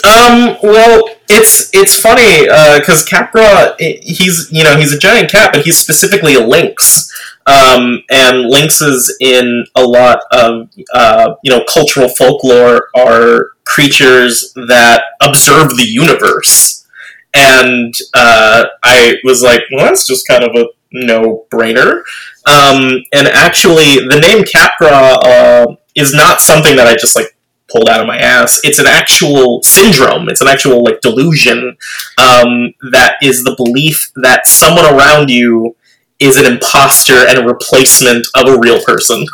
Um, 0.05 0.57
well, 0.63 1.09
it's 1.29 1.71
it's 1.73 2.01
funny 2.01 2.45
because 2.79 3.05
Capra, 3.05 3.77
he's 3.79 4.49
you 4.51 4.65
know 4.65 4.77
he's 4.77 4.93
a 4.93 4.99
giant 4.99 5.31
cat, 5.31 5.53
but 5.53 5.65
he's 5.65 5.79
specifically 5.79 6.35
a 6.35 6.45
lynx, 6.45 7.13
um, 7.47 8.03
and 8.11 8.51
lynxes 8.51 9.11
in 9.21 9.65
a 9.75 9.83
lot 9.83 10.21
of 10.31 10.69
uh, 10.95 11.35
you 11.43 11.51
know 11.51 11.65
cultural 11.65 12.09
folklore 12.09 12.89
are 12.97 13.53
creatures 13.65 14.53
that 14.55 15.03
observe 15.21 15.77
the 15.77 15.87
universe, 15.87 16.87
and 17.35 17.95
uh, 18.15 18.67
I 18.83 19.17
was 19.25 19.43
like, 19.43 19.63
well, 19.73 19.87
that's 19.87 20.07
just 20.07 20.27
kind 20.27 20.45
of 20.45 20.55
a 20.55 20.67
no 20.93 21.47
brainer. 21.51 22.03
Um, 22.47 23.03
and 23.13 23.29
actually, 23.29 24.07
the 24.09 24.21
name 24.21 24.45
Capra 24.45 25.19
uh, 25.23 25.77
is 25.95 26.15
not 26.15 26.41
something 26.41 26.77
that 26.77 26.87
I 26.87 26.95
just 26.95 27.17
like 27.17 27.35
pulled 27.71 27.89
out 27.89 28.01
of 28.01 28.07
my 28.07 28.19
ass. 28.19 28.61
It's 28.65 28.79
an 28.79 28.87
actual 28.87 29.63
syndrome. 29.63 30.29
It's 30.29 30.41
an 30.41 30.49
actual 30.49 30.83
like 30.83 31.01
delusion 31.01 31.77
um, 32.19 32.75
that 32.91 33.17
is 33.23 33.45
the 33.45 33.55
belief 33.57 34.11
that 34.17 34.47
someone 34.47 34.85
around 34.87 35.31
you 35.31 35.77
is 36.19 36.37
an 36.37 36.47
imposter 36.47 37.27
and 37.29 37.39
a 37.39 37.45
replacement 37.45 38.27
of 38.35 38.49
a 38.49 38.59
real 38.59 38.83
person, 38.83 39.25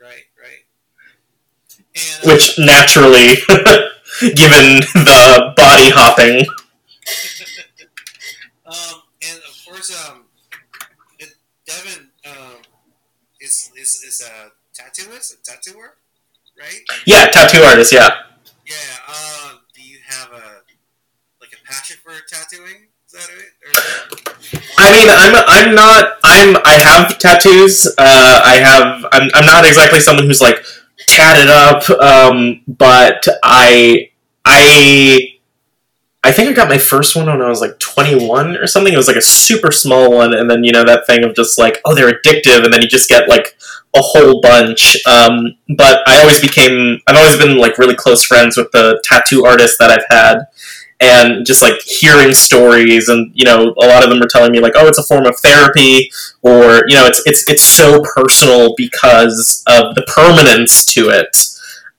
Right, 0.00 0.24
right. 0.38 0.66
And 1.94 2.30
uh, 2.30 2.34
which 2.34 2.58
naturally, 2.58 3.36
given 4.20 4.80
the 4.94 5.52
body 5.56 5.90
hopping, 5.90 6.40
um, 8.66 9.02
and 9.22 9.38
of 9.38 9.64
course, 9.66 9.90
um, 10.06 10.24
Devin 11.66 12.10
um, 12.26 12.56
is 13.40 13.70
is 13.76 14.02
is 14.04 14.20
a 14.22 14.52
tattooist, 14.74 15.32
a 15.32 15.42
tattooer, 15.42 15.96
right? 16.58 16.80
yeah, 17.06 17.26
tattoo 17.26 17.62
artist, 17.62 17.92
yeah. 17.92 18.08
Yeah. 18.66 18.74
Um, 19.08 19.60
do 19.74 19.82
you 19.82 19.98
have 20.06 20.30
a 20.32 20.62
like 21.40 21.52
a 21.52 21.66
passion 21.66 21.96
for 22.02 22.12
tattooing? 22.28 22.88
Is 23.06 23.12
that 23.12 23.28
it? 23.30 23.52
Or, 23.66 24.74
I 24.78 24.92
mean, 24.92 25.08
I'm 25.10 25.34
I'm 25.46 25.74
not 25.74 26.18
I'm 26.24 26.56
I 26.64 26.74
have 26.74 27.18
tattoos. 27.18 27.86
Uh, 27.86 28.42
I 28.44 28.56
have 28.56 29.06
I'm 29.12 29.30
I'm 29.34 29.46
not 29.46 29.66
exactly 29.66 30.00
someone 30.00 30.26
who's 30.26 30.40
like 30.40 30.64
tatted 31.08 31.50
up, 31.50 31.88
um, 31.90 32.62
but 32.66 33.26
I 33.42 34.10
I 34.44 35.34
I 36.22 36.32
think 36.32 36.48
I 36.48 36.52
got 36.54 36.68
my 36.68 36.78
first 36.78 37.14
one 37.14 37.26
when 37.26 37.42
I 37.42 37.48
was 37.48 37.60
like 37.60 37.78
21 37.78 38.56
or 38.56 38.66
something. 38.66 38.92
It 38.92 38.96
was 38.96 39.08
like 39.08 39.16
a 39.16 39.22
super 39.22 39.70
small 39.70 40.10
one, 40.10 40.32
and 40.32 40.50
then 40.50 40.64
you 40.64 40.72
know 40.72 40.84
that 40.84 41.06
thing 41.06 41.22
of 41.24 41.34
just 41.34 41.58
like 41.58 41.80
oh 41.84 41.94
they're 41.94 42.12
addictive, 42.12 42.64
and 42.64 42.72
then 42.72 42.80
you 42.80 42.88
just 42.88 43.08
get 43.08 43.28
like 43.28 43.56
a 43.94 44.00
whole 44.00 44.40
bunch. 44.40 44.96
Um, 45.06 45.56
but 45.76 46.00
I 46.06 46.20
always 46.20 46.40
became 46.40 46.98
I've 47.06 47.16
always 47.16 47.36
been 47.36 47.58
like 47.58 47.78
really 47.78 47.94
close 47.94 48.24
friends 48.24 48.56
with 48.56 48.70
the 48.72 49.00
tattoo 49.04 49.44
artists 49.44 49.78
that 49.78 49.90
I've 49.90 50.06
had 50.10 50.46
and 51.00 51.44
just 51.44 51.62
like 51.62 51.80
hearing 51.84 52.32
stories 52.32 53.08
and 53.08 53.30
you 53.34 53.44
know 53.44 53.74
a 53.80 53.86
lot 53.86 54.04
of 54.04 54.10
them 54.10 54.22
are 54.22 54.28
telling 54.28 54.52
me 54.52 54.60
like 54.60 54.74
oh 54.76 54.86
it's 54.86 54.98
a 54.98 55.02
form 55.02 55.26
of 55.26 55.38
therapy 55.40 56.10
or 56.42 56.84
you 56.88 56.94
know 56.94 57.06
it's 57.06 57.22
it's 57.26 57.48
it's 57.48 57.62
so 57.62 58.00
personal 58.14 58.74
because 58.76 59.62
of 59.66 59.94
the 59.94 60.02
permanence 60.02 60.84
to 60.84 61.08
it 61.10 61.36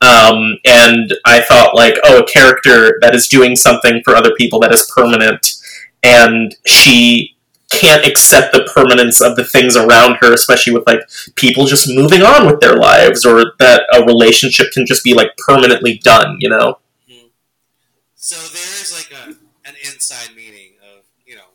um, 0.02 0.58
and 0.66 1.14
i 1.26 1.42
thought 1.42 1.76
like 1.76 1.96
oh 2.06 2.20
a 2.20 2.26
character 2.26 2.98
that 3.02 3.14
is 3.14 3.28
doing 3.28 3.56
something 3.56 4.02
for 4.04 4.16
other 4.16 4.34
people 4.38 4.60
that 4.60 4.72
is 4.72 4.90
permanent 4.96 5.56
and 6.04 6.56
she 6.66 7.35
can't 7.80 8.06
accept 8.06 8.54
the 8.54 8.64
permanence 8.74 9.22
of 9.22 9.36
the 9.36 9.44
things 9.44 9.76
around 9.76 10.18
her 10.22 10.34
especially 10.34 10.74
with 10.74 10.86
like 10.88 11.02
people 11.36 11.66
just 11.66 11.88
moving 11.94 12.22
on 12.24 12.46
with 12.48 12.60
their 12.60 12.76
lives 12.76 13.26
or 13.26 13.54
that 13.60 13.84
a 13.94 14.04
relationship 14.06 14.72
can 14.72 14.86
just 14.86 15.04
be 15.04 15.14
like 15.14 15.32
permanently 15.38 15.98
done 16.04 16.38
you 16.40 16.50
know 16.50 16.80
Mhm. 17.10 17.30
So 18.16 18.36
there 18.36 18.74
is 18.82 18.92
like 18.94 19.12
a 19.22 19.24
an 19.70 19.76
inside 19.92 20.36
meaning 20.36 20.74
of 20.84 21.04
you 21.26 21.36
know 21.36 21.50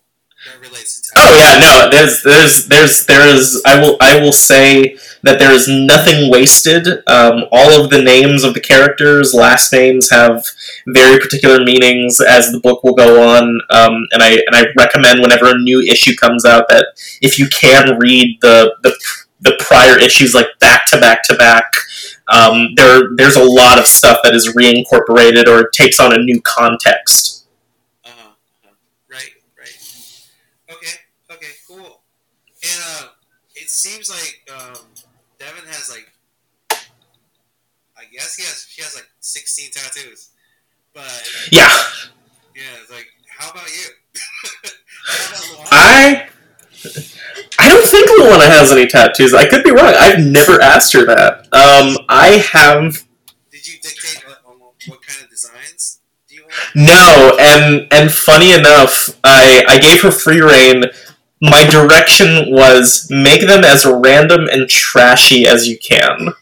that 0.46 0.60
relates 0.60 1.00
to 1.00 1.12
Oh 1.16 1.36
yeah, 1.36 1.58
no. 1.58 1.90
There's 1.90 2.22
there's 2.22 2.66
there's 2.68 3.06
there 3.06 3.26
is. 3.34 3.60
I 3.66 3.80
will 3.80 3.96
I 4.00 4.20
will 4.20 4.32
say 4.32 4.96
that 5.22 5.38
there 5.38 5.52
is 5.52 5.68
nothing 5.68 6.30
wasted. 6.30 6.86
Um, 7.06 7.44
all 7.52 7.82
of 7.82 7.90
the 7.90 8.02
names 8.02 8.44
of 8.44 8.54
the 8.54 8.60
characters, 8.60 9.34
last 9.34 9.72
names 9.72 10.10
have 10.10 10.44
very 10.88 11.18
particular 11.18 11.62
meanings 11.62 12.20
as 12.20 12.50
the 12.52 12.60
book 12.60 12.82
will 12.82 12.94
go 12.94 13.22
on. 13.22 13.60
Um, 13.70 14.06
and 14.12 14.22
I 14.22 14.30
and 14.46 14.54
I 14.54 14.66
recommend 14.76 15.20
whenever 15.20 15.46
a 15.50 15.58
new 15.58 15.80
issue 15.80 16.14
comes 16.16 16.44
out 16.44 16.68
that 16.68 16.86
if 17.20 17.38
you 17.38 17.48
can 17.48 17.98
read 17.98 18.38
the 18.40 18.74
the, 18.82 18.96
the 19.40 19.56
prior 19.60 19.98
issues 19.98 20.34
like 20.34 20.58
back 20.58 20.86
to 20.86 20.98
back 21.00 21.22
to 21.24 21.36
back. 21.36 21.64
Um, 22.28 22.74
there, 22.76 23.08
there's 23.16 23.36
a 23.36 23.42
lot 23.42 23.78
of 23.78 23.86
stuff 23.86 24.20
that 24.22 24.34
is 24.34 24.54
reincorporated 24.54 25.48
or 25.48 25.68
takes 25.70 25.98
on 25.98 26.12
a 26.12 26.18
new 26.18 26.40
context. 26.42 27.46
Uh-huh. 28.04 28.34
Right, 29.10 29.32
right. 29.58 30.28
Okay, 30.70 30.94
okay, 31.32 31.52
cool. 31.66 32.02
And 32.62 32.82
uh, 32.86 33.06
it 33.56 33.68
seems 33.68 34.10
like 34.10 34.48
um, 34.54 34.76
has 35.70 35.90
like, 35.90 36.08
I 37.96 38.04
guess 38.12 38.36
he 38.36 38.42
has 38.44 38.66
she 38.68 38.82
has 38.82 38.94
like 38.94 39.08
sixteen 39.20 39.70
tattoos, 39.72 40.30
but 40.94 41.04
Yeah, 41.50 41.68
yeah, 42.56 42.62
it's 42.82 42.90
like 42.90 43.06
how 43.28 43.50
about 43.50 43.68
you? 43.68 43.90
how 45.06 45.54
about 45.62 45.68
I 45.72 46.28
I 47.58 47.68
don't 47.68 47.86
think 47.86 48.08
Luana 48.08 48.46
has 48.46 48.72
any 48.72 48.86
tattoos. 48.86 49.34
I 49.34 49.46
could 49.46 49.62
be 49.64 49.70
wrong. 49.70 49.92
I've 49.98 50.24
never 50.24 50.60
asked 50.62 50.92
her 50.94 51.04
that. 51.06 51.40
Um, 51.52 51.98
I 52.08 52.42
have 52.52 53.04
Did 53.50 53.66
you 53.66 53.78
dictate 53.80 54.24
what, 54.26 54.38
what 54.88 55.02
kind 55.06 55.22
of 55.22 55.30
designs 55.30 56.00
do 56.28 56.36
you 56.36 56.42
want? 56.42 56.54
no, 56.74 57.36
and 57.38 57.86
and 57.92 58.10
funny 58.10 58.52
enough, 58.52 59.10
I 59.24 59.62
I 59.68 59.78
gave 59.78 60.00
her 60.02 60.10
free 60.10 60.40
reign. 60.40 60.84
My 61.42 61.64
direction 61.64 62.52
was 62.52 63.06
make 63.10 63.46
them 63.46 63.64
as 63.64 63.86
random 63.86 64.46
and 64.50 64.68
trashy 64.68 65.46
as 65.46 65.66
you 65.66 65.78
can. 65.78 66.34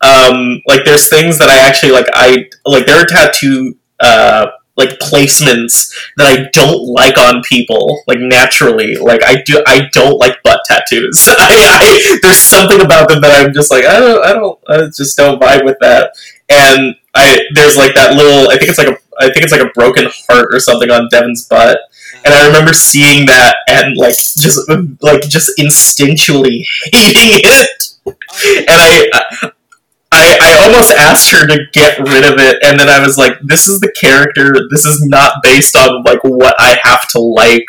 Um, 0.00 0.60
like 0.66 0.84
there's 0.84 1.08
things 1.08 1.38
that 1.38 1.48
I 1.48 1.66
actually 1.66 1.92
like. 1.92 2.06
I 2.12 2.48
like 2.66 2.86
there 2.86 3.00
are 3.00 3.06
tattoo 3.06 3.76
uh, 4.00 4.46
like 4.76 4.90
placements 4.98 5.94
that 6.16 6.26
I 6.26 6.48
don't 6.52 6.82
like 6.82 7.16
on 7.16 7.42
people, 7.42 8.02
like 8.06 8.18
naturally. 8.18 8.96
Like 8.96 9.22
I 9.24 9.42
do, 9.42 9.62
I 9.66 9.88
don't 9.92 10.18
like 10.18 10.42
butt 10.42 10.60
tattoos. 10.66 11.28
I, 11.28 11.78
I 11.80 12.18
there's 12.22 12.36
something 12.38 12.80
about 12.80 13.08
them 13.08 13.20
that 13.22 13.32
I'm 13.32 13.54
just 13.54 13.70
like 13.70 13.84
I 13.84 14.00
don't, 14.00 14.24
I 14.24 14.32
don't, 14.32 14.58
I 14.68 14.78
just 14.86 15.16
don't 15.16 15.40
vibe 15.40 15.64
with 15.64 15.78
that. 15.80 16.12
And 16.48 16.96
I 17.14 17.40
there's 17.54 17.76
like 17.76 17.94
that 17.94 18.14
little, 18.14 18.50
I 18.50 18.58
think 18.58 18.70
it's 18.70 18.78
like 18.78 18.88
a, 18.88 18.98
I 19.18 19.26
think 19.26 19.44
it's 19.44 19.52
like 19.52 19.62
a 19.62 19.70
broken 19.74 20.06
heart 20.26 20.48
or 20.52 20.58
something 20.58 20.90
on 20.90 21.08
Devin's 21.10 21.46
butt. 21.46 21.78
And 22.24 22.34
I 22.34 22.46
remember 22.46 22.72
seeing 22.72 23.26
that 23.26 23.56
and 23.68 23.96
like 23.96 24.16
just 24.16 24.68
like 25.00 25.22
just 25.22 25.50
instinctually 25.58 26.64
hating 26.92 27.40
it. 27.44 27.84
And 28.06 28.66
I, 28.68 29.50
I, 30.12 30.38
I 30.40 30.64
almost 30.64 30.92
asked 30.92 31.30
her 31.32 31.46
to 31.46 31.66
get 31.72 31.98
rid 31.98 32.24
of 32.24 32.38
it, 32.38 32.62
and 32.64 32.78
then 32.78 32.88
I 32.88 33.00
was 33.04 33.18
like, 33.18 33.38
"This 33.42 33.66
is 33.66 33.80
the 33.80 33.90
character. 33.92 34.54
This 34.70 34.84
is 34.84 35.04
not 35.04 35.42
based 35.42 35.76
on 35.76 36.02
like 36.04 36.22
what 36.22 36.54
I 36.58 36.78
have 36.82 37.08
to 37.08 37.18
like." 37.18 37.66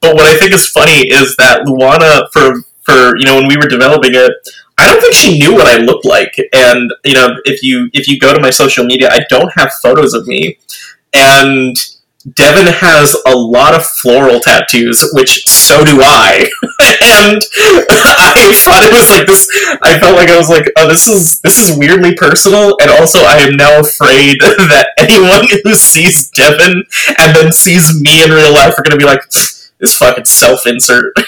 But 0.00 0.14
what 0.14 0.26
I 0.26 0.36
think 0.36 0.52
is 0.52 0.68
funny 0.68 1.08
is 1.08 1.34
that 1.36 1.62
Luana, 1.62 2.28
for 2.32 2.62
for 2.82 3.16
you 3.16 3.24
know, 3.24 3.36
when 3.36 3.48
we 3.48 3.56
were 3.56 3.68
developing 3.68 4.14
it, 4.14 4.32
I 4.78 4.86
don't 4.86 5.00
think 5.00 5.14
she 5.14 5.38
knew 5.38 5.54
what 5.54 5.66
I 5.66 5.78
looked 5.78 6.04
like. 6.04 6.34
And 6.52 6.90
you 7.04 7.14
know, 7.14 7.36
if 7.44 7.62
you 7.62 7.90
if 7.92 8.06
you 8.06 8.18
go 8.18 8.34
to 8.34 8.40
my 8.40 8.50
social 8.50 8.84
media, 8.84 9.08
I 9.10 9.20
don't 9.28 9.52
have 9.56 9.72
photos 9.72 10.14
of 10.14 10.26
me, 10.26 10.58
and 11.14 11.74
Devin 12.34 12.66
has 12.66 13.16
a 13.26 13.34
lot 13.36 13.74
of 13.74 13.84
floral 13.86 14.40
tattoos, 14.40 15.08
which 15.12 15.46
so 15.46 15.84
do 15.84 16.00
I. 16.02 16.50
and 16.82 17.40
I 17.90 18.52
thought 18.64 18.84
it 18.84 18.92
was 18.92 19.10
like 19.10 19.26
this. 19.26 19.48
I 19.82 19.98
felt 19.98 20.16
like 20.16 20.28
I 20.28 20.36
was 20.36 20.48
like, 20.48 20.70
oh, 20.76 20.88
this 20.88 21.06
is 21.06 21.40
this 21.40 21.58
is 21.58 21.78
weirdly 21.78 22.14
personal, 22.14 22.76
and 22.80 22.90
also 22.90 23.20
I 23.20 23.38
am 23.38 23.56
now 23.56 23.80
afraid 23.80 24.40
that 24.40 24.88
anyone 24.98 25.46
who 25.64 25.74
sees 25.74 26.30
Devin 26.30 26.84
and 27.18 27.36
then 27.36 27.52
sees 27.52 28.00
me 28.00 28.24
in 28.24 28.30
real 28.30 28.52
life 28.52 28.74
are 28.78 28.82
gonna 28.82 28.96
be 28.96 29.04
like, 29.04 29.22
this 29.30 29.96
fucking 29.96 30.24
self-insert. 30.24 31.14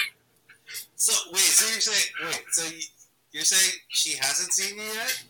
So 1.01 1.31
wait, 1.31 1.39
so 1.39 1.65
you're 1.71 1.81
saying 1.81 2.13
wait, 2.27 2.43
so 2.51 2.63
you, 2.63 2.81
you're 3.31 3.43
saying 3.43 3.79
she 3.87 4.17
hasn't 4.17 4.53
seen 4.53 4.77
you 4.77 4.83
yet? 4.83 5.23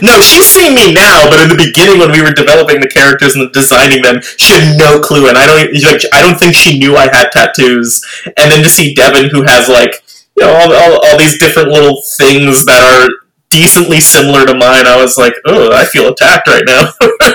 No, 0.00 0.20
she's 0.20 0.46
seen 0.46 0.74
me 0.74 0.94
now, 0.94 1.28
but 1.28 1.40
in 1.42 1.48
the 1.48 1.58
beginning 1.58 1.98
when 1.98 2.10
we 2.12 2.22
were 2.22 2.32
developing 2.32 2.80
the 2.80 2.88
characters 2.88 3.36
and 3.36 3.52
designing 3.52 4.00
them, 4.02 4.22
she 4.38 4.54
had 4.54 4.78
no 4.78 5.00
clue, 5.00 5.28
and 5.28 5.36
I 5.36 5.44
don't 5.46 5.58
like. 5.84 6.02
I 6.14 6.22
don't 6.22 6.38
think 6.38 6.54
she 6.54 6.78
knew 6.78 6.96
I 6.96 7.12
had 7.12 7.30
tattoos. 7.32 8.00
And 8.38 8.50
then 8.50 8.62
to 8.62 8.70
see 8.70 8.94
Devin, 8.94 9.30
who 9.30 9.42
has 9.42 9.68
like 9.68 10.02
you 10.36 10.46
know 10.46 10.54
all, 10.54 10.72
all, 10.72 11.00
all 11.04 11.18
these 11.18 11.38
different 11.38 11.68
little 11.68 12.00
things 12.16 12.64
that 12.64 12.80
are 12.80 13.08
decently 13.50 14.00
similar 14.00 14.46
to 14.46 14.54
mine, 14.54 14.86
I 14.86 14.96
was 14.96 15.18
like, 15.18 15.34
oh, 15.46 15.72
I 15.72 15.84
feel 15.84 16.08
attacked 16.08 16.48
right 16.48 16.64
now. 16.64 16.92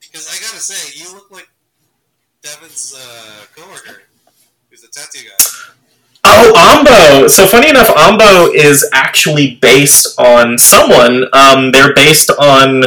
Because 0.00 0.28
I 0.28 0.44
gotta 0.44 0.60
say, 0.60 1.00
you 1.00 1.14
look 1.14 1.30
like 1.30 1.48
Devin's 2.42 2.94
uh, 2.94 3.46
coworker, 3.56 4.02
who's 4.68 4.84
a 4.84 4.90
tattoo 4.90 5.20
guy. 5.26 5.81
Oh, 6.24 6.52
Ambo. 6.56 7.28
So 7.28 7.46
funny 7.46 7.70
enough, 7.70 7.90
Ambo 7.96 8.52
is 8.52 8.88
actually 8.92 9.56
based 9.56 10.18
on 10.18 10.58
someone. 10.58 11.24
Um, 11.32 11.72
they're 11.72 11.94
based 11.94 12.30
on 12.30 12.84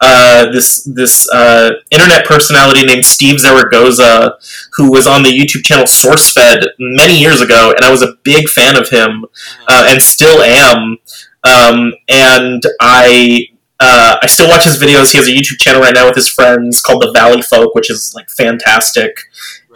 uh, 0.00 0.50
this 0.52 0.84
this 0.84 1.28
uh, 1.32 1.70
internet 1.90 2.24
personality 2.24 2.84
named 2.84 3.04
Steve 3.04 3.40
Zaragoza, 3.40 4.36
who 4.74 4.90
was 4.92 5.06
on 5.06 5.22
the 5.22 5.30
YouTube 5.30 5.64
channel 5.64 5.86
SourceFed 5.86 6.66
many 6.78 7.18
years 7.18 7.40
ago, 7.40 7.72
and 7.76 7.84
I 7.84 7.90
was 7.90 8.02
a 8.02 8.14
big 8.22 8.48
fan 8.48 8.76
of 8.76 8.88
him, 8.88 9.24
uh, 9.68 9.86
and 9.88 10.00
still 10.02 10.42
am. 10.42 10.98
Um, 11.44 11.92
and 12.08 12.62
I 12.80 13.48
uh, 13.80 14.18
I 14.22 14.26
still 14.26 14.48
watch 14.48 14.64
his 14.64 14.80
videos. 14.80 15.12
He 15.12 15.18
has 15.18 15.28
a 15.28 15.32
YouTube 15.32 15.58
channel 15.58 15.80
right 15.80 15.94
now 15.94 16.06
with 16.06 16.16
his 16.16 16.28
friends 16.28 16.80
called 16.80 17.02
the 17.02 17.12
Valley 17.12 17.42
Folk, 17.42 17.74
which 17.74 17.90
is 17.90 18.12
like 18.14 18.28
fantastic. 18.30 19.16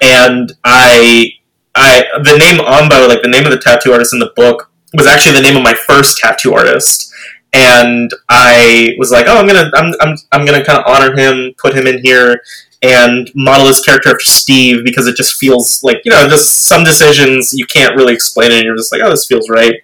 And 0.01 0.53
I 0.65 1.35
I 1.75 2.05
the 2.23 2.37
name 2.37 2.61
Ambo, 2.61 3.09
like 3.09 3.23
the 3.23 3.29
name 3.29 3.45
of 3.45 3.51
the 3.51 3.59
tattoo 3.59 3.93
artist 3.93 4.13
in 4.13 4.19
the 4.19 4.33
book, 4.37 4.71
was 4.95 5.07
actually 5.07 5.37
the 5.37 5.43
name 5.43 5.57
of 5.57 5.63
my 5.63 5.75
first 5.75 6.19
tattoo 6.19 6.55
artist 6.55 7.13
and 7.53 8.11
I 8.29 8.95
was 8.99 9.11
like, 9.11 9.27
oh, 9.29 9.39
I'm 9.39 9.47
gonna, 9.47 9.71
I'm, 9.75 9.93
I'm, 10.01 10.17
I'm 10.33 10.47
gonna 10.47 10.65
kind 10.65 10.79
of 10.79 10.87
honor 10.87 11.15
him, 11.15 11.55
put 11.59 11.75
him 11.75 11.87
in 11.87 12.03
here, 12.03 12.43
and 12.81 13.31
model 13.35 13.67
his 13.67 13.81
character 13.81 14.09
after 14.09 14.25
Steve 14.25 14.85
because 14.85 15.07
it 15.07 15.17
just 15.17 15.39
feels 15.39 15.85
like, 15.85 16.01
you 16.05 16.11
know, 16.11 16.29
just 16.29 16.63
some 16.63 16.83
decisions 16.83 17.53
you 17.53 17.67
can't 17.67 17.95
really 17.95 18.15
explain 18.15 18.51
it, 18.51 18.59
and 18.59 18.65
you're 18.65 18.77
just 18.77 18.93
like, 18.93 19.03
oh, 19.03 19.11
this 19.11 19.27
feels 19.27 19.51
right. 19.51 19.75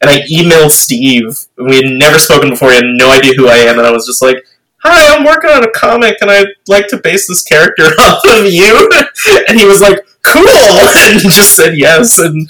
And 0.00 0.10
I 0.10 0.20
emailed 0.22 0.70
Steve. 0.70 1.38
We 1.58 1.76
had 1.76 1.86
never 1.86 2.18
spoken 2.18 2.50
before. 2.50 2.70
He 2.70 2.76
had 2.76 2.86
no 2.86 3.10
idea 3.10 3.34
who 3.34 3.48
I 3.48 3.56
am, 3.56 3.78
and 3.78 3.86
I 3.86 3.90
was 3.90 4.06
just 4.06 4.22
like. 4.22 4.44
Hi, 4.84 5.12
I'm 5.12 5.24
working 5.24 5.50
on 5.50 5.64
a 5.64 5.70
comic 5.72 6.18
and 6.20 6.30
I'd 6.30 6.46
like 6.68 6.86
to 6.86 6.98
base 6.98 7.26
this 7.26 7.42
character 7.42 7.82
off 7.98 8.22
of 8.24 8.46
you. 8.46 8.88
and 9.48 9.58
he 9.58 9.66
was 9.66 9.80
like, 9.80 10.06
cool, 10.28 10.42
and 10.46 11.20
just 11.20 11.56
said 11.56 11.76
yes. 11.76 12.18
And 12.18 12.48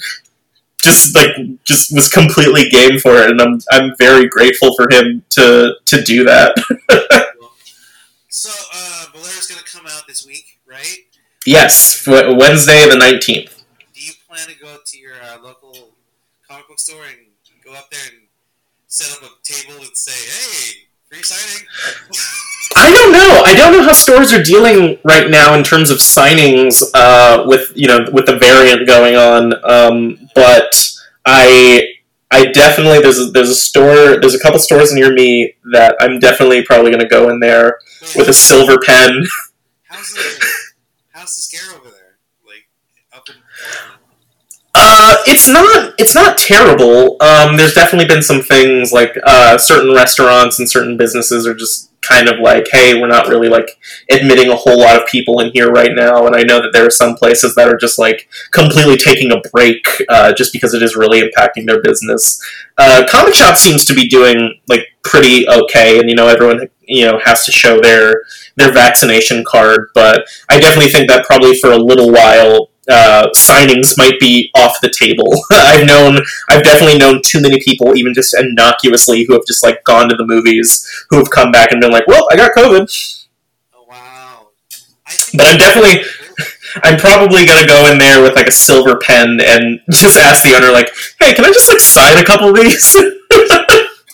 just 0.81 1.15
like 1.15 1.35
just 1.63 1.93
was 1.93 2.09
completely 2.09 2.69
game 2.69 2.99
for 2.99 3.17
it, 3.17 3.29
and 3.29 3.41
I'm 3.41 3.59
I'm 3.71 3.95
very 3.97 4.27
grateful 4.27 4.75
for 4.75 4.89
him 4.89 5.23
to 5.31 5.73
to 5.85 6.01
do 6.01 6.23
that. 6.25 6.55
so, 8.29 8.49
uh, 8.73 9.05
Bolera's 9.13 9.47
gonna 9.47 9.61
come 9.65 9.85
out 9.87 10.07
this 10.07 10.25
week, 10.25 10.59
right? 10.65 10.97
Yes, 11.45 12.05
Wednesday 12.07 12.87
the 12.89 12.97
nineteenth. 12.97 13.63
Do 13.93 14.01
you 14.01 14.13
plan 14.27 14.47
to 14.47 14.57
go 14.59 14.77
to 14.83 14.97
your 14.97 15.15
uh, 15.15 15.41
local 15.43 15.89
comic 16.47 16.67
book 16.67 16.79
store 16.79 17.03
and 17.05 17.27
go 17.63 17.73
up 17.73 17.89
there 17.91 18.01
and 18.11 18.21
set 18.87 19.11
up 19.17 19.23
a 19.23 19.33
table 19.43 19.81
and 19.81 19.95
say, 19.95 20.11
"Hey, 20.11 20.87
free 21.09 21.23
signing"? 21.23 21.67
I 22.79 22.91
don't 22.91 23.11
know. 23.11 23.43
I 23.45 23.53
don't 23.55 23.73
know 23.73 23.83
how 23.83 23.91
stores 23.91 24.31
are 24.31 24.41
dealing 24.41 24.97
right 25.03 25.29
now 25.29 25.53
in 25.53 25.63
terms 25.63 25.89
of 25.89 25.97
signings 25.97 26.81
uh, 26.93 27.43
with 27.45 27.73
you 27.75 27.87
know 27.87 28.05
with 28.13 28.25
the 28.25 28.37
variant 28.37 28.87
going 28.87 29.15
on. 29.15 29.53
Um, 29.69 30.29
but 30.33 30.89
I 31.25 31.83
I 32.31 32.45
definitely 32.45 33.01
there's 33.01 33.19
a, 33.19 33.25
there's 33.31 33.49
a 33.49 33.55
store 33.55 34.19
there's 34.21 34.33
a 34.33 34.39
couple 34.39 34.59
stores 34.59 34.93
near 34.93 35.13
me 35.13 35.55
that 35.73 35.97
I'm 35.99 36.19
definitely 36.19 36.63
probably 36.63 36.91
going 36.91 37.01
to 37.01 37.07
go 37.07 37.29
in 37.29 37.41
there 37.41 37.79
with 38.15 38.29
a 38.29 38.33
silver 38.33 38.77
pen. 38.85 39.25
How's 39.83 40.13
the 40.13 40.47
how's 41.11 41.35
the 41.35 41.41
scare 41.41 41.75
over 41.75 41.89
there? 41.89 42.17
Like 42.47 42.69
up 43.11 43.27
in. 43.27 43.35
Uh, 44.73 45.17
it's 45.27 45.49
not 45.49 45.95
it's 45.97 46.15
not 46.15 46.37
terrible. 46.37 47.21
Um, 47.21 47.57
there's 47.57 47.73
definitely 47.73 48.07
been 48.07 48.23
some 48.23 48.41
things 48.41 48.93
like 48.93 49.17
uh, 49.25 49.57
certain 49.57 49.93
restaurants 49.93 50.59
and 50.59 50.69
certain 50.69 50.95
businesses 50.95 51.45
are 51.45 51.53
just 51.53 51.88
kind 52.09 52.27
of 52.27 52.39
like, 52.39 52.67
hey, 52.71 52.99
we're 52.99 53.07
not 53.07 53.27
really 53.27 53.49
like 53.49 53.69
admitting 54.09 54.49
a 54.49 54.55
whole 54.55 54.79
lot 54.79 54.99
of 54.99 55.07
people 55.07 55.39
in 55.39 55.51
here 55.51 55.69
right 55.69 55.91
now. 55.93 56.25
And 56.25 56.35
I 56.35 56.43
know 56.43 56.61
that 56.61 56.71
there 56.73 56.85
are 56.85 56.91
some 56.91 57.15
places 57.15 57.55
that 57.55 57.67
are 57.67 57.77
just 57.77 57.99
like 57.99 58.27
completely 58.51 58.97
taking 58.97 59.31
a 59.31 59.41
break 59.51 59.85
uh, 60.09 60.33
just 60.33 60.51
because 60.51 60.73
it 60.73 60.81
is 60.81 60.95
really 60.95 61.21
impacting 61.21 61.67
their 61.67 61.81
business. 61.81 62.41
Uh, 62.77 63.05
Comic 63.09 63.35
Shop 63.35 63.57
seems 63.57 63.85
to 63.85 63.93
be 63.93 64.07
doing 64.07 64.59
like 64.67 64.87
pretty 65.03 65.47
okay, 65.47 65.99
and 65.99 66.09
you 66.09 66.15
know 66.15 66.27
everyone 66.27 66.69
you 66.81 67.05
know 67.05 67.19
has 67.23 67.45
to 67.45 67.51
show 67.51 67.79
their 67.79 68.23
their 68.55 68.71
vaccination 68.73 69.43
card. 69.45 69.89
But 69.93 70.25
I 70.49 70.59
definitely 70.59 70.91
think 70.91 71.09
that 71.09 71.25
probably 71.25 71.57
for 71.59 71.71
a 71.71 71.77
little 71.77 72.11
while 72.11 72.69
uh, 72.89 73.29
signings 73.35 73.97
might 73.97 74.19
be 74.19 74.51
off 74.55 74.77
the 74.81 74.89
table. 74.89 75.31
I've 75.51 75.85
known, 75.85 76.19
I've 76.49 76.63
definitely 76.63 76.97
known 76.97 77.21
too 77.25 77.41
many 77.41 77.59
people, 77.59 77.95
even 77.95 78.13
just 78.13 78.33
innocuously, 78.33 79.25
who 79.25 79.33
have 79.33 79.45
just 79.45 79.63
like 79.63 79.83
gone 79.83 80.09
to 80.09 80.15
the 80.15 80.25
movies, 80.25 80.87
who 81.09 81.17
have 81.17 81.29
come 81.29 81.51
back 81.51 81.71
and 81.71 81.79
been 81.79 81.91
like, 81.91 82.07
"Well, 82.07 82.27
I 82.31 82.35
got 82.35 82.51
COVID." 82.53 83.27
Oh, 83.75 83.85
wow! 83.87 84.47
But 85.33 85.47
I'm 85.47 85.57
definitely, 85.57 86.03
I'm 86.83 86.97
probably 86.97 87.45
gonna 87.45 87.67
go 87.67 87.91
in 87.91 87.99
there 87.99 88.21
with 88.21 88.35
like 88.35 88.47
a 88.47 88.51
silver 88.51 88.97
pen 88.97 89.39
and 89.41 89.79
just 89.91 90.17
ask 90.17 90.43
the 90.43 90.55
owner, 90.55 90.71
like, 90.71 90.89
"Hey, 91.19 91.33
can 91.33 91.45
I 91.45 91.49
just 91.49 91.69
like 91.69 91.79
sign 91.79 92.17
a 92.17 92.25
couple 92.25 92.49
of 92.49 92.55
these?" 92.55 92.93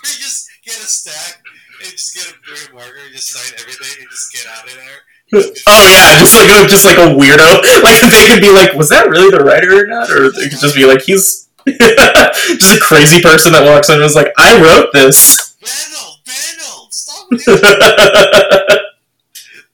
just 0.04 0.50
get 0.64 0.76
a 0.76 0.88
stack 0.88 1.42
and 1.82 1.92
just 1.92 2.14
get 2.14 2.70
a 2.70 2.74
marker 2.74 3.00
and 3.06 3.14
just 3.14 3.32
sign 3.32 3.58
everything 3.60 4.02
and 4.02 4.10
just 4.10 4.34
get 4.34 4.46
out 4.48 4.66
of 4.66 4.76
there 4.76 5.05
oh 5.36 5.88
yeah, 5.90 6.20
just 6.20 6.36
like 6.36 6.50
a, 6.50 6.68
just 6.68 6.86
like 6.86 6.98
a 6.98 7.14
weirdo. 7.14 7.62
Like 7.84 8.02
they 8.12 8.28
could 8.28 8.42
be 8.42 8.52
like, 8.52 8.74
was 8.74 8.90
that 8.90 9.10
really 9.10 9.30
the 9.30 9.44
writer 9.44 9.84
or 9.84 9.88
not? 9.88 10.10
Or 10.10 10.32
they 10.32 10.50
could 10.50 10.60
just 10.60 10.76
be 10.76 10.86
like, 10.86 11.02
he's 11.02 11.50
just 11.68 12.78
a 12.78 12.80
crazy 12.80 13.22
person 13.22 13.52
that 13.54 13.66
walks 13.66 13.90
in 13.90 13.96
and 13.96 14.04
is 14.04 14.16
like, 14.16 14.32
I 14.38 14.62
wrote 14.62 14.90
this. 14.94 15.56
Randall, 15.62 16.18
Randall, 16.28 16.88
stop. 16.92 17.28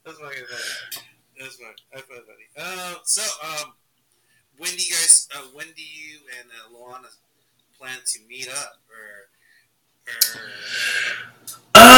That's 0.06 0.20
fucking 0.20 0.46
funny. 0.48 0.70
That's 1.38 1.56
funny. 1.56 1.76
That's 1.94 2.08
funny. 2.08 2.48
Uh, 2.58 2.96
so, 3.04 3.22
um, 3.44 3.74
when 4.58 4.72
do 4.72 4.84
you 4.84 4.92
guys, 4.92 5.28
uh, 5.36 5.42
when 5.54 5.68
do 5.76 5.84
you 5.84 6.20
and 6.40 6.50
uh, 6.50 6.70
Luana 6.74 7.10
plan 7.78 7.98
to 8.06 8.20
meet 8.28 8.48
up, 8.48 8.80
or, 8.90 9.28
or 10.08 11.31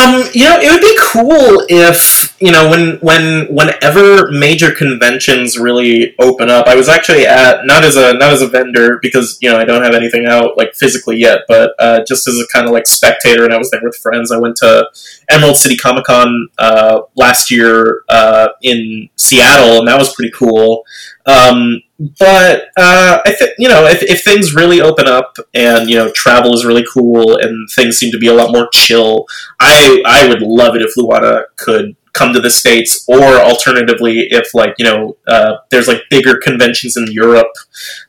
um, 0.04 0.24
you 0.34 0.44
know, 0.44 0.60
it 0.60 0.70
would 0.70 0.82
be 0.82 0.98
cool 1.00 1.66
if 1.70 2.36
you 2.42 2.52
know 2.52 2.70
when 2.70 2.98
when 2.98 3.48
whenever 3.54 4.30
major 4.32 4.72
conventions 4.72 5.58
really 5.58 6.16
open 6.20 6.50
up. 6.50 6.68
I 6.68 6.76
was 6.76 6.90
actually 6.90 7.26
at 7.26 7.66
not 7.66 7.84
as 7.84 7.96
a 7.96 8.14
not 8.14 8.34
as 8.34 8.42
a 8.42 8.48
vendor 8.48 9.00
because 9.02 9.38
you 9.42 9.50
know 9.50 9.58
I 9.58 9.66
don't 9.66 9.84
have 9.84 9.94
anything 9.94 10.26
out 10.26 10.58
like 10.58 10.74
physically 10.74 11.18
yet, 11.18 11.40
but 11.48 11.74
uh, 11.80 12.04
just 12.08 12.28
as 12.28 12.36
a 12.36 12.48
kind 12.52 12.66
of 12.66 12.74
like 12.74 12.88
spectator, 12.88 13.46
and 13.46 13.54
I 13.54 13.58
was 13.58 13.70
there 13.72 13.82
with 13.84 13.96
friends. 13.96 14.32
I 14.32 14.40
went 14.40 14.58
to 14.58 14.90
Emerald 15.30 15.58
City 15.58 15.78
Comic 15.78 16.06
Con 16.06 16.50
uh, 16.58 17.02
last 17.16 17.50
year 17.50 18.04
uh, 18.10 18.50
in 18.62 19.10
Seattle, 19.16 19.80
and 19.80 19.88
that 19.88 19.98
was 19.98 20.14
pretty 20.14 20.32
cool. 20.32 20.84
Um, 21.26 21.82
but 22.20 22.66
uh, 22.76 23.20
I 23.26 23.32
think 23.32 23.52
you 23.58 23.70
know 23.70 23.86
if, 23.86 24.04
if 24.04 24.24
things 24.24 24.54
really 24.54 24.82
open 24.82 25.08
up 25.08 25.38
and 25.54 25.90
you 25.90 25.96
know 25.96 26.12
travel 26.12 26.54
is 26.54 26.66
really 26.66 26.84
cool 26.92 27.38
and 27.38 27.70
things 27.76 27.98
seem 27.98 28.12
to 28.12 28.18
be 28.18 28.28
a 28.28 28.34
lot 28.34 28.52
more 28.52 28.70
chill, 28.74 29.26
I 29.60 30.02
I 30.06 30.28
would 30.28 30.42
love 30.42 30.76
it 30.76 30.82
if 30.82 30.96
Luana 30.98 31.44
could 31.56 31.96
come 32.14 32.34
to 32.34 32.40
the 32.40 32.50
states 32.50 33.06
or 33.08 33.22
alternatively 33.40 34.28
if 34.30 34.54
like 34.54 34.76
you 34.78 34.86
know 34.86 35.18
uh, 35.28 35.58
there's 35.72 35.88
like 35.88 36.02
bigger 36.10 36.38
conventions 36.38 36.96
in 36.98 37.06
europe 37.08 37.52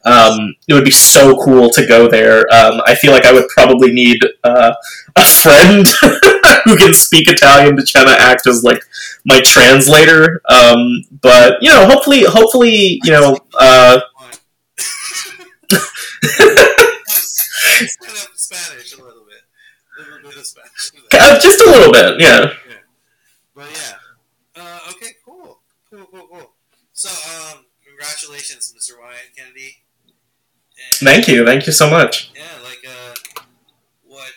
um, 0.05 0.55
it 0.69 0.75
would 0.75 0.85
be 0.85 0.91
so 0.91 1.37
cool 1.43 1.71
to 1.71 1.87
go 1.87 2.09
there 2.09 2.41
um, 2.53 2.81
i 2.87 2.95
feel 2.95 3.13
like 3.13 3.25
i 3.25 3.33
would 3.33 3.49
probably 3.49 3.93
need 3.93 4.19
uh, 4.45 4.75
a 5.17 5.25
friend 5.25 5.87
who 6.65 6.77
can 6.77 6.93
speak 6.95 7.29
italian 7.31 7.77
to 7.77 7.87
kind 7.93 8.09
of 8.09 8.15
act 8.15 8.47
as 8.47 8.63
like 8.63 8.83
my 9.25 9.41
translator 9.41 10.41
um, 10.49 11.03
but 11.23 11.55
you 11.61 11.71
know 11.71 11.87
hopefully 11.87 12.25
hopefully 12.25 13.01
you 13.05 13.11
know 13.11 13.37
uh, 13.59 14.01
Spanish 18.45 18.95
a 18.95 19.03
little 19.03 19.25
bit, 19.25 19.43
a 19.99 20.03
little 20.03 20.31
bit 20.31 20.39
of 20.39 20.47
Spanish. 20.47 20.93
Uh, 21.13 21.39
just 21.41 21.61
a 21.61 21.71
little 21.71 21.93
bit, 21.93 22.21
yeah. 22.21 22.53
But 23.55 23.71
yeah. 23.73 24.63
Uh, 24.63 24.79
okay, 24.91 25.13
cool. 25.25 25.61
Cool, 25.91 26.07
cool, 26.07 26.29
cool. 26.31 26.53
So, 27.05 27.13
um, 27.53 27.67
congratulations, 27.87 28.73
Mr. 28.75 28.99
Wyatt 28.99 29.37
Kennedy. 29.37 29.77
And, 30.01 31.07
thank 31.07 31.29
you. 31.29 31.45
Thank 31.45 31.67
you 31.67 31.73
so 31.73 31.91
much. 31.91 32.33
Yeah, 32.35 32.45
like 32.65 32.83
uh, 32.89 33.43
what 34.03 34.33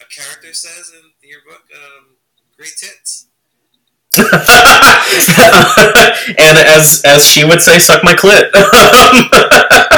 a 0.00 0.06
character 0.06 0.54
says 0.54 0.90
in 0.94 1.28
your 1.28 1.40
book, 1.46 1.60
um, 1.76 2.16
great 2.56 2.72
tits. 2.78 3.26
and 6.38 6.58
as 6.58 7.02
as 7.04 7.26
she 7.26 7.44
would 7.44 7.60
say, 7.60 7.78
suck 7.78 8.02
my 8.02 8.14
clit. 8.14 8.50